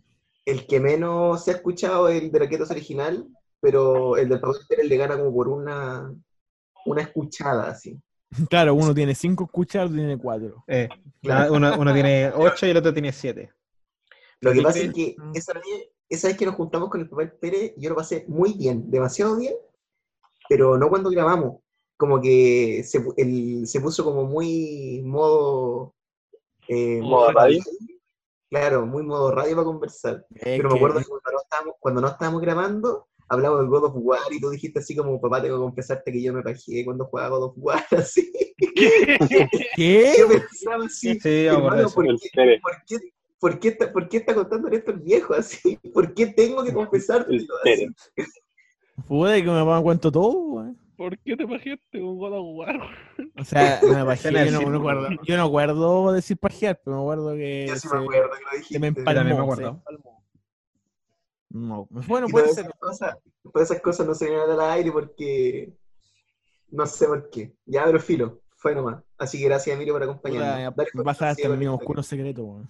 [0.45, 3.27] El que menos se ha escuchado es el de Raquetos original,
[3.61, 6.13] pero el del Papá Pérez le gana como por una,
[6.85, 8.01] una escuchada, así.
[8.51, 10.65] Claro, uno tiene cinco escuchados, otro tiene cuatro.
[10.67, 10.89] Eh,
[11.23, 13.51] la- uno, uno tiene 8 y el otro tiene 7.
[14.41, 15.33] Lo que ¿Tú pasa es que Mm.
[15.35, 15.65] esa vez,
[16.09, 19.37] esa vez que nos juntamos con el papá Pérez, yo lo pasé muy bien, demasiado
[19.37, 19.55] bien,
[20.49, 21.61] pero no cuando grabamos.
[21.97, 25.95] Como que se, pu- el- se puso como muy modo.
[26.69, 27.63] eh, ¿Modo radio?
[28.51, 30.27] Claro, muy modo radio para conversar.
[30.35, 33.85] Es Pero me acuerdo que cuando no estábamos, cuando no estábamos grabando, hablamos del God
[33.85, 36.85] of War y tú dijiste así como, papá, tengo que confesarte que yo me pajeé
[36.85, 38.33] cuando jugaba God of War, así.
[39.77, 40.15] ¿Qué?
[40.19, 41.95] Yo pensaba así, Sí, de hermano, eso.
[41.95, 42.99] ¿por qué, por qué,
[43.39, 45.79] por qué está, por qué está contando esto el viejo así?
[45.95, 47.91] ¿Por qué tengo que confesarte El Pérez.
[49.07, 50.79] Pude que me pagan cuento todo, weón.
[50.97, 52.81] ¿Por qué te pajeaste con God of War?
[53.39, 56.97] O sea, me pajeé, yo no, así, no acuerdo, yo no acuerdo decir pajear, pero
[56.97, 58.75] me acuerdo que Yo sí se, me acuerdo que lo dijiste.
[58.75, 59.25] se me empalmó.
[59.25, 59.69] me se acuerdo.
[59.69, 60.26] empalmó.
[61.49, 62.67] No, bueno, puede ser.
[62.67, 65.73] esas cosas, todas esas cosas no se vienen al aire porque
[66.71, 67.55] no sé por qué.
[67.65, 69.03] Ya, pero filo, fue nomás.
[69.19, 70.75] Así que gracias Emilio por acompañarnos.
[71.05, 72.69] Vas a darte bueno, mi oscuro secreto, weón.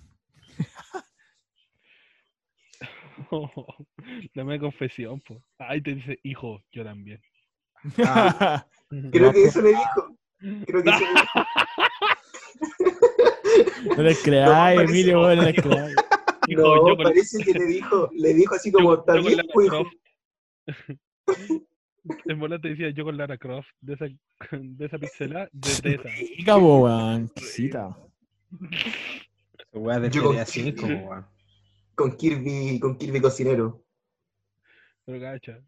[4.35, 5.43] La mea confesión, po.
[5.59, 7.21] Ahí te dice, hijo, yo también.
[9.13, 10.17] Creo que eso le dijo.
[10.67, 11.25] Creo que eso le dijo.
[13.97, 15.97] No les creáis, Emilio, weón, no les creáis.
[16.55, 19.41] No, yo con, parece que le dijo, le dijo así como, está bien.
[22.27, 24.05] En bola te decía yo con Lara Croft, de esa,
[24.53, 26.09] de esa pixelada, de, de esa.
[26.37, 27.29] Chica, po, weón.
[27.31, 27.97] Quisita.
[29.73, 31.27] Weá de Yo con- GTA 5, weón.
[31.97, 33.83] con Kirby, con Kirby cocinero.
[35.05, 35.61] Pero cacha.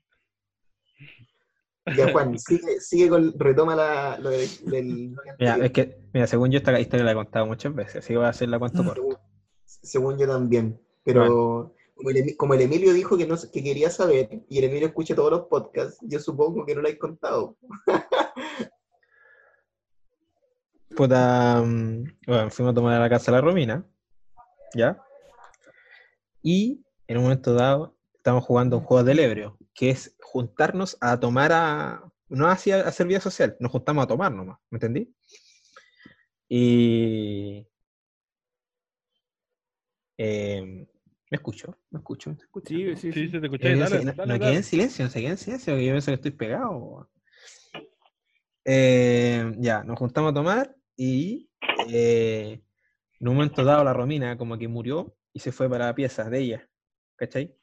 [1.96, 5.16] Ya, Juan, sigue, sigue con, retoma la, lo de- del...
[5.40, 8.16] Mira, es que, mira, según yo esta historia la he contado muchas veces, así que
[8.18, 9.20] voy a hacer la cuento corta.
[9.88, 10.78] Según, yo también.
[11.04, 14.88] Pero como, el, como el Emilio dijo que, no, que quería saber, y el Emilio
[14.88, 17.56] escucha todos los podcasts, yo supongo que no lo he contado.
[20.96, 23.84] Puta, mm, bueno, fuimos a tomar a la casa de la Romina,
[24.74, 25.00] ¿ya?
[26.42, 31.18] Y en un momento dado estamos jugando un juego del ebrio, que es juntarnos a
[31.18, 32.02] tomar a...
[32.28, 35.14] No así a hacer vida social, nos juntamos a tomar nomás, ¿me entendí?
[36.48, 37.66] Y...
[40.18, 40.62] eh,
[41.30, 41.78] ¿Me escucho?
[41.90, 42.30] ¿Me escucho?
[42.30, 42.84] ¿Me escuchando?
[42.84, 43.28] Sí, sí, Sí, sí.
[43.28, 43.76] se te Eh, escuché.
[43.76, 45.86] no, Dale, se- no- dale, no quedé en silencio, no se quedé en silencio, porque
[45.86, 47.08] yo pienso que estoy pegado.
[48.64, 51.48] Eh, ya, nos juntamos a tomar y
[51.90, 52.60] eh,
[53.20, 56.28] en un momento dado la Romina como que murió y se fue para la pieza
[56.30, 56.70] de ella,
[57.16, 57.56] ¿cachai?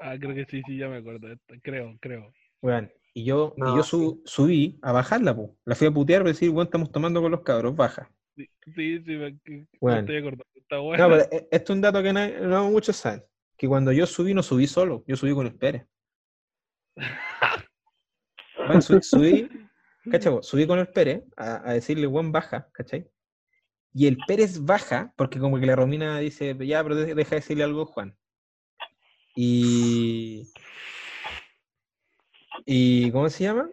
[0.00, 1.28] Ah, creo que sí, sí, ya me acuerdo.
[1.62, 2.32] Creo, creo.
[2.62, 5.56] Weón, y yo, y yo su- subí a bajarla, pu.
[5.64, 8.10] la fui a putear para decir, bueno, estamos tomando con los cabros, baja.
[8.36, 9.38] Sí, sí, sí, me,
[9.80, 10.00] Bueno.
[10.00, 10.44] estoy acordando.
[10.92, 13.24] Está No, pero e- esto es un dato que no, no muchos saben,
[13.56, 15.86] que cuando yo subí no subí solo, yo subí con el Pérez.
[18.66, 19.48] Bueno, su- subí,
[20.10, 20.38] ¿cachai?
[20.40, 23.06] Subí con el Pérez a, a decirle, buen baja, ¿cachai?
[23.92, 27.36] Y el Pérez baja, porque como que la Romina dice, ya, pero de- deja de
[27.36, 28.16] decirle algo Juan.
[29.36, 30.50] Y.
[32.64, 33.68] Y, ¿cómo se llama?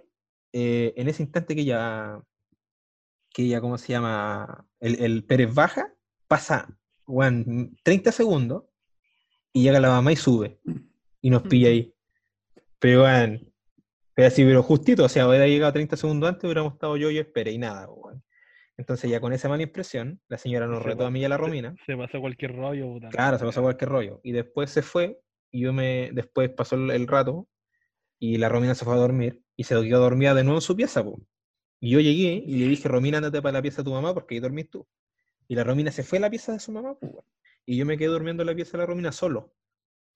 [0.51, 2.19] Eh, en ese instante que ella,
[3.33, 4.67] que ella, ¿cómo se llama?
[4.79, 5.93] El, el Pérez baja,
[6.27, 6.67] pasa,
[7.11, 8.63] weón, 30 segundos,
[9.53, 10.59] y llega la mamá y sube,
[11.21, 11.93] y nos pilla ahí.
[12.79, 13.51] Pero, weón,
[14.13, 17.23] pero así, pero justito, o sea, hubiera llegado 30 segundos antes, hubiéramos estado yo y
[17.23, 17.87] Pérez, y nada.
[18.77, 21.29] Entonces ya con esa mala impresión, la señora nos Se retó a mí y a
[21.29, 21.75] la Romina.
[21.85, 23.09] Se pasa cualquier rollo, puta.
[23.09, 24.21] Claro, se pasó cualquier rollo.
[24.23, 25.21] Y después se fue,
[25.51, 27.47] y yo me, después pasó el, el rato,
[28.19, 30.75] y la Romina se fue a dormir, y se quedó dormida de nuevo en su
[30.75, 31.21] pieza, po.
[31.83, 34.35] Y yo llegué y le dije, Romina, andate para la pieza de tu mamá porque
[34.35, 34.87] ahí dormís tú.
[35.51, 37.25] Y la Romina se fue a la pieza de su mamá, po, weón.
[37.65, 39.53] Y yo me quedé durmiendo en la pieza de la Romina solo.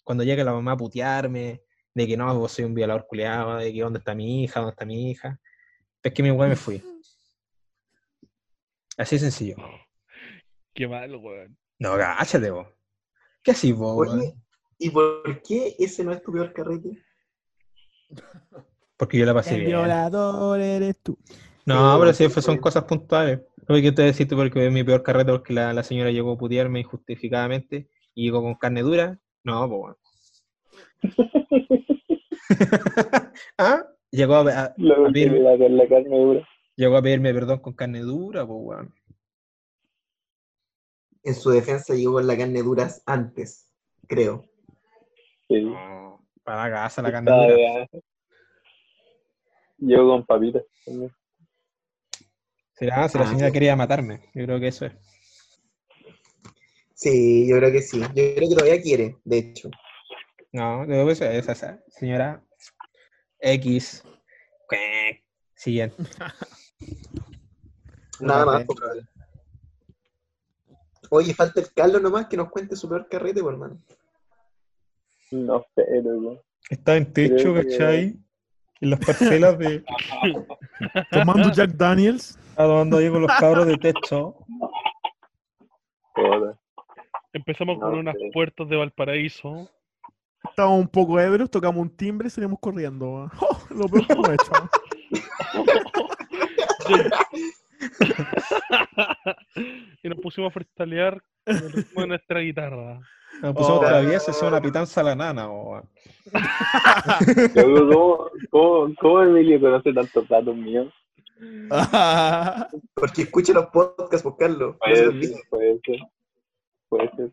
[0.01, 1.61] Cuando llega la mamá a putearme,
[1.93, 4.71] de que no, vos soy un violador culeado, de que dónde está mi hija, dónde
[4.71, 5.37] está mi hija.
[6.01, 6.81] Es que mi weón me fui.
[8.97, 9.57] Así de sencillo.
[10.73, 11.57] Qué mal, weón.
[11.79, 12.69] No, cáchate vos.
[13.43, 14.41] ¿Qué así vos, weón?
[14.77, 17.03] ¿y por qué ese no es tu peor carrete?
[18.95, 19.71] Porque yo la pasé El bien.
[19.71, 21.19] violador eres tú.
[21.65, 22.61] No, pero bueno, sí, son pues.
[22.61, 23.41] cosas puntuales.
[23.67, 26.37] No que te decirte porque es mi peor carrete porque la, la señora llegó a
[26.37, 29.19] putearme injustificadamente y llegó con carne dura.
[29.43, 29.79] No, pues
[31.11, 31.25] bueno.
[33.57, 33.83] ¿Ah?
[34.11, 34.73] Llegó a, a- A
[35.11, 35.31] ver.
[35.31, 36.47] que la, carne dura.
[36.75, 38.93] llegó a pedirme perdón con carne dura, pues bueno.
[41.23, 43.69] En su defensa llegó con la carne duras antes,
[44.07, 44.45] creo.
[45.49, 45.61] Sí.
[45.61, 47.87] No, para la casa la carne dura.
[49.77, 51.11] Yo con papitas también.
[52.77, 53.53] Será, si la Ah, señora sí.
[53.53, 54.21] quería matarme.
[54.33, 54.93] Yo creo que eso es.
[56.93, 57.99] Sí, yo creo que sí.
[58.01, 59.69] Yo creo que todavía quiere, de hecho.
[60.51, 61.79] No, yo creo que eso es esa.
[61.89, 62.41] Señora
[63.39, 64.03] X.
[65.55, 65.95] Siguiente.
[68.19, 68.65] Nada más.
[68.67, 69.01] Ahora.
[71.11, 73.79] Oye, falta el Carlos nomás que nos cuente su peor carrete, por hermano.
[75.31, 76.43] No sé, loco.
[76.69, 78.17] Está en techo, que- ¿cachai?
[78.81, 79.83] En las parcelas de.
[81.11, 82.37] Tomando Jack Daniels.
[82.55, 84.33] Estaba tomando ahí con los cabros de techo.
[86.13, 86.55] Joder.
[87.33, 88.29] Empezamos con No unas sé.
[88.33, 89.69] puertas de Valparaíso.
[90.41, 93.29] Estábamos un poco ebrios, tocamos un timbre y salimos corriendo.
[93.41, 93.59] ¡Oh!
[93.71, 94.51] lo peor que hemos hecho.
[100.03, 103.01] y nos pusimos a freestylear con el ritmo de nuestra guitarra.
[103.41, 103.85] Nos pusimos Oh.
[103.85, 105.49] traviesos, hicimos una pitanza a la nana.
[105.51, 105.81] o-
[107.53, 110.87] Loco, ¿cómo, cómo, cómo Emilio conoce tantos datos míos?
[112.93, 114.77] Porque escucha los podcasts, por Carlos.
[114.85, 115.99] Se te Puede ser, puede ser.
[116.89, 117.31] Puede ser.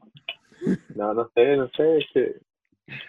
[0.94, 2.36] No, no sé, no sé, es que.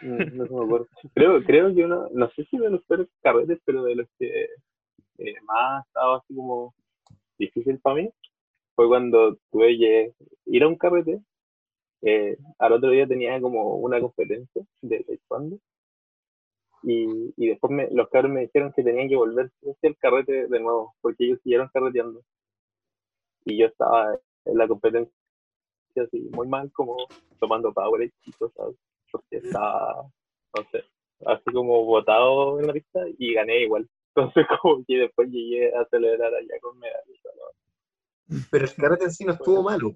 [0.01, 0.87] No, me acuerdo.
[1.13, 4.47] Creo, creo que uno, no sé si de los peores carretes, pero de los que
[5.17, 6.73] eh, más estaba así como
[7.37, 8.09] difícil para mí,
[8.75, 10.13] fue cuando tuve que
[10.45, 11.19] ir a un carrete.
[12.01, 15.57] eh, al otro día tenía como una conferencia de taekwondo.
[16.83, 20.47] Y, y después me, los cabros me dijeron que tenían que volver hacia el carrete
[20.47, 22.21] de nuevo, porque ellos siguieron carreteando.
[23.45, 25.13] Y yo estaba en la competencia
[25.95, 26.97] así muy mal, como
[27.39, 28.75] tomando Powerade y cosas,
[29.11, 30.03] porque estaba,
[30.57, 30.83] no sé,
[31.25, 33.87] así como botado en la pista y gané igual.
[34.15, 37.05] Entonces como que después llegué a celebrar allá con medallas.
[38.27, 38.37] ¿no?
[38.51, 39.91] Pero el carrete en sí no estuvo malo.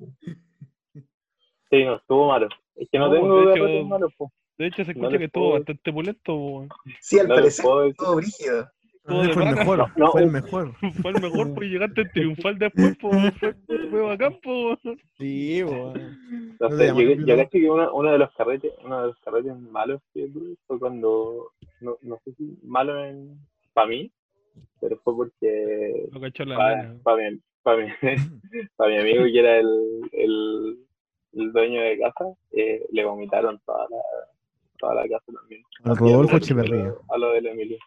[1.69, 2.47] Sí, no, estuvo malo.
[2.75, 4.31] Es que no, No, tengo de hecho- malos, po.
[4.57, 6.67] De hecho, se escucha que estuvo bastante pulento.
[6.99, 8.69] Sí, al No parecer, todo brígido.
[9.05, 10.73] Todo fue el mejor, No, fue el un- mejor.
[11.01, 13.55] Fue el mejor, pues llegaste triunfal después, po, fue,
[13.89, 14.49] fue bacán, po.
[14.83, 14.99] weón.
[15.17, 16.17] Sí, weón.
[16.59, 20.01] No sé, el cacho que uno, uno de los carretes, uno de los carretes malos
[20.13, 23.37] que tuve fue cuando, no, no sé si malo en,
[23.73, 24.11] para mí,
[24.81, 26.83] pero fue porque Lo cachó la para,
[27.15, 27.85] mi, pa' mi,
[28.75, 30.79] pa' mi amigo que era el, el,
[31.33, 33.97] el dueño de casa, eh, le vomitaron toda la,
[34.79, 35.61] toda la casa también.
[35.83, 36.93] Rodolfo a lo- Echeverría.
[37.09, 37.77] A lo del Emilio.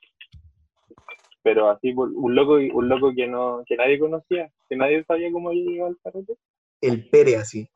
[1.42, 5.32] Pero así, por- un loco, un loco que no, que nadie conocía, que nadie sabía
[5.32, 6.34] cómo llegaba al carrete.
[6.82, 7.68] El Pere así.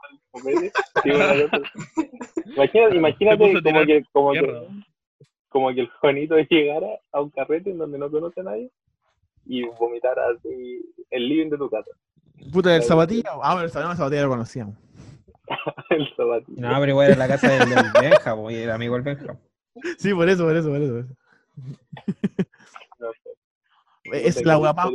[2.56, 4.68] Imagínate, imagínate como que, como, que,
[5.48, 8.70] como que el Juanito llegara a un carrete en donde no conoce a nadie
[9.46, 10.80] y vomitara así
[11.10, 11.90] el living de tu casa.
[12.52, 13.30] Puta del Zapatilla.
[13.42, 14.76] Ah, bueno, el el Zapatilla lo conocíamos.
[15.90, 16.60] el zapatillo.
[16.60, 19.38] No, pero igual era la casa del, del Benja, po, y era amigo del Benja.
[19.98, 20.92] Sí, por eso, por eso, por eso.
[20.92, 21.14] por eso.
[22.98, 24.26] No sé.
[24.26, 24.90] Es la guapa.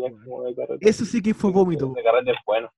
[0.81, 1.93] Eso sí que fue vómito.
[1.95, 2.71] De carrete es bueno.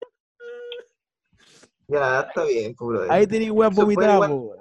[1.87, 3.11] Ya, está bien, pues, brother.
[3.11, 4.51] Ahí tenéis weón.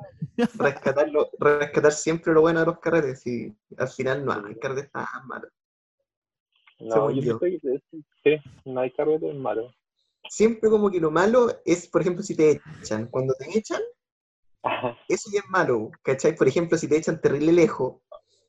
[0.58, 5.06] Rescatarlo, rescatar siempre lo bueno de los carretes y al final no hay carretes tan
[5.26, 5.50] malos.
[6.80, 7.82] No, yo pienso que
[8.24, 9.72] sí, no hay carrete es malo.
[10.28, 13.06] Siempre como que lo malo es, por ejemplo, si te echan.
[13.08, 13.80] Cuando te echan,
[15.08, 16.36] eso ya es malo, ¿cachai?
[16.36, 18.02] Por ejemplo, si te echan terrible lejos,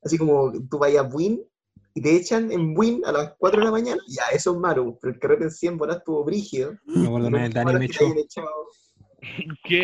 [0.04, 1.44] así como tú vayas a Buin
[1.94, 4.98] y te echan en Buin a las 4 de la mañana, ya, eso es malo,
[5.02, 6.78] pero el carrete en 100 bolas estuvo brígido.
[6.86, 8.42] Me acuerdo una vez el Dani me echó.
[9.64, 9.84] ¿Qué?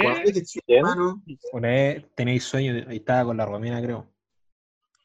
[1.54, 4.12] Una vez tenéis sueño y estaba con la Romina, creo.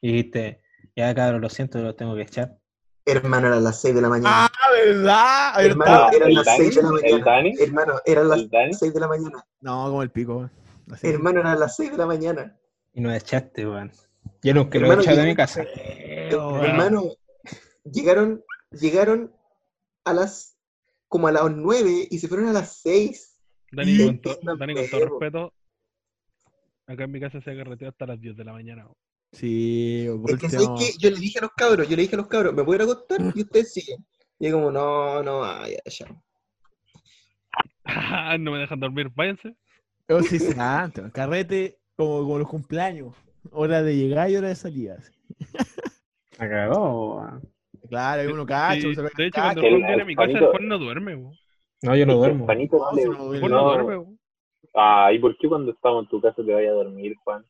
[0.01, 0.61] Y dijiste,
[0.95, 2.57] ya cabrón, lo siento, lo tengo que echar.
[3.05, 4.45] Hermano, eran las 6 de la mañana.
[4.45, 5.65] Ah, ¿verdad?
[5.65, 6.57] hermano, eran ¿El las Dani?
[6.57, 7.25] 6 de la ¿El mañana.
[7.25, 7.53] Dani?
[7.59, 8.73] Hermano, eran las ¿El Dani?
[8.73, 9.45] 6 de la mañana.
[9.61, 10.51] No, como el pico, weón.
[10.91, 11.07] Así.
[11.07, 12.57] Hermano, eran las 6 de la mañana.
[12.93, 13.91] Y nos echaste, weón.
[14.41, 15.63] Yo he Hermano, echado de mi casa.
[16.29, 17.03] Hermano,
[17.83, 19.33] llegaron, llegaron
[20.05, 20.57] a las
[21.07, 23.37] como a las 9 y se fueron a las 6.
[23.71, 25.53] Dani, con, to- Dani, con todo respeto,
[26.87, 28.87] acá en mi casa se ha carreteado hasta las 10 de la mañana.
[29.33, 30.97] Sí, Es que último- ¿sabes qué?
[30.99, 33.19] Yo le dije a los cabros, yo le dije a los cabros, ¿me a acostar?
[33.35, 34.05] Y ustedes siguen.
[34.39, 36.05] Y yo como, no, no, ah, ya, ya.
[38.39, 39.55] no me dejan dormir, váyanse.
[40.09, 43.13] Oh, sí, sí, antes, carrete como, como los cumpleaños.
[43.51, 44.55] Hora de llegar y hora de
[46.49, 47.41] cagó, weón.
[47.89, 49.59] Claro, hay uno cacho, Sí, de hecho, cacho.
[49.59, 51.15] cuando Juan viene a mi casa, Juan no duerme.
[51.15, 51.35] weón.
[51.81, 52.45] No, yo no duermo.
[52.45, 53.95] Juanito, no No, no duerme.
[53.97, 54.19] Juan.
[54.75, 57.45] Ah, ¿y por qué cuando estamos en tu casa te vayas a dormir, Juan?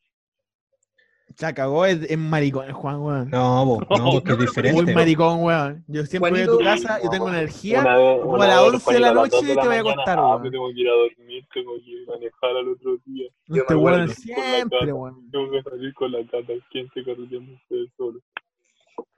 [1.35, 3.29] Se cagó, es, es maricón el Juan, weón.
[3.29, 4.93] No, po, no, porque es Muy diferente.
[4.93, 5.83] maricón, weón.
[5.87, 7.33] Yo siempre voy a tu casa, yo tengo no.
[7.37, 7.81] energía.
[7.81, 9.67] Una vez, como una a las vez, 11 de la noche 2 de la te
[9.67, 10.41] voy a acostar, Ah, weón.
[10.43, 13.27] me tengo que ir a dormir, tengo que manejar al otro día.
[13.47, 15.31] Yo Este acuerdo weón la siempre, weón.
[15.31, 16.53] Tengo que salir con la cata.
[16.71, 18.19] ¿Quién se carreteando ustedes solo?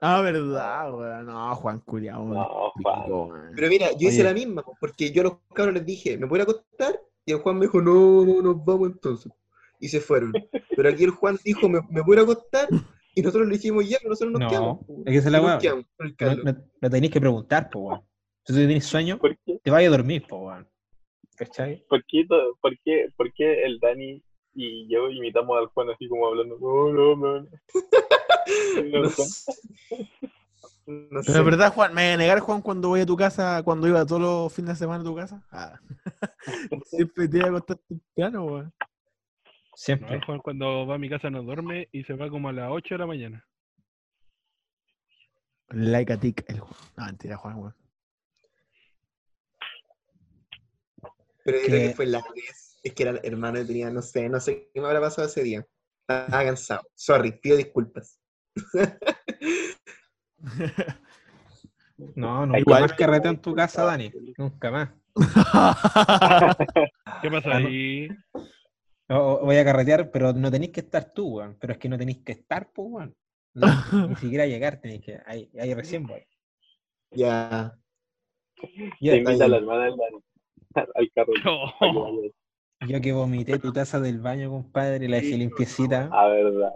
[0.00, 1.26] Ah, verdad, weón.
[1.26, 2.34] No, Juan Culiao, weón.
[2.34, 3.52] No, Juan.
[3.54, 4.24] Pero mira, yo hice Oye.
[4.24, 7.00] la misma, po, porque yo a los cabros les dije, ¿me ir a acostar?
[7.24, 9.32] Y el Juan me dijo, no, no, nos vamos entonces.
[9.80, 10.32] Y se fueron.
[10.74, 12.68] Pero aquí el Juan dijo, ¿me, me puedo ir a acostar?
[13.14, 14.80] Y nosotros le dijimos, ya, nosotros nos No, quedamos.
[15.06, 18.00] es que esa es la nos quedamos No, no, no tenéis que preguntar, po, weón.
[18.44, 19.58] Si tú tienes sueño, ¿Por qué?
[19.62, 20.68] te vayas a dormir, po, weón.
[21.36, 21.84] ¿Cachai?
[21.88, 22.24] ¿Por qué,
[22.60, 24.22] por qué, por qué el Dani
[24.54, 26.56] y yo imitamos al Juan así como hablando?
[26.58, 27.40] No, no, no.
[27.42, 27.48] no".
[28.92, 29.22] No No, sé.
[30.86, 31.26] No sé.
[31.32, 33.88] Pero es verdad, Juan, ¿me voy a negar, Juan, cuando voy a tu casa, cuando
[33.88, 35.42] iba todos los fines de semana a tu casa?
[35.50, 35.78] Ah.
[36.86, 38.72] Siempre te iba a acostar temprano, weón.
[39.76, 40.14] No, Siempre.
[40.14, 42.70] el Juan cuando va a mi casa no duerme y se va como a las
[42.70, 43.46] 8 de la mañana.
[45.68, 46.58] Like a tick, el.
[46.58, 46.66] No,
[46.96, 47.74] mentira, Juan, weón.
[51.44, 52.78] Pero yo creo que- que fue la vez.
[52.82, 55.42] Es que era hermano, yo tenía, no sé, no sé qué me habrá pasado ese
[55.42, 55.66] día.
[56.08, 56.82] Estaba cansado.
[56.94, 58.18] Sorry, pido disculpas.
[62.14, 64.12] No, nunca Igual- más carreteo en tu casa, Dani.
[64.36, 64.90] Nunca más.
[67.22, 67.68] ¿Qué pasa Ah, no.
[67.68, 68.08] ahí?
[69.08, 71.56] O- voy a carretear, pero no tenéis que estar tú, weón.
[71.60, 73.14] Pero es que no tenéis que estar, pues, weón.
[73.54, 73.66] No,
[74.08, 75.18] ni siquiera llegar, tenéis que.
[75.26, 76.22] Ahí, ahí recién voy.
[77.12, 77.76] Ya.
[79.00, 80.22] Yo, Te invita a la hermana del Dani
[80.94, 81.32] al carro.
[81.44, 82.22] No.
[82.88, 86.08] yo que vomité tu taza del baño, compadre, la dejé limpiecita.
[86.12, 86.72] Ah, verdad.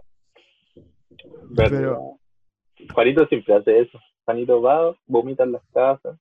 [1.51, 1.71] Verdad.
[1.71, 2.17] Pero-
[2.95, 3.99] Juanito siempre hace eso.
[4.25, 6.19] Juanito va, vomita en las casas,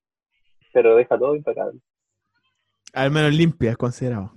[0.74, 1.80] pero deja todo impecable.
[2.94, 4.34] Al menos limpia, es considerado.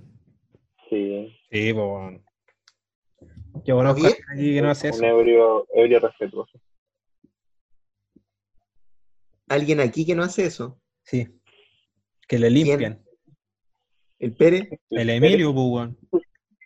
[0.89, 2.19] Sí, Sí, pues.
[3.63, 4.97] Yo conozco a alguien aquí que no hace eso.
[4.97, 6.59] un ebrio, ebrio respetuoso.
[9.47, 10.81] ¿Alguien aquí que no hace eso?
[11.03, 11.27] Sí.
[12.27, 13.03] Que le limpian.
[14.17, 14.79] ¿El Pere?
[14.89, 15.91] El Emilio, pues.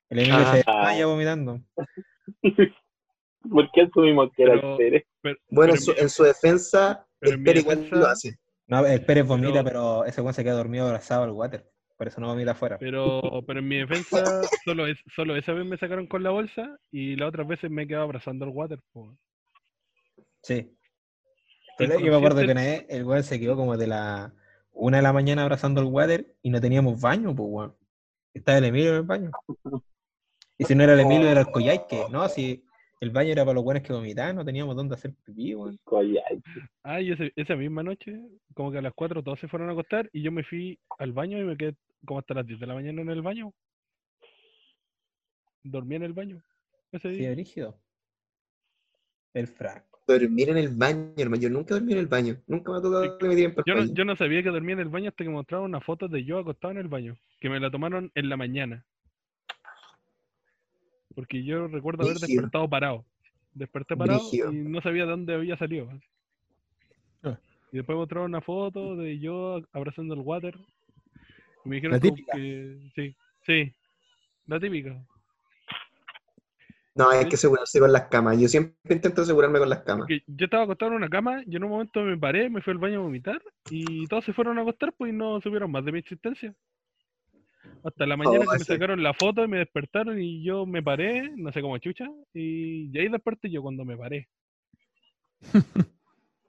[0.10, 0.52] El Emilio Ah.
[0.52, 1.60] se desmaya vomitando.
[3.50, 5.04] ¿Por qué asumimos que era el Pérez?
[5.22, 8.38] Pero- Bueno, pero en su, mi- en su defensa, el Pérez igual lo hace.
[8.68, 11.70] No, el Pérez vomita, Pero- pero ese weón se queda dormido abrazado al water.
[11.98, 12.78] Por eso no vomita afuera.
[12.80, 14.24] Pero, pero en mi defensa,
[14.66, 17.84] solo, es, solo esa vez me sacaron con la bolsa y las otras veces me
[17.84, 18.80] he quedado abrazando el water.
[18.94, 19.18] po.
[20.44, 20.72] Sí.
[21.80, 24.34] Yo me acuerdo que una vez el weón se quedó como de la
[24.72, 27.76] una de la mañana abrazando el water y no teníamos baño, pues weón.
[28.34, 29.32] Estaba el Emilio en el baño.
[30.60, 32.06] Y si no era el Emilio, era el Coyhaique.
[32.12, 32.64] No, si
[33.00, 35.78] el baño era para los buenos que vomitaban, no teníamos dónde hacer pipí, weón.
[35.84, 36.22] Collay.
[36.84, 38.20] Ah, y ese- esa misma noche,
[38.54, 41.12] como que a las 4 todos se fueron a acostar y yo me fui al
[41.14, 41.76] baño y me quedé
[42.06, 43.54] como hasta las 10 de la mañana en el baño.
[45.64, 46.42] Dormí en el baño.
[46.92, 47.32] Ese Sí, día.
[47.32, 47.78] brígido.
[49.34, 50.00] El Franco.
[50.08, 51.42] Dormir en el baño, hermano.
[51.42, 52.38] Yo nunca dormí en el baño.
[52.48, 54.74] Nunca me ha tocado que me tiren Yo el no, yo no sabía que dormía
[54.74, 57.50] en el baño hasta que mostraron una foto de yo acostado en el baño, que
[57.50, 58.86] me la tomaron en la mañana.
[61.14, 62.42] Porque yo recuerdo haber Brígido.
[62.44, 63.06] despertado parado.
[63.54, 64.54] Desperté parado Brígido.
[64.54, 65.90] y no sabía de dónde había salido.
[67.24, 67.38] Ah.
[67.74, 70.58] Y después mostraron una foto de yo abrazando el water.
[71.68, 72.38] Me dijeron La como típica.
[72.38, 73.16] que sí,
[73.46, 73.74] sí,
[74.48, 75.06] la típica.
[76.96, 78.40] No, hay que asegurarse con las camas.
[78.40, 80.08] Yo siempre intento asegurarme con las camas.
[80.08, 82.72] Porque yo estaba acostado en una cama y en un momento me paré, me fui
[82.72, 83.40] al baño a vomitar
[83.70, 86.56] y todos se fueron a acostar pues y no supieron más de mi existencia.
[87.84, 91.30] Hasta la mañana que me sacaron la foto y me despertaron y yo me paré,
[91.36, 94.28] no sé cómo chucha, y, y ahí desperté yo cuando me paré.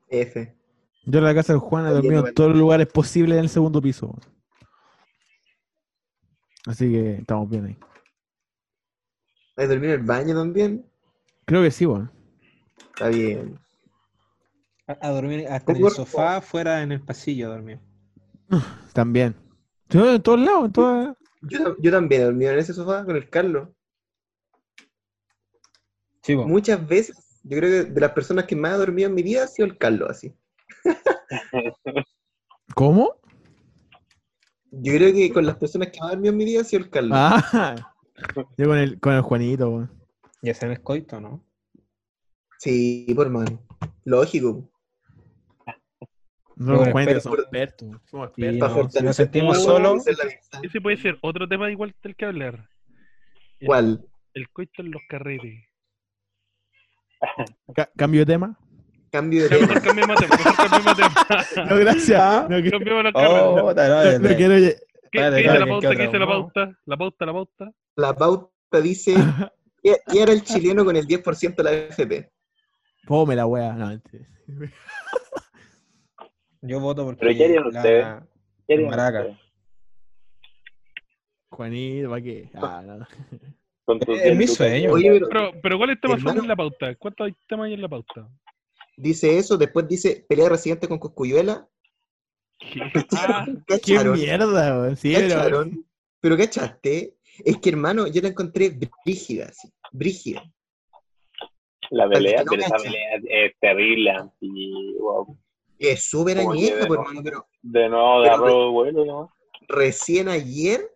[0.08, 0.54] F.
[1.04, 3.50] Yo en la casa del Juan he dormido en todos los lugares posibles en el
[3.50, 4.18] segundo piso.
[6.68, 7.78] Así que estamos bien ahí.
[9.56, 10.84] ¿Has dormido en el baño también?
[11.46, 12.12] Creo que sí, weón.
[12.88, 13.58] Está bien.
[14.86, 17.80] A, a dormir hasta en el sofá, fuera en el pasillo dormir.
[18.92, 19.34] También.
[19.88, 21.16] Sí, en todos lados, en todas.
[21.40, 23.68] Yo, yo también he dormido en ese sofá con el Carlos.
[26.22, 26.46] Sí, po.
[26.46, 27.16] Muchas veces.
[27.44, 29.66] Yo creo que de las personas que más ha dormido en mi vida ha sido
[29.66, 30.34] el Carlos, así.
[32.74, 33.17] ¿Cómo?
[34.70, 36.82] Yo creo que con las personas que más ha dormido en mi vida ha sido
[36.84, 37.12] el Carlos.
[37.20, 37.74] Ah,
[38.56, 39.90] yo con el, con el Juanito, weón.
[40.42, 41.44] Ya sea en el coito, ¿no?
[42.58, 43.60] Sí, por hermano.
[44.04, 44.70] Lógico.
[46.56, 47.88] No, Juanitos pero- somos expertos.
[48.06, 48.68] Somos Sí, expertos.
[48.70, 50.04] no, Para si nos sentimos solos.
[50.62, 52.68] Ese puede ser otro tema igual del que hablar.
[53.60, 54.04] El- ¿Cuál?
[54.34, 55.64] El coito en los carretes.
[57.74, 58.58] Ca- ¿Cambio de tema?
[59.10, 59.80] Cambio de tema.
[59.80, 61.66] cambiemos tema, cambiemos tema.
[61.70, 62.42] No, gracias.
[62.42, 62.56] No,
[63.12, 63.12] carretes.
[63.14, 64.54] Oh, no, no quiero...
[64.54, 64.76] lle-
[65.10, 65.96] ¿Qué, dice la ¿qué pauta?
[65.96, 66.78] ¿Qué dice la pauta?
[66.84, 67.72] La pauta, la pauta.
[67.96, 69.14] La pauta dice
[69.82, 72.30] ¿qué, era el chileno con el 10% de la FP?
[73.06, 73.72] Fome la wea.
[73.72, 73.98] No.
[76.60, 78.06] Yo voto porque ¿Pero qué harían ustedes?
[78.66, 79.38] ¿Qué harían Maraca.
[81.50, 82.50] Juanito, ¿para qué?
[82.54, 83.06] Ah, no.
[83.84, 84.56] Con tus Es mi 10 lucas?
[84.56, 84.92] sueño.
[84.92, 86.42] Oye, pero Pero, pero ¿cuáles temas son Hermano.
[86.42, 86.94] en la pauta?
[86.96, 88.28] ¿Cuántos temas hay en la pauta?
[88.98, 91.68] Dice eso, después dice pelea de residente con Coscuyuela.
[93.12, 93.46] Ah,
[93.84, 94.96] ¡Qué mierda!
[94.96, 95.28] Sí, pero...
[95.28, 95.86] ¿Cacharon?
[96.20, 100.42] Pero cachaste, es que hermano, yo la encontré brígida, así, brígida.
[101.90, 105.38] La pelea, no pero esa pelea es terrible, antiguo.
[105.78, 107.02] Es súper añeja, de pues, nuevo.
[107.02, 109.30] hermano, pero De nuevo, de Pero- arroz vuelo, ¿no?
[109.68, 110.90] recién ayer,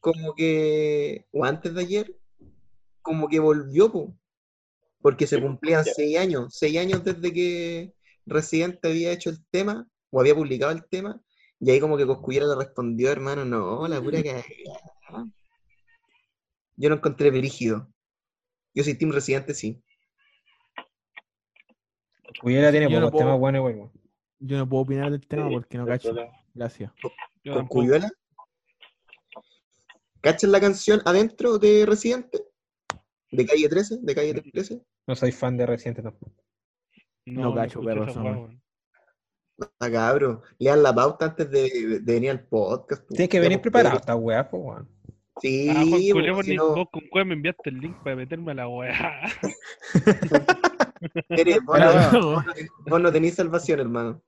[0.00, 2.16] como que, o antes de ayer,
[3.00, 4.14] como que volvió, po,
[5.02, 7.92] porque se Sí, cumplían seis años, seis años desde que
[8.24, 11.20] Residente había hecho el tema, o había publicado el tema,
[11.60, 14.44] y ahí como que Coscuyera le respondió, hermano, no, la pura cagada.
[16.76, 17.92] Yo lo encontré brígido.
[18.74, 19.82] Yo soy Team Residente, sí.
[22.40, 23.92] Cuyera tiene no pocos puedo- temas buenos, weón.
[24.38, 26.14] Yo no puedo opinar del tema porque no cacho.
[26.54, 26.90] Gracias.
[27.44, 27.66] ¿Con.
[27.68, 28.10] Cuyuela?
[30.20, 32.44] ¿Cachan la canción Adentro de Residente?
[33.30, 33.98] ¿De calle 13?
[34.02, 34.80] ¿De calle 13?
[35.06, 36.32] No soy fan de Residente tampoco.
[37.26, 38.32] No cacho, esa weá, weá.
[38.32, 38.62] weón.
[39.80, 40.40] Ah, cabrón.
[40.58, 43.02] Lean la pauta antes de, de venir al podcast.
[43.02, 43.08] po.
[43.14, 44.88] Tienes que venir pues, preparado, pero- esta weá, pues, weón.
[45.40, 47.78] Sí, Ah, Juan po, Culeo, vos si ni- no, vos con cuál me enviaste el
[47.80, 49.22] link para meterme a la weá.
[51.02, 51.60] vos, Pero,
[52.12, 52.44] no, vos
[52.86, 54.22] no no tenés salvación, hermano.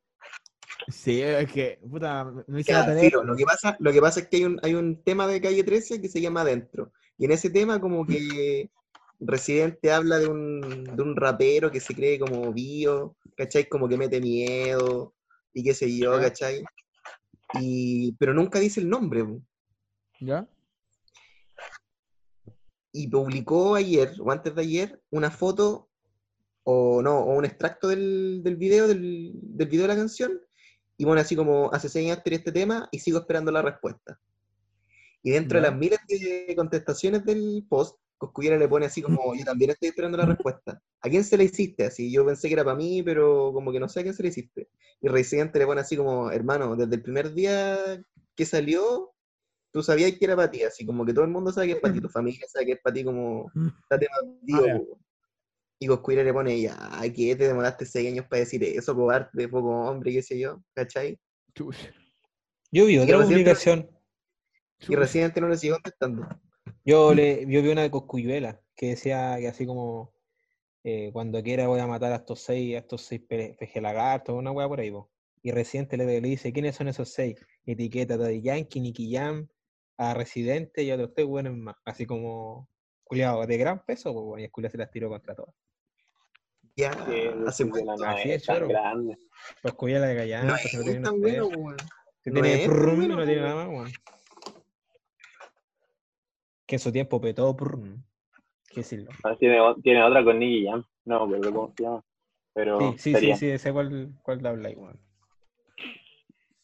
[0.89, 2.87] Sí, es que, puta, no hice Ya,
[3.23, 5.63] lo, que pasa, lo que pasa es que hay un, hay un tema de calle
[5.65, 6.93] 13 que se llama Adentro.
[7.17, 8.71] Y en ese tema, como que
[9.27, 13.69] Residente habla de un, de un rapero que se cree como bio, ¿cachai?
[13.69, 15.15] Como que mete miedo
[15.53, 16.21] y qué sé yo.
[16.21, 16.65] ¿cachai?
[17.61, 19.25] Y, pero nunca dice el nombre.
[20.21, 20.49] ¿Ya?
[22.97, 25.91] y publicó ayer o antes de ayer una foto
[26.63, 30.41] o no, o un extracto del, del video, del, del video de la canción,
[30.97, 34.19] y bueno, así como hace seis años este tema y sigo esperando la respuesta.
[35.25, 35.71] Y dentro de Ya.
[35.71, 40.17] las miles de contestaciones del post, Coscuyera le pone así como, yo también estoy esperando
[40.17, 40.81] la respuesta.
[41.01, 41.85] ¿A quién se la hiciste?
[41.85, 44.23] Así, yo pensé que era para mí, pero como que no sé a quién se
[44.23, 44.69] la hiciste.
[45.01, 48.03] Y Residente le pone así como, hermano, desde el primer día
[48.35, 49.13] que salió,
[49.73, 51.81] tú sabías que era para ti, así como que todo el mundo sabe que es
[51.81, 53.51] para ti, tu familia sabe que es para ti, como,
[53.91, 54.81] date más Ah.
[55.81, 56.77] Y Coscuyera le pone, ya,
[57.15, 61.19] ¿qué te demoraste seis años para decir eso, cobarde, poco hombre, qué sé yo, ¿cachai?
[62.71, 63.91] Yo vi otra publicación.
[64.89, 64.97] Y.
[64.97, 66.29] Residente no le sigue contestando.
[66.85, 70.13] Yo, le, yo vi una de Coscuyuela que decía que así como
[70.83, 74.51] eh, cuando quiera voy a matar a estos seis, a estos seis pe- pejelagartos, una
[74.53, 75.11] weá por ahí, po.
[75.43, 77.37] Y Residente le, le dice, ¿quiénes son esos seis?
[77.65, 79.49] Etiqueta de Yankee, Nicky Jam,
[79.97, 81.77] a Residente y a otros tres buenos más.
[81.85, 82.69] Así como,
[83.05, 85.55] culiado, de gran peso, pues, y el culiao se las tiró contra todas.
[86.77, 88.03] Ya, Que hace de la cuánto.
[88.05, 89.19] nada Así es tan grande.
[89.63, 91.77] Coscuyuela de Gallán, No pues, no tiene es tan bueno, weón.
[92.27, 93.93] No tiene no tiene nada más, weón.
[96.67, 98.05] Que en su tiempo petó, prrrm.
[98.69, 99.11] ¿Qué decirlo?
[99.23, 100.85] Ah, Tiene, tiene otra con Nicky Jam.
[101.05, 102.05] No, pero ¿cómo se llama?
[102.55, 104.99] Pero Sí, sí, sí, sí, sé cuál, cuál habláis, weón.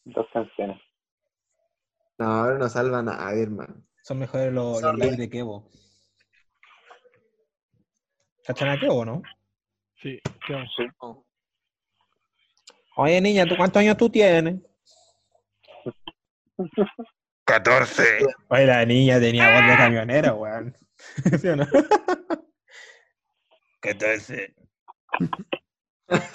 [0.05, 0.81] dos canciones.
[2.17, 3.83] No, ahora no salva nada, hermano.
[4.03, 5.69] Son mejores los, los lives de Kevo.
[8.45, 9.21] ¿Cachan a Kevo, no?
[10.01, 10.71] Sí, ¿qué vamos?
[12.95, 14.59] Oye, niña, ¿tú cuántos años tú tienes?
[17.51, 18.03] 14.
[18.47, 20.73] Oye, la niña tenía voz de camionera, weón.
[21.41, 21.67] ¿Sí o no?
[23.81, 24.55] 14.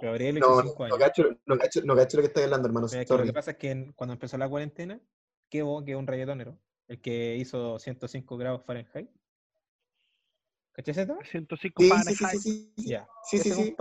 [0.00, 0.98] Gabriel, No, 85 no, años.
[0.98, 2.88] cacho, no, cacho, no cacho lo que estás hablando, hermano.
[2.90, 5.00] Lo que pasa es que en- cuando empezó la cuarentena,
[5.48, 6.58] Kevo, que es un reggaetonero,
[6.88, 9.08] el que hizo 105 grados Fahrenheit.
[10.72, 11.20] ¿Cachai ese tema?
[11.24, 12.04] 105 Sí, panes.
[12.06, 12.88] sí, sí, sí, sí, sí.
[12.88, 13.06] Ya.
[13.30, 13.76] Sí, sí, sí.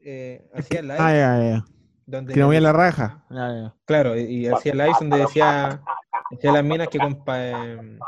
[0.00, 1.64] eh, hacía live Ah, ya, ya.
[2.10, 3.24] Donde Que no voy a la raja.
[3.30, 3.74] Ya.
[3.84, 5.82] Claro, y, y hacía lives donde decía,
[6.30, 7.98] decía las minas que, compa- em,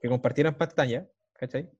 [0.00, 1.70] que compartieran pantalla, ¿cachai?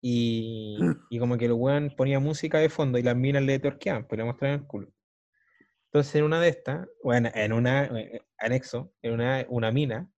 [0.00, 0.78] Y,
[1.08, 4.18] y como que el weón ponía música de fondo y las minas le torqueaban, pues
[4.18, 4.88] le mostraban el culo.
[5.86, 10.10] Entonces en una de estas, bueno, en una eh, anexo, en una, una mina,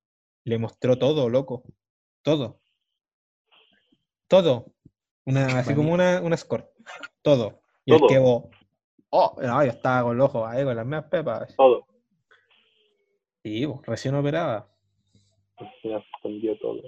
[0.45, 1.63] le mostró todo, loco.
[2.23, 2.61] Todo.
[4.27, 4.73] Todo.
[5.25, 6.69] Una, así como una, una escort.
[7.23, 7.61] Todo.
[7.85, 8.09] Y el Todo.
[8.09, 8.45] que vos,
[9.11, 11.55] oh, no, yo estaba con los ojos ahí, con las mismas pepas.
[11.57, 11.87] Todo.
[13.43, 14.69] Sí, pues, recién operada.
[15.83, 16.83] Se escondió todo.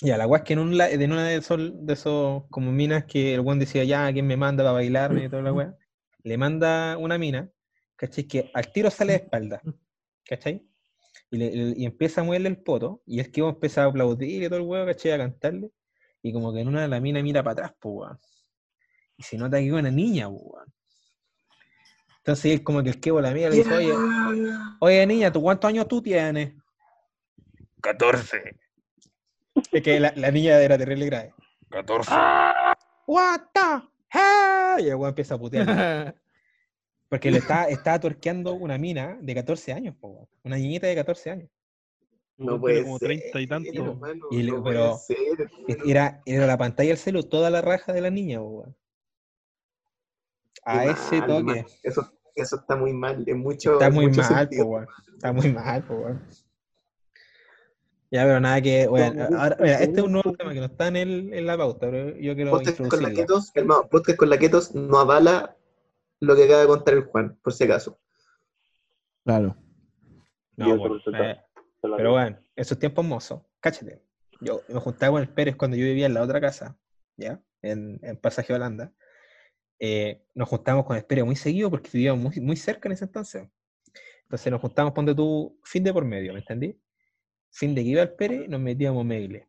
[0.00, 3.04] Ya, la weá es que en, un, en una de esos, de esos como minas
[3.06, 5.16] que el weón decía, ya, ¿quién me manda para bailar?
[5.18, 5.74] Y toda la weá.
[6.22, 7.50] Le manda una mina,
[7.96, 8.24] ¿cachai?
[8.28, 9.60] Que al tiro sale de espalda,
[10.24, 10.64] ¿cachai?
[11.30, 14.46] Y, le- y empieza a moverle el poto, y es que empieza a aplaudir y
[14.48, 15.12] todo el weón, ¿cachai?
[15.12, 15.72] A cantarle,
[16.22, 18.18] y como que en una de la mina mira para atrás, pues weón.
[19.16, 20.72] Y se nota que es una niña, pues weón.
[22.18, 23.94] Entonces es como que el quebo la mía le dice, oye,
[24.80, 26.52] oye niña, ¿tú cuántos años tú tienes?
[27.80, 28.56] 14.
[29.72, 31.34] Es que la, la niña era terrible grave.
[31.70, 32.10] 14.
[33.06, 34.84] What the hell?
[34.84, 36.14] Y el weón empieza a putear.
[37.08, 41.30] Porque le está, estaba torqueando una mina de 14 años, po, una niñita de 14
[41.30, 41.48] años.
[42.36, 43.70] No puede como ser, 30 y tanto.
[43.72, 45.84] hermano, Y le- no pero- puede ser, hermano.
[45.86, 48.66] Era, era la pantalla del celu, toda la raja de la niña, po.
[50.68, 51.66] A ese mal, toque.
[51.82, 54.86] Eso, eso está muy mal, en mucho, Está muy mucho mal, po, weón.
[55.14, 56.22] Está muy mal, po, weón.
[58.10, 58.84] Ya, pero nada que.
[58.84, 61.90] ahora, mira, este es un nuevo tema que no está en, el, en la pauta,
[61.90, 65.56] pero yo quiero Podcast con laquetos, hermano, podcast con laquetos no avala
[66.20, 67.98] lo que acaba de contar el Juan, por si acaso.
[69.24, 69.56] Claro.
[70.56, 71.36] No, bueno, eh,
[71.80, 74.02] Pero bueno, esos tiempos mozos, cáchate.
[74.40, 76.76] Yo me juntaba con el Pérez cuando yo vivía en la otra casa,
[77.16, 77.40] ¿ya?
[77.62, 78.92] En, en Pasaje Holanda.
[79.78, 83.48] Eh, nos juntábamos con Pérez muy seguido porque vivíamos muy, muy cerca en ese entonces.
[84.22, 86.78] Entonces nos juntábamos, ponte tú, fin de por medio, ¿me entendí?
[87.50, 89.44] Fin de que iba el Pérez, nos metíamos mail.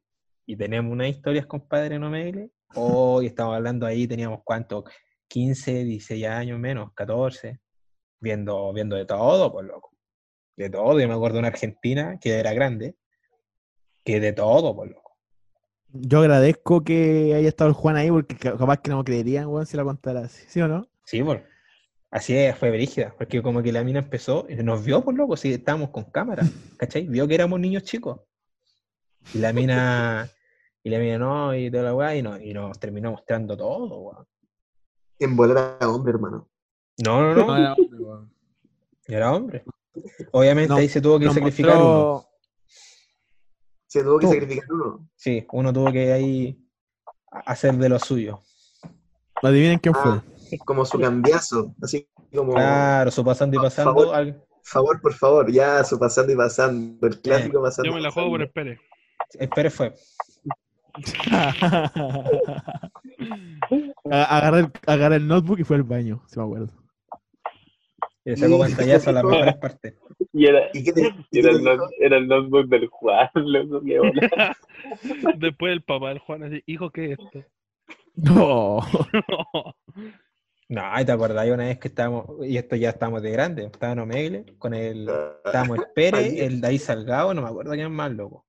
[0.45, 2.51] Y teníamos unas historias, compadre, no mail.
[2.75, 4.85] Hoy estamos hablando ahí, teníamos cuánto,
[5.27, 7.59] 15, 16 años menos, 14,
[8.19, 9.89] viendo, viendo de todo, pues loco
[10.59, 10.99] de todo.
[10.99, 12.95] Yo me acuerdo de una Argentina que era grande,
[14.03, 15.08] que de todo, por loco.
[15.91, 19.47] Yo agradezco que haya estado el Juan ahí porque ca- capaz que no me creerían,
[19.47, 20.45] weón, si la contara así.
[20.47, 20.87] ¿Sí o no?
[21.03, 21.43] Sí, por.
[22.11, 25.37] Así es, fue brígida, porque como que la mina empezó, y nos vio por loco,
[25.37, 26.43] si estábamos con cámara,
[26.77, 27.07] ¿cachai?
[27.07, 28.21] Vio que éramos niños chicos.
[29.33, 30.27] Y la mina,
[30.83, 33.99] y la mina no, y toda la weá, y, no, y nos terminó mostrando todo,
[33.99, 34.25] weón.
[35.19, 36.49] En volar a hombre, hermano.
[37.05, 38.33] No, no, no, era hombre, weón.
[39.07, 39.63] era hombre.
[40.31, 42.25] Obviamente No, ahí se tuvo que sacrificar uno.
[43.89, 44.33] Se tuvo que Tú.
[44.33, 45.09] sacrificar uno.
[45.15, 46.55] Sí, uno tuvo que ahí
[47.45, 48.39] hacer de lo suyo.
[49.41, 50.11] Adivinen quién fue.
[50.11, 50.23] Ah,
[50.63, 51.73] como su cambiazo.
[51.81, 54.15] Así como, Claro, su pasando y pasando, favor.
[54.15, 57.07] al- favor, por favor, ya, su pasando y pasando.
[57.07, 57.89] El clásico pasando.
[57.89, 58.43] Yo me la juego por pasando.
[58.43, 58.79] el Pérez.
[59.39, 59.95] El Pérez fue.
[64.11, 66.69] Agarré, el, agarré el notebook y fue al baño, si me acuerdo.
[68.25, 69.93] Y le sacó pantallazo a las mejores partes.
[70.31, 73.81] Y era, ¿Y qué te, y era, el, not- era el notebook del Juan, loco,
[73.83, 74.55] qué bola.
[75.39, 77.43] Después el papá del Juan así, hijo, ¿qué es esto?
[78.15, 78.79] No.
[80.67, 83.93] No, ¿y ¿te acordás una vez que estábamos, y esto ya estábamos de grande, estaba
[83.93, 85.09] en Omegle, con el,
[85.43, 86.39] estábamos el Pérez, Ahí.
[86.41, 88.45] el Daí Salgado, no me acuerdo quién más, loco.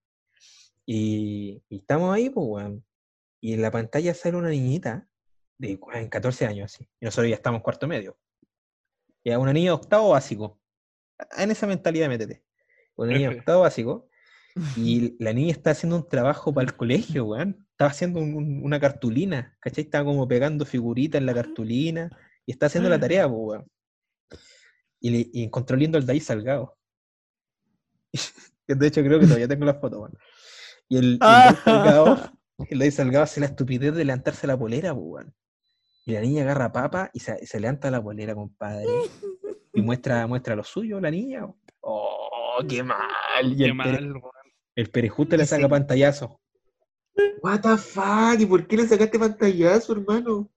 [0.84, 2.84] Y, y estamos ahí, pues, weón.
[3.40, 5.08] Y en la pantalla sale una niñita
[5.56, 6.86] de weón, 14 años, así.
[7.00, 8.18] Y nosotros ya estamos en cuarto medio.
[9.24, 10.60] Ya una niña de octavo básico.
[11.36, 12.42] En esa mentalidad métete.
[12.96, 14.08] Una niña de octavo básico.
[14.76, 17.66] Y la niña está haciendo un trabajo para el colegio, weón.
[17.72, 19.84] Estaba haciendo un- un- una cartulina, ¿cachai?
[19.84, 22.10] Estaba como pegando figuritas en la cartulina
[22.46, 23.66] y está haciendo la tarea, pues, weón.
[25.00, 26.76] Y, le- y encontró lindo el Daí Salgado.
[28.66, 30.18] De hecho, creo que todavía tengo las fotos, weón.
[30.88, 32.30] Y el, el Daí Salgado,
[32.70, 35.34] el Salgado hace la estupidez de levantarse la polera, pues, weón.
[36.10, 38.84] Y la niña agarra papa y se, se levanta la polera, compadre.
[39.72, 41.46] Y muestra, muestra lo suyo, la niña.
[41.82, 42.98] ¡Oh, qué mal!
[43.44, 44.32] Y Qué el, Pere- mal, weón.
[44.74, 45.68] el Perejuste le saca sí.
[45.70, 46.40] pantallazo.
[47.40, 48.40] What the fuck?
[48.40, 50.50] ¿Y por qué le sacaste pantallazo, hermano?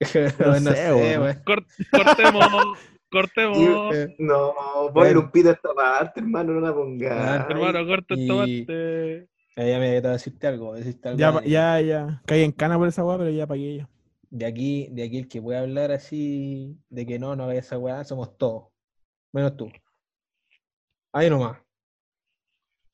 [0.38, 1.18] no, No sé.
[1.44, 2.78] Cort- cortemos,
[3.12, 3.94] cortemos.
[3.94, 4.54] Eh, No,
[4.94, 7.12] ponle un pito a esta parte, hermano, no la pongas.
[7.12, 9.28] Ah, Hermano, corta esta parte.
[9.54, 12.22] ya me voy a decirte algo, decirte algo Ya, ya, ya.
[12.24, 13.88] Caí en cana por esa weá, pero ya pagué ya.
[14.30, 17.78] De aquí, de aquí el que puede hablar así de que no, no haga esa
[17.78, 18.68] weá, somos todos.
[19.32, 19.70] Menos tú.
[21.12, 21.58] Ahí nomás.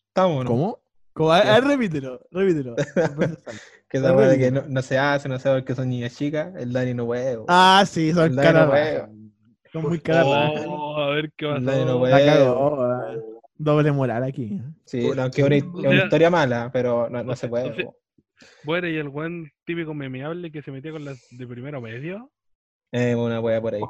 [0.08, 0.50] Estamos, ¿no?
[0.50, 0.78] ¿Cómo?
[1.14, 1.32] ¿Cómo?
[1.32, 2.76] A, a ver, repítelo, repítelo.
[3.88, 6.16] Que esa weá de que no, no se hace, no se hace porque son niñas
[6.16, 7.34] chicas, el Dani no puede.
[7.34, 7.44] weón.
[7.48, 9.10] ah, sí, son no caras.
[9.70, 10.24] Son muy caras.
[10.66, 13.22] Oh, a ver qué El Dani no weón.
[13.54, 14.62] Doble moral aquí.
[14.86, 17.70] Sí, ¿Por no, que es una, historia mala, pero no, no se puede.
[17.70, 18.01] o sea- po.
[18.64, 22.30] Bueno, y el buen típico memeable que se metía con las de primero medio.
[22.92, 23.82] Eh, una weá por ahí.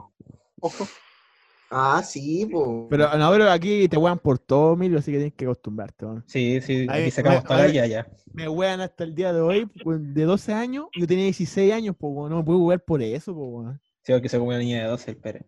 [1.74, 2.86] Ah, sí, po.
[2.90, 6.04] Pero no, pero aquí te wean por todo, Emilio, así que tienes que acostumbrarte.
[6.04, 6.24] weón.
[6.26, 8.06] Sí, sí, aquí sacamos toda la ya, ya.
[8.34, 12.12] Me wean hasta el día de hoy, de 12 años, yo tenía 16 años, pues
[12.14, 13.80] weón, no me puedo jugar por eso, pues weón.
[14.02, 15.44] Sí, porque se come una niña de 12, el Pérez.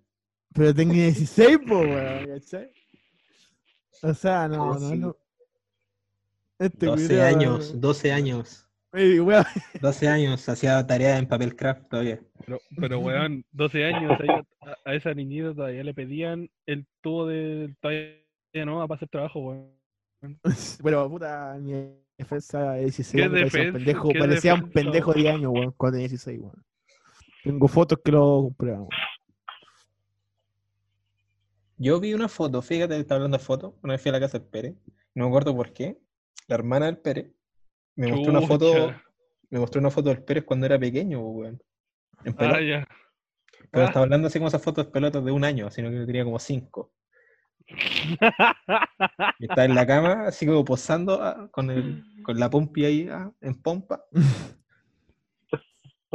[0.54, 2.72] Pero tengo 16, pues weón, ¿cachai?
[4.02, 4.96] O sea, no, Oh, no, sí.
[4.98, 5.16] no.
[6.58, 8.63] Este 12 culiao, años, 12 años.
[8.94, 9.44] Ey, weón,
[9.82, 12.20] 12 años, hacía tarea en papel craft todavía.
[12.46, 14.12] Pero, pero weón, 12 años,
[14.60, 18.14] a, a esa niñita todavía le pedían el tubo de todavía
[18.64, 19.74] no para hacer trabajo, weón.
[20.80, 25.12] Bueno, puta, mi defensa de 16 ¿Qué años parecía un pendejo, ¿Qué parecía un pendejo
[25.12, 26.64] de 10 años, weón, cuando tenía 16, weón.
[27.42, 28.86] Tengo fotos que lo comprueban.
[31.76, 33.74] Yo vi una foto, fíjate, está hablando de fotos.
[33.82, 34.76] Una vez fui a la casa del Pérez,
[35.16, 35.98] no me acuerdo por qué.
[36.46, 37.32] La hermana del Pérez
[37.96, 38.94] me mostró una foto,
[39.50, 41.62] me mostró una foto del Pérez cuando era pequeño, po, weón.
[42.24, 42.60] En Ah, pelota.
[42.62, 42.88] ya.
[43.70, 43.88] Pero ah.
[43.88, 46.24] estaba hablando así como esas fotos de pelotas de un año, sino que yo tenía
[46.24, 46.92] como cinco.
[49.38, 53.08] Y estaba en la cama, así como posando ah, con, el, con la pompi ahí
[53.10, 54.04] ah, en pompa.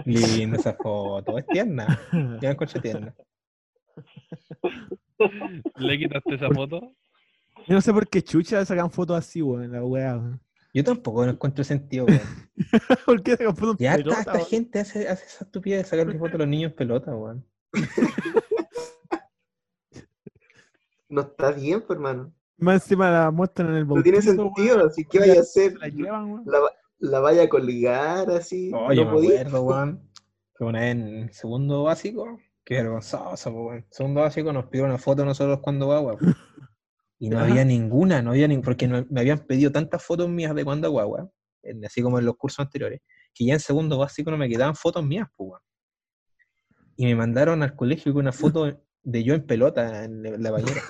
[0.05, 1.99] Linda esa foto, es tierna.
[2.13, 3.13] Ya me encuentro tierna.
[5.75, 6.93] ¿Le quitaste esa foto?
[7.67, 10.41] Yo no sé por qué chucha sacan fotos así, weón, la weá, weón.
[10.73, 12.51] Yo tampoco no encuentro sentido, weón.
[13.05, 14.45] ¿Por qué sacan fotos en Y harta, pelota, esta weón?
[14.45, 17.45] gente hace, hace esa estupidez de sacarle fotos a los niños en pelota, weón.
[21.09, 22.33] No está bien, pues, hermano.
[22.57, 25.41] Más encima la muestran en el No bautizo, tiene weón, sentido, así que vaya a
[25.41, 25.71] hacer.
[25.71, 26.43] se la llevan, weón.
[26.45, 26.59] La,
[26.99, 28.71] la vaya a colgar así.
[28.73, 29.39] Oh, yo no me podía.
[29.41, 30.09] acuerdo, weón,
[30.55, 33.85] que una vez en segundo básico, qué vergonzoso, po, weón.
[33.89, 36.25] Segundo básico nos pidió una foto a nosotros cuando guagua, po.
[37.19, 40.55] Y no había ninguna, no había ni, porque no- me habían pedido tantas fotos mías
[40.55, 41.29] de cuando guagua,
[41.63, 43.01] en- así como en los cursos anteriores,
[43.33, 45.59] que ya en segundo básico no me quedaban fotos mías, weón.
[46.95, 50.81] Y me mandaron al colegio con una foto de yo en pelota en la- bañera.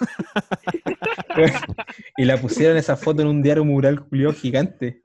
[2.18, 5.02] y la pusieron esa foto en un diario mural culiao gigante.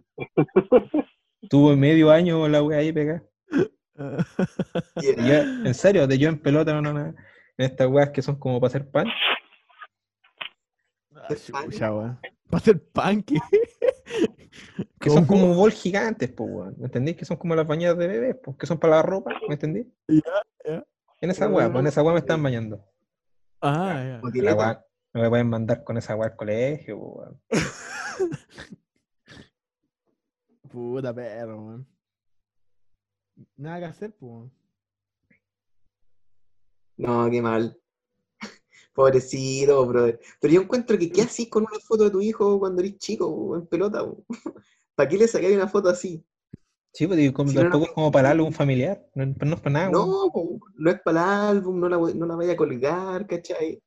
[1.48, 3.22] Tuvo medio año la wea ahí pegada.
[5.64, 7.06] En serio, de yo en pelota, no, no, no.
[7.06, 7.14] En
[7.66, 9.06] estas weas que son como para hacer pan.
[11.28, 12.18] Ah, chucha, weón.
[12.50, 13.38] Para hacer panque.
[15.00, 16.74] Que son como bol gigantes, pues, weón.
[16.78, 17.16] ¿Me entendís?
[17.16, 19.86] Que son como las bañadas de bebés, pues, que son para la ropa, ¿me entendís?
[20.08, 20.22] Ya,
[20.64, 20.86] ya.
[21.20, 22.84] En esa wea, pues, en esa wea me están bañando.
[23.60, 24.54] Ah, ya.
[24.54, 24.84] Wea,
[25.14, 27.40] no me pueden mandar con esa wea al colegio, pues, weón.
[30.70, 31.88] Puta perro, weón.
[33.56, 34.30] Nada que hacer, pues.
[34.30, 34.52] weón.
[36.96, 37.80] No, qué mal.
[38.94, 40.20] Pobrecito, brother.
[40.40, 43.56] Pero yo encuentro que, ¿qué haces con una foto de tu hijo cuando eres chico,
[43.56, 44.04] en pelota?
[44.94, 46.24] ¿Para qué le sacaría una foto así?
[46.92, 49.04] Sí, pues digo, como, Si no, no- tampoco es como para el álbum familiar.
[49.16, 50.08] No, no es para nada, weón.
[50.08, 53.82] No, no es para el álbum, no la, no la vaya a colgar, ¿cachai?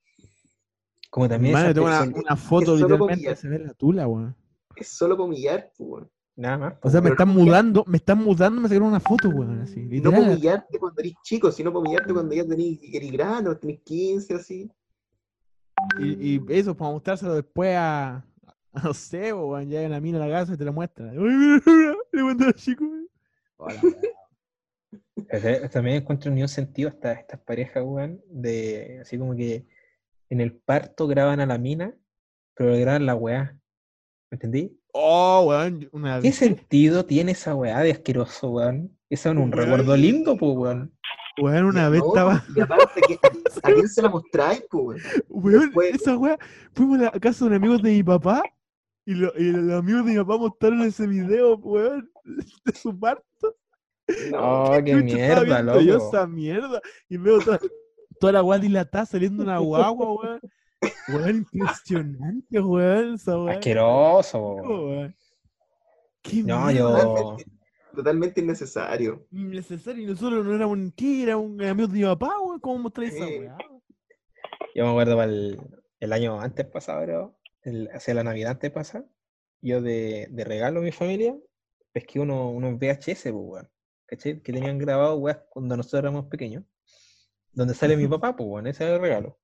[1.10, 4.36] Como también esa tengo una, una foto literalmente se ve la tula, weón.
[4.76, 6.12] Es solo para humillar, po, weón.
[6.36, 6.74] Nada más.
[6.84, 9.62] O sea, me Pero están no, mudando, me están mudando, me sacaron una foto, weón,
[9.62, 9.80] así.
[9.80, 10.20] No Literal.
[10.22, 13.80] para humillarte cuando eres chico, sino para humillarte cuando ya tenés, eres grande, o tenés
[13.86, 14.70] 15, así.
[16.00, 18.18] Y, y eso, para mostrárselo después a,
[18.74, 21.08] a no sé, weón, ya hay una mina en la casa y te la muestra.
[21.08, 22.86] Uy, mira, mira, le cuando era chico.
[23.58, 23.82] Hola,
[25.72, 29.66] También encuentro ni un sentido hasta estas parejas, weón, de así como que
[30.30, 31.96] en el parto graban a la mina,
[32.54, 33.58] pero graban la weá.
[34.30, 34.80] ¿Me entendí?
[34.92, 38.98] Oh, weón, una ¿Qué sentido tiene esa weá de asqueroso, weón?
[39.10, 40.94] Eso es un recuerdo lindo, pues, weón.
[41.40, 42.44] Weón, una vez No, estaba.
[42.56, 43.20] Y aparte, ¿a quién-
[43.64, 45.02] ¿a quién se la mostráis, po, weón?
[45.30, 46.38] Weón, Después- esa weá.
[46.74, 48.44] Fuimos a la casa de un amigo de mi papá.
[49.06, 52.10] Y, lo- y los amigos de mi papá mostraron ese video, weón,
[52.66, 53.24] de su parto.
[54.38, 56.08] Oh, qué estaba mierda, viendo yo loco.
[56.10, 56.82] esa mierda.
[57.10, 57.60] Y veo toda,
[58.20, 60.40] toda la weá dilatada saliendo una guagua, weón.
[61.10, 63.54] Weón, impresionante, weón, esa weá.
[63.56, 64.40] Asqueroso.
[64.40, 65.16] weón.
[66.22, 66.74] Qué No, mierda,
[67.04, 67.38] yo.
[67.98, 69.28] Totalmente innecesario.
[69.32, 70.04] Innecesario.
[70.04, 71.24] Y nosotros no éramos un ¿qué?
[71.24, 72.60] Era un amigo de mi papá, weón.
[72.60, 73.58] ¿Cómo mostrar esa weá?
[74.76, 75.60] Yo me acuerdo para el,
[76.00, 79.06] el año antes pasado, creo, el- hacia la Navidad antes pasada,
[79.62, 81.36] yo de, de regalo a mi familia,
[81.92, 83.70] pesqué uno, unos VHS, pues, weón,
[84.06, 84.42] ¿cachai?
[84.42, 86.64] Que tenían grabado, weón, cuando nosotros éramos pequeños,
[87.52, 89.40] donde sale mi papá, pues, weón, ese era el regalo.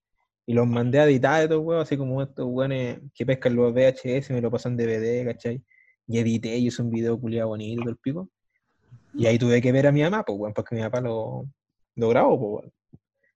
[0.45, 4.29] Y los mandé a editar, estos weón, así como estos weones que pescan los VHS,
[4.31, 5.63] me lo pasan DVD, ¿cachai?
[6.05, 8.29] Y edité y hice un video culiado bonito, todo el pico.
[9.13, 11.45] Y ahí tuve que ver a mi mamá, pues, weón, porque mi papá lo,
[11.95, 12.73] lo grabó, pues, weón.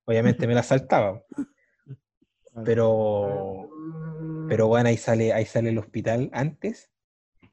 [0.05, 1.21] Obviamente me la saltaba.
[2.63, 3.69] Pero,
[4.47, 6.89] pero bueno, ahí sale, ahí sale el hospital antes.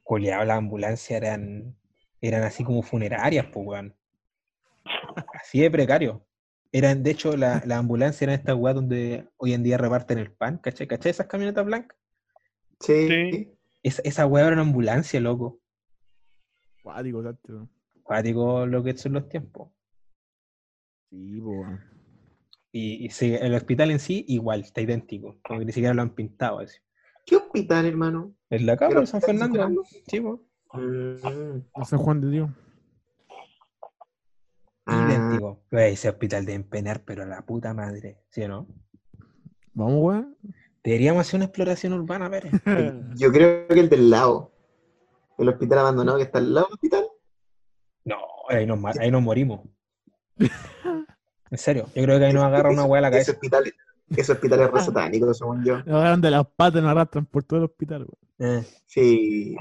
[0.03, 1.75] Coleado, la ambulancia eran,
[2.21, 3.95] eran así como funerarias, pues, weón.
[5.33, 6.25] Así de precario.
[6.71, 10.31] Eran, de hecho, la, la ambulancia eran estas weas donde hoy en día reparten el
[10.31, 10.87] pan, ¿cachai?
[10.87, 11.11] ¿Cachai?
[11.11, 11.97] Esas camionetas blancas.
[12.79, 13.07] Sí.
[13.07, 13.57] Sí.
[13.83, 15.59] Esa, esa wea era una ambulancia, loco.
[16.81, 17.69] Cuático, tanto.
[18.05, 19.71] Cuático lo que son los tiempos.
[21.09, 21.81] Sí, po, weón.
[22.71, 25.39] Y, y sí, el hospital en sí, igual, está idéntico.
[25.43, 26.77] Como que ni siquiera lo han pintado así.
[27.25, 28.35] ¿Qué hospital, hermano?
[28.51, 29.55] En la cama ¿El de San Fernando.
[29.55, 29.83] Fernando?
[30.07, 30.19] Sí.
[30.19, 31.83] Mm.
[31.83, 32.49] San Juan de Dios.
[34.85, 35.63] Ah, Idéntico.
[35.71, 38.19] Güey, ese hospital de empenar, pero a la puta madre.
[38.29, 38.67] ¿Sí o no?
[39.73, 40.37] Vamos, weón.
[40.83, 42.51] Deberíamos hacer una exploración urbana, Pérez.
[43.15, 44.51] yo creo que el del lado.
[45.39, 47.07] El hospital abandonado que está al lado del hospital.
[48.49, 49.61] Ahí nos, ahí nos morimos.
[51.51, 53.31] En serio, yo creo que ahí nos agarra una hueá a la Ese cabeza.
[53.33, 53.73] hospital,
[54.17, 55.77] ese hospital es re satánico, según yo.
[55.77, 58.07] Nos agarran de las patas y nos arrastran por todo el hospital,
[58.39, 58.59] weón.
[58.59, 59.55] Eh, Sí.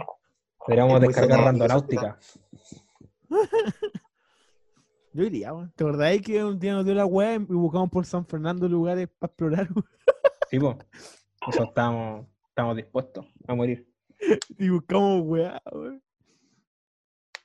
[0.66, 2.18] deberíamos descargar ese randonáutica.
[5.12, 5.72] Yo iría, weón.
[5.76, 9.08] ¿Te acordáis que un día nos dio la weá y buscamos por San Fernando lugares
[9.18, 9.68] para explorar?
[10.50, 10.78] Sí, po.
[11.48, 13.86] Eso estamos, estamos dispuestos a morir.
[14.58, 16.02] Y buscamos weá, weón.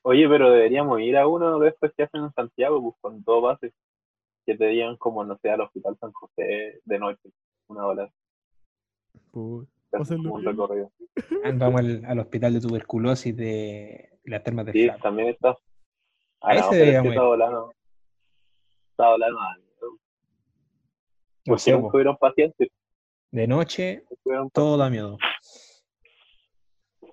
[0.04, 3.42] Oye, pero deberíamos ir a uno de estos que hacen en Santiago, pues con dos
[3.44, 3.74] bases.
[4.46, 7.30] Que te digan como, no sé, al Hospital San José de noche,
[7.68, 8.12] una hora.
[9.32, 9.68] Pues,
[10.12, 10.92] un recorrido.
[11.44, 15.02] Ah, Vamos al, al hospital de tuberculosis de las termas de Sí, Flaco.
[15.02, 15.50] también está.
[16.42, 17.74] Ahí Ah, no, es que está volando.
[18.92, 19.40] Está volando.
[21.46, 21.90] No nunca po.
[21.94, 22.70] hubieron pacientes.
[23.32, 24.04] De noche,
[24.54, 25.18] todo da miedo.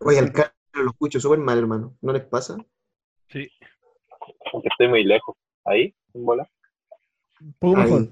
[0.00, 1.96] Oye, al Carlos lo escucho súper mal, hermano.
[2.00, 2.56] ¿No les pasa?
[3.30, 3.48] Sí.
[4.52, 5.36] Aunque estoy muy lejos.
[5.64, 6.48] Ahí, en bola.
[7.40, 7.84] Un poco Ahí.
[7.84, 8.08] mejor.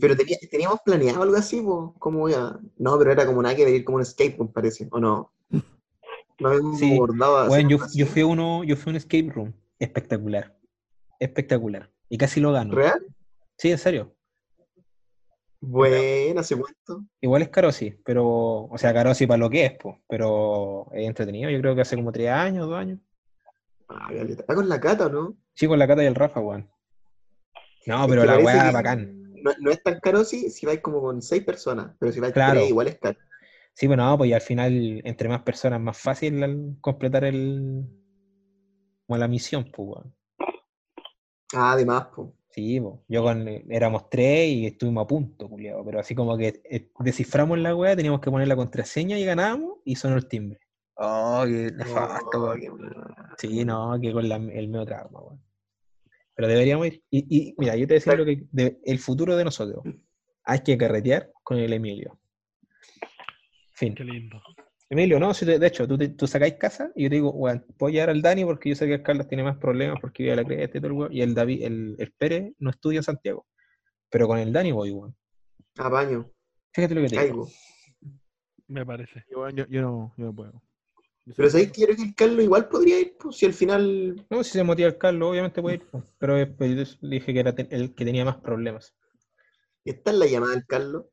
[0.00, 2.58] Pero tenía- teníamos planeado algo así, po, como ya.
[2.76, 5.32] No, pero era como nada que ver, como un escape room, parece, ¿o no?
[6.40, 6.94] No habíamos Sí.
[6.94, 9.52] abordado Bueno, yo, yo fui a uno, yo fui a un escape room.
[9.78, 10.56] Espectacular.
[11.18, 11.90] Espectacular.
[12.08, 12.74] Y casi lo gano.
[12.74, 13.04] ¿Real?
[13.56, 14.14] Sí, en serio.
[15.60, 17.04] Bueno, ¿hace cuánto?
[17.20, 18.26] Igual es caro, sí, pero,
[18.64, 21.50] o sea, caro sí para lo que es, pues, pero es entretenido.
[21.50, 23.00] Yo creo que hace como tres años, dos años.
[23.88, 24.08] Ah.
[24.12, 25.36] ¿Está con la cata o no?
[25.54, 26.70] Sí, con la Cata y el Rafa, weón.
[27.86, 29.32] No, Es pero que la weá bacán.
[29.42, 32.32] No, no es tan caro si, si vais como con seis personas, pero si vais
[32.32, 32.60] Claro.
[32.60, 33.18] tres, igual es caro.
[33.72, 37.84] Sí, bueno, pues y al final, entre más personas, más fácil al completar el,
[39.06, 40.14] como la misión, pues, weón.
[41.54, 42.28] Ah, además, pues.
[42.58, 42.80] Sí.
[43.06, 47.56] Yo con, éramos tres y estuvimos a punto, culiao, pero así como que eh, desciframos
[47.58, 50.58] la weá, teníamos que poner la contraseña y ganábamos y sonó el timbre.
[50.96, 52.54] Oh, qué nefasto.
[53.36, 55.40] Sí, no, que con la- el medio trauma, weón.
[56.34, 57.02] Pero deberíamos ir.
[57.10, 59.84] Y, y mira, yo te decía lo que de- el futuro de nosotros.
[60.42, 62.18] Hay que carretear con el Emilio.
[63.74, 63.94] Fin.
[63.94, 64.42] Qué lindo.
[64.90, 67.32] Emilio, no, si te- de hecho, tú, te- tú sacáis casa y yo te digo,
[67.32, 70.22] bueno, puedo llevar al Dani porque yo sé que el Carlos tiene más problemas porque
[70.22, 72.70] vive a la cresta y todo el weón, y el David, el, el Pérez no
[72.70, 73.46] estudia en Santiago.
[74.10, 75.14] Pero con el Dani voy, weón.
[75.76, 76.30] Apaño,
[76.72, 77.44] Fíjate lo que te digo.
[77.44, 77.48] caigo.
[78.68, 79.24] Me parece.
[79.30, 80.62] Yo, yo, yo no, yo no puedo.
[81.36, 84.26] Pero sabéis que que el Carlos igual podría ir, pues si al final.
[84.30, 87.34] No, si se motiva el Carlos, obviamente puede ir, pues, pero después yo le dije
[87.34, 88.94] que era el que tenía más problemas.
[89.84, 91.04] ¿Está en la llamada del Carlos?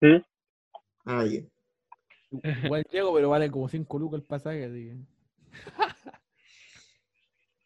[0.00, 0.22] Sí.
[1.04, 1.40] Ah, ya.
[2.64, 4.64] Igual llego, pero vale como 5 lucas el pasaje.
[4.64, 4.96] Así que...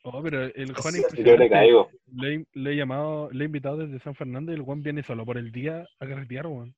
[0.03, 1.91] Oh, pero el Juan Sí, Yo le caigo.
[2.13, 5.03] Le, he- le he llamado, le he invitado desde San Fernando y el Juan viene
[5.03, 6.75] solo por el día a carretear, weón.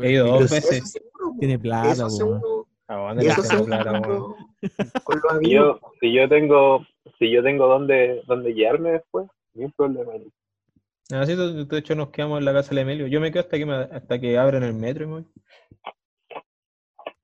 [0.00, 0.98] He ido dos veces.
[1.38, 1.94] Tiene plata,
[5.40, 6.86] Si yo, si yo tengo,
[7.18, 10.12] si yo tengo dónde, dónde guiarme después, ni un problema.
[11.10, 13.06] Así, de de hecho, nos quedamos en la casa de Emilio.
[13.08, 15.26] Yo me quedo hasta que, me- hasta que abran el metro y me voy.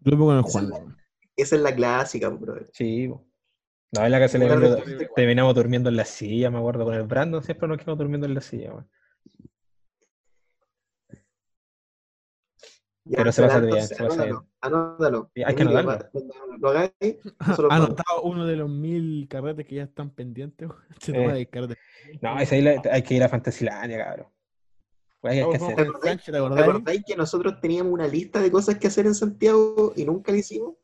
[0.06, 0.64] Yo lo pongo con el Esa Juan.
[0.64, 0.96] es la- weón.
[1.36, 2.70] Esa es la clásica, brother.
[2.72, 3.08] Sí.
[3.08, 6.84] No, en la casa de Jugar Emilio de- terminamos durmiendo en la silla, me acuerdo,
[6.84, 8.88] con el Brandon siempre nos quedamos durmiendo en la silla, weón.
[13.08, 16.08] Ya, Pero se va a hacer bien, se va a hacer anótalo, hay que anotarlo.
[16.58, 16.90] lo hagáis.
[17.70, 20.68] Anotado uno de los mil carretes que ya están pendientes.
[21.00, 21.14] Se Eh.
[21.14, 21.76] toma el carrete.
[22.20, 24.26] No, esa ahí la- hay que ir a Fantasylandia, cabrón.
[25.20, 25.92] Pues hay que hacer.
[26.02, 30.04] Sánchez, ¿te acordáis que nosotros teníamos una lista de cosas que hacer en Santiago y
[30.04, 30.74] nunca la hicimos?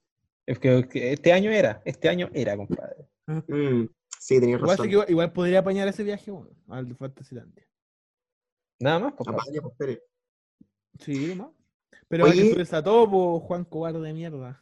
[0.47, 3.09] Es que, que este año era, este año era, compadre.
[3.27, 3.87] Mm,
[4.19, 4.87] sí, tenías razón.
[4.87, 7.67] que igual, igual podría apañar ese viaje, weón, al Fantasylandia.
[8.81, 10.03] Nada más, Apaña, Pérez.
[10.99, 11.55] Sí, ¿no?
[12.09, 12.53] Pero hay que Oye.
[12.53, 14.61] subirse a todo, po, Juan Cobarde de mierda.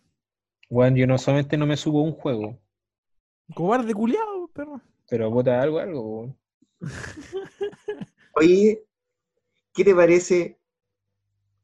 [0.69, 2.61] Bueno, yo no solamente no me subo un juego,
[3.55, 4.81] Cobarde culiado, perro.
[5.09, 6.37] pero puta algo, algo.
[8.35, 8.85] Oye,
[9.85, 10.59] ¿qué te parece?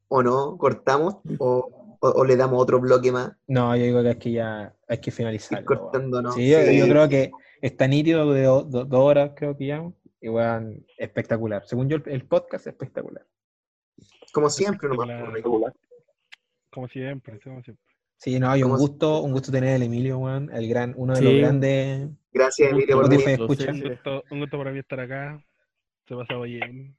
[0.07, 0.57] ¿O no?
[0.57, 1.17] ¿Cortamos?
[1.39, 3.33] ¿O, o- o le damos otro bloque más?
[3.47, 5.65] No, yo digo que es que ya hay que weón.
[5.65, 6.31] cortando, ¿no?
[6.31, 6.77] Sí, yo, Sí.
[6.79, 7.31] yo creo que
[7.61, 9.83] está nítido de do- do- dos horas, creo que ya.
[10.21, 11.63] Y weón, espectacular.
[11.65, 13.25] Según yo, el, el podcast es espectacular.
[14.33, 15.05] Como siempre, nomás.
[15.05, 15.25] Claro.
[15.25, 15.73] por Regular.
[16.71, 17.83] Como siempre, como siempre.
[18.17, 20.93] Sí, no, hay un ¿Cómo se- gusto, un gusto tener al Emilio, weón, el gran,
[20.97, 21.25] uno de Sí.
[21.25, 22.09] los grandes.
[22.31, 23.41] Gracias, Emilio, por venir.
[23.41, 25.43] Un gusto, un gusto para mí estar acá.
[26.07, 26.95] Se ha pasado bien.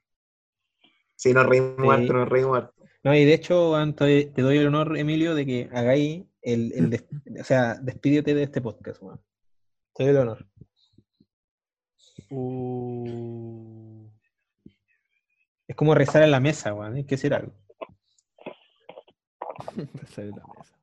[1.19, 1.89] Sí, nos reímos Sí.
[1.89, 2.73] harto, nos reímos harto.
[3.03, 7.05] No, y de hecho, te, doy el honor, Emilio, de que hagáis el, el des-
[7.39, 9.19] o sea, despídete de este podcast, weón.
[9.93, 10.47] Te doy el honor.
[12.29, 14.07] Uh,
[15.67, 17.51] Es como rezar en la mesa, weón, hay que hacer algo.
[20.13, 20.75] Sale la mesa.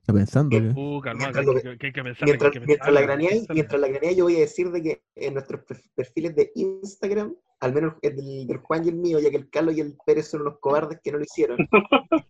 [0.00, 0.68] Está pensando, ¿qué?
[0.78, 2.24] uh, calma, Mientras que, que- que hay que pensar.
[2.28, 3.54] Mientras, que la pensarla.
[3.54, 7.34] mientras la graneáis, yo voy a decir de que en nuestros per- perfiles de Instagram,
[7.60, 9.96] al menos el del, del Juan y el mío, ya que el Carlos y el
[10.04, 11.58] Pérez son unos cobardes que no lo hicieron,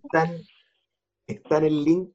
[0.04, 0.36] están,
[1.26, 2.10] están el link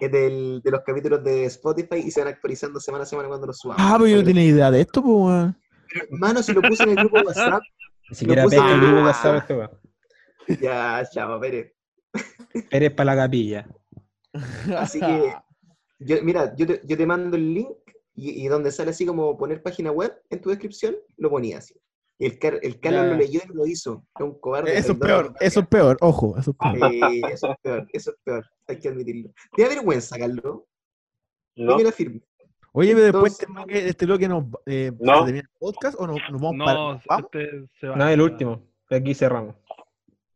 [0.00, 3.58] del- de los capítulos de Spotify y se van actualizando semana a semana cuando los
[3.58, 3.82] subamos.
[3.84, 5.54] Ah, pero yo no tenía idea de esto, pues.
[6.10, 7.62] Hermano, si lo puse en el grupo WhatsApp,
[8.08, 9.02] Ni siquiera puse- el grupo.
[9.04, 9.70] WhatsApp este weón.
[10.60, 11.72] ya, chao, Pérez.
[12.70, 13.66] Eres para la capilla.
[14.76, 15.34] Así que,
[16.00, 17.76] yo, mira, yo te, yo te mando el link
[18.14, 21.74] y, y donde sale así como poner página web en tu descripción, lo ponía así.
[22.20, 24.04] Y el, Car- el Carlos lo leyó y lo hizo.
[24.14, 24.76] Es un cobarde.
[24.76, 26.92] Eso es peor, eso es peor, ojo, eso es peor.
[27.32, 28.46] Eso es peor, eso es peor.
[28.68, 29.30] Hay que admitirlo.
[29.56, 30.60] ¿Te da vergüenza, Carlos?
[31.56, 32.20] No, Dime la firme.
[32.72, 35.14] Oye, pero después este bloque, este bloque nos eh, No.
[35.20, 37.96] ¿se termina el podcast o nos, nos vamos para No, nos vamos este se va.
[37.96, 38.62] No, el último.
[38.90, 39.56] Aquí cerramos.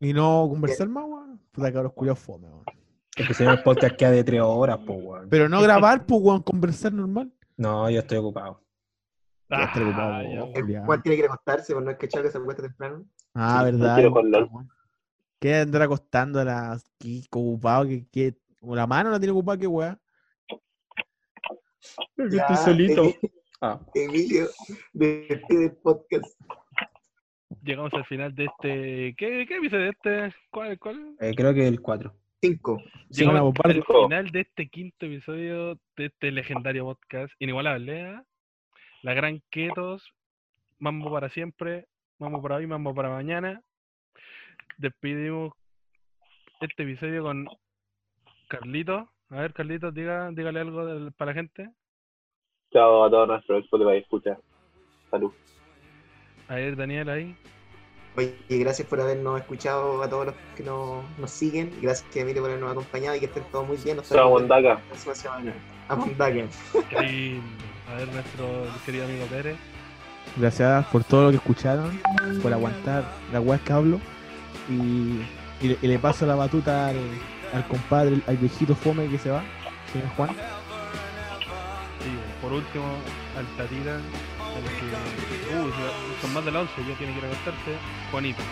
[0.00, 1.40] y no conversar más, weón.
[1.52, 2.64] Puta cabros culiados fome, weón.
[3.16, 5.28] Es que si no el podcast queda de tres horas, pues, weón.
[5.28, 7.30] Pero no grabar, pues, weón, conversar normal.
[7.58, 8.63] No, yo estoy ocupado.
[9.50, 9.72] Ah.
[10.86, 13.04] Juan tiene que acostarse, por no es que Chavo se acuesta temprano.
[13.34, 13.98] Ah, Sí, verdad.
[14.50, 14.68] weón.
[15.40, 17.86] ¿Qué andar acostando a las qué ocupado?
[17.86, 19.98] que que o la mano la tiene ocupada, qué weá?
[22.16, 23.04] Ya, estoy solito.
[23.04, 23.30] Emi-
[23.60, 24.46] Ah, Emilio,
[24.92, 26.26] despide el podcast.
[27.62, 29.14] Llegamos al final de este.
[29.16, 30.36] ¿Qué, qué episodio de este?
[30.50, 30.78] ¿Cuál?
[30.78, 31.16] ¿Cuál?
[31.20, 32.12] eh, creo que el 4.
[32.42, 32.78] Cinco.
[33.10, 38.00] Sí, una Llegamos al final de este quinto episodio de este legendario podcast inigualable.
[38.10, 38.20] ¿eh?
[39.04, 40.02] La gran Ketos,
[40.78, 41.86] Mambo para siempre,
[42.18, 43.60] Mambo para hoy, Mambo para mañana.
[44.78, 45.52] Despedimos
[46.62, 47.46] este episodio con
[48.48, 49.10] Carlito.
[49.28, 51.70] A ver, Carlito, diga, dígale algo del- para la gente.
[52.72, 54.38] chao a todos nuestros Spotify escucha.
[55.10, 55.32] Salud.
[56.48, 57.36] A ver, Daniel, ahí.
[58.16, 61.70] Oye, gracias por habernos escuchado a todos los que nos, nos siguen.
[61.82, 63.98] Gracias, Emilio, por habernos acompañado y que estén todos muy bien.
[63.98, 65.52] Nos Chao, vemos la próxima semana.
[65.88, 66.48] A Mondaca.
[67.90, 69.56] A ver, nuestro querido amigo Pérez.
[70.36, 72.00] Gracias por todo lo que escucharon,
[72.42, 74.00] por aguantar la weá que hablo.
[74.68, 75.26] Y, y
[75.60, 76.96] y, le- y le paso la batuta al,
[77.52, 79.42] al compadre, al viejito fome que se va,
[79.92, 80.30] señor Juan.
[80.30, 82.10] Sí,
[82.42, 82.84] por último,
[83.38, 85.56] al Tatira, el que.
[85.56, 85.70] Uh,
[86.22, 87.70] son más de las 11, ya tiene que ir a acostarse.
[88.10, 88.42] Juanito.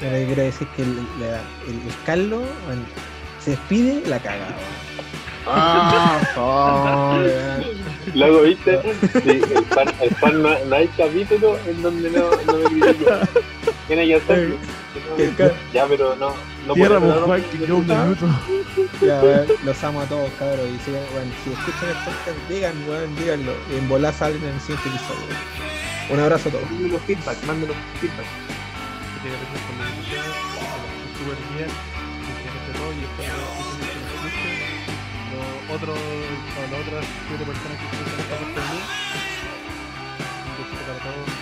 [0.00, 2.82] Pero yo quiero decir que el, la- el, el Carlos bueno,
[3.40, 4.48] se despide, la caga.
[5.46, 7.20] Ah, oh.
[8.14, 8.80] Luego, ¿viste?
[9.22, 12.94] Sí, el pan, el pan no, no hay capítulo en donde no, no me.
[13.86, 14.56] Tiene que hacerlo.
[15.16, 16.34] que el ca- Ya, pero no.
[16.66, 18.26] no Tierra, que un minuto.
[19.00, 20.66] Ya, los amo a todos, cabros.
[20.66, 23.52] Y si, bueno, si escuchan el podcast, digan, weón, díganlo.
[23.72, 25.36] Y en volar salen en el siguiente episodio.
[26.10, 26.70] Un abrazo a todos.
[26.70, 28.26] Mándenos feedback, mándenos feedback.
[28.26, 30.24] que tiene que ver con la educación,
[31.18, 31.70] súper bien,
[32.26, 33.71] que tiene que
[35.68, 37.86] Los otros, o las otras siete personas que
[38.30, 38.80] parte de mí.
[41.04, 41.41] Un.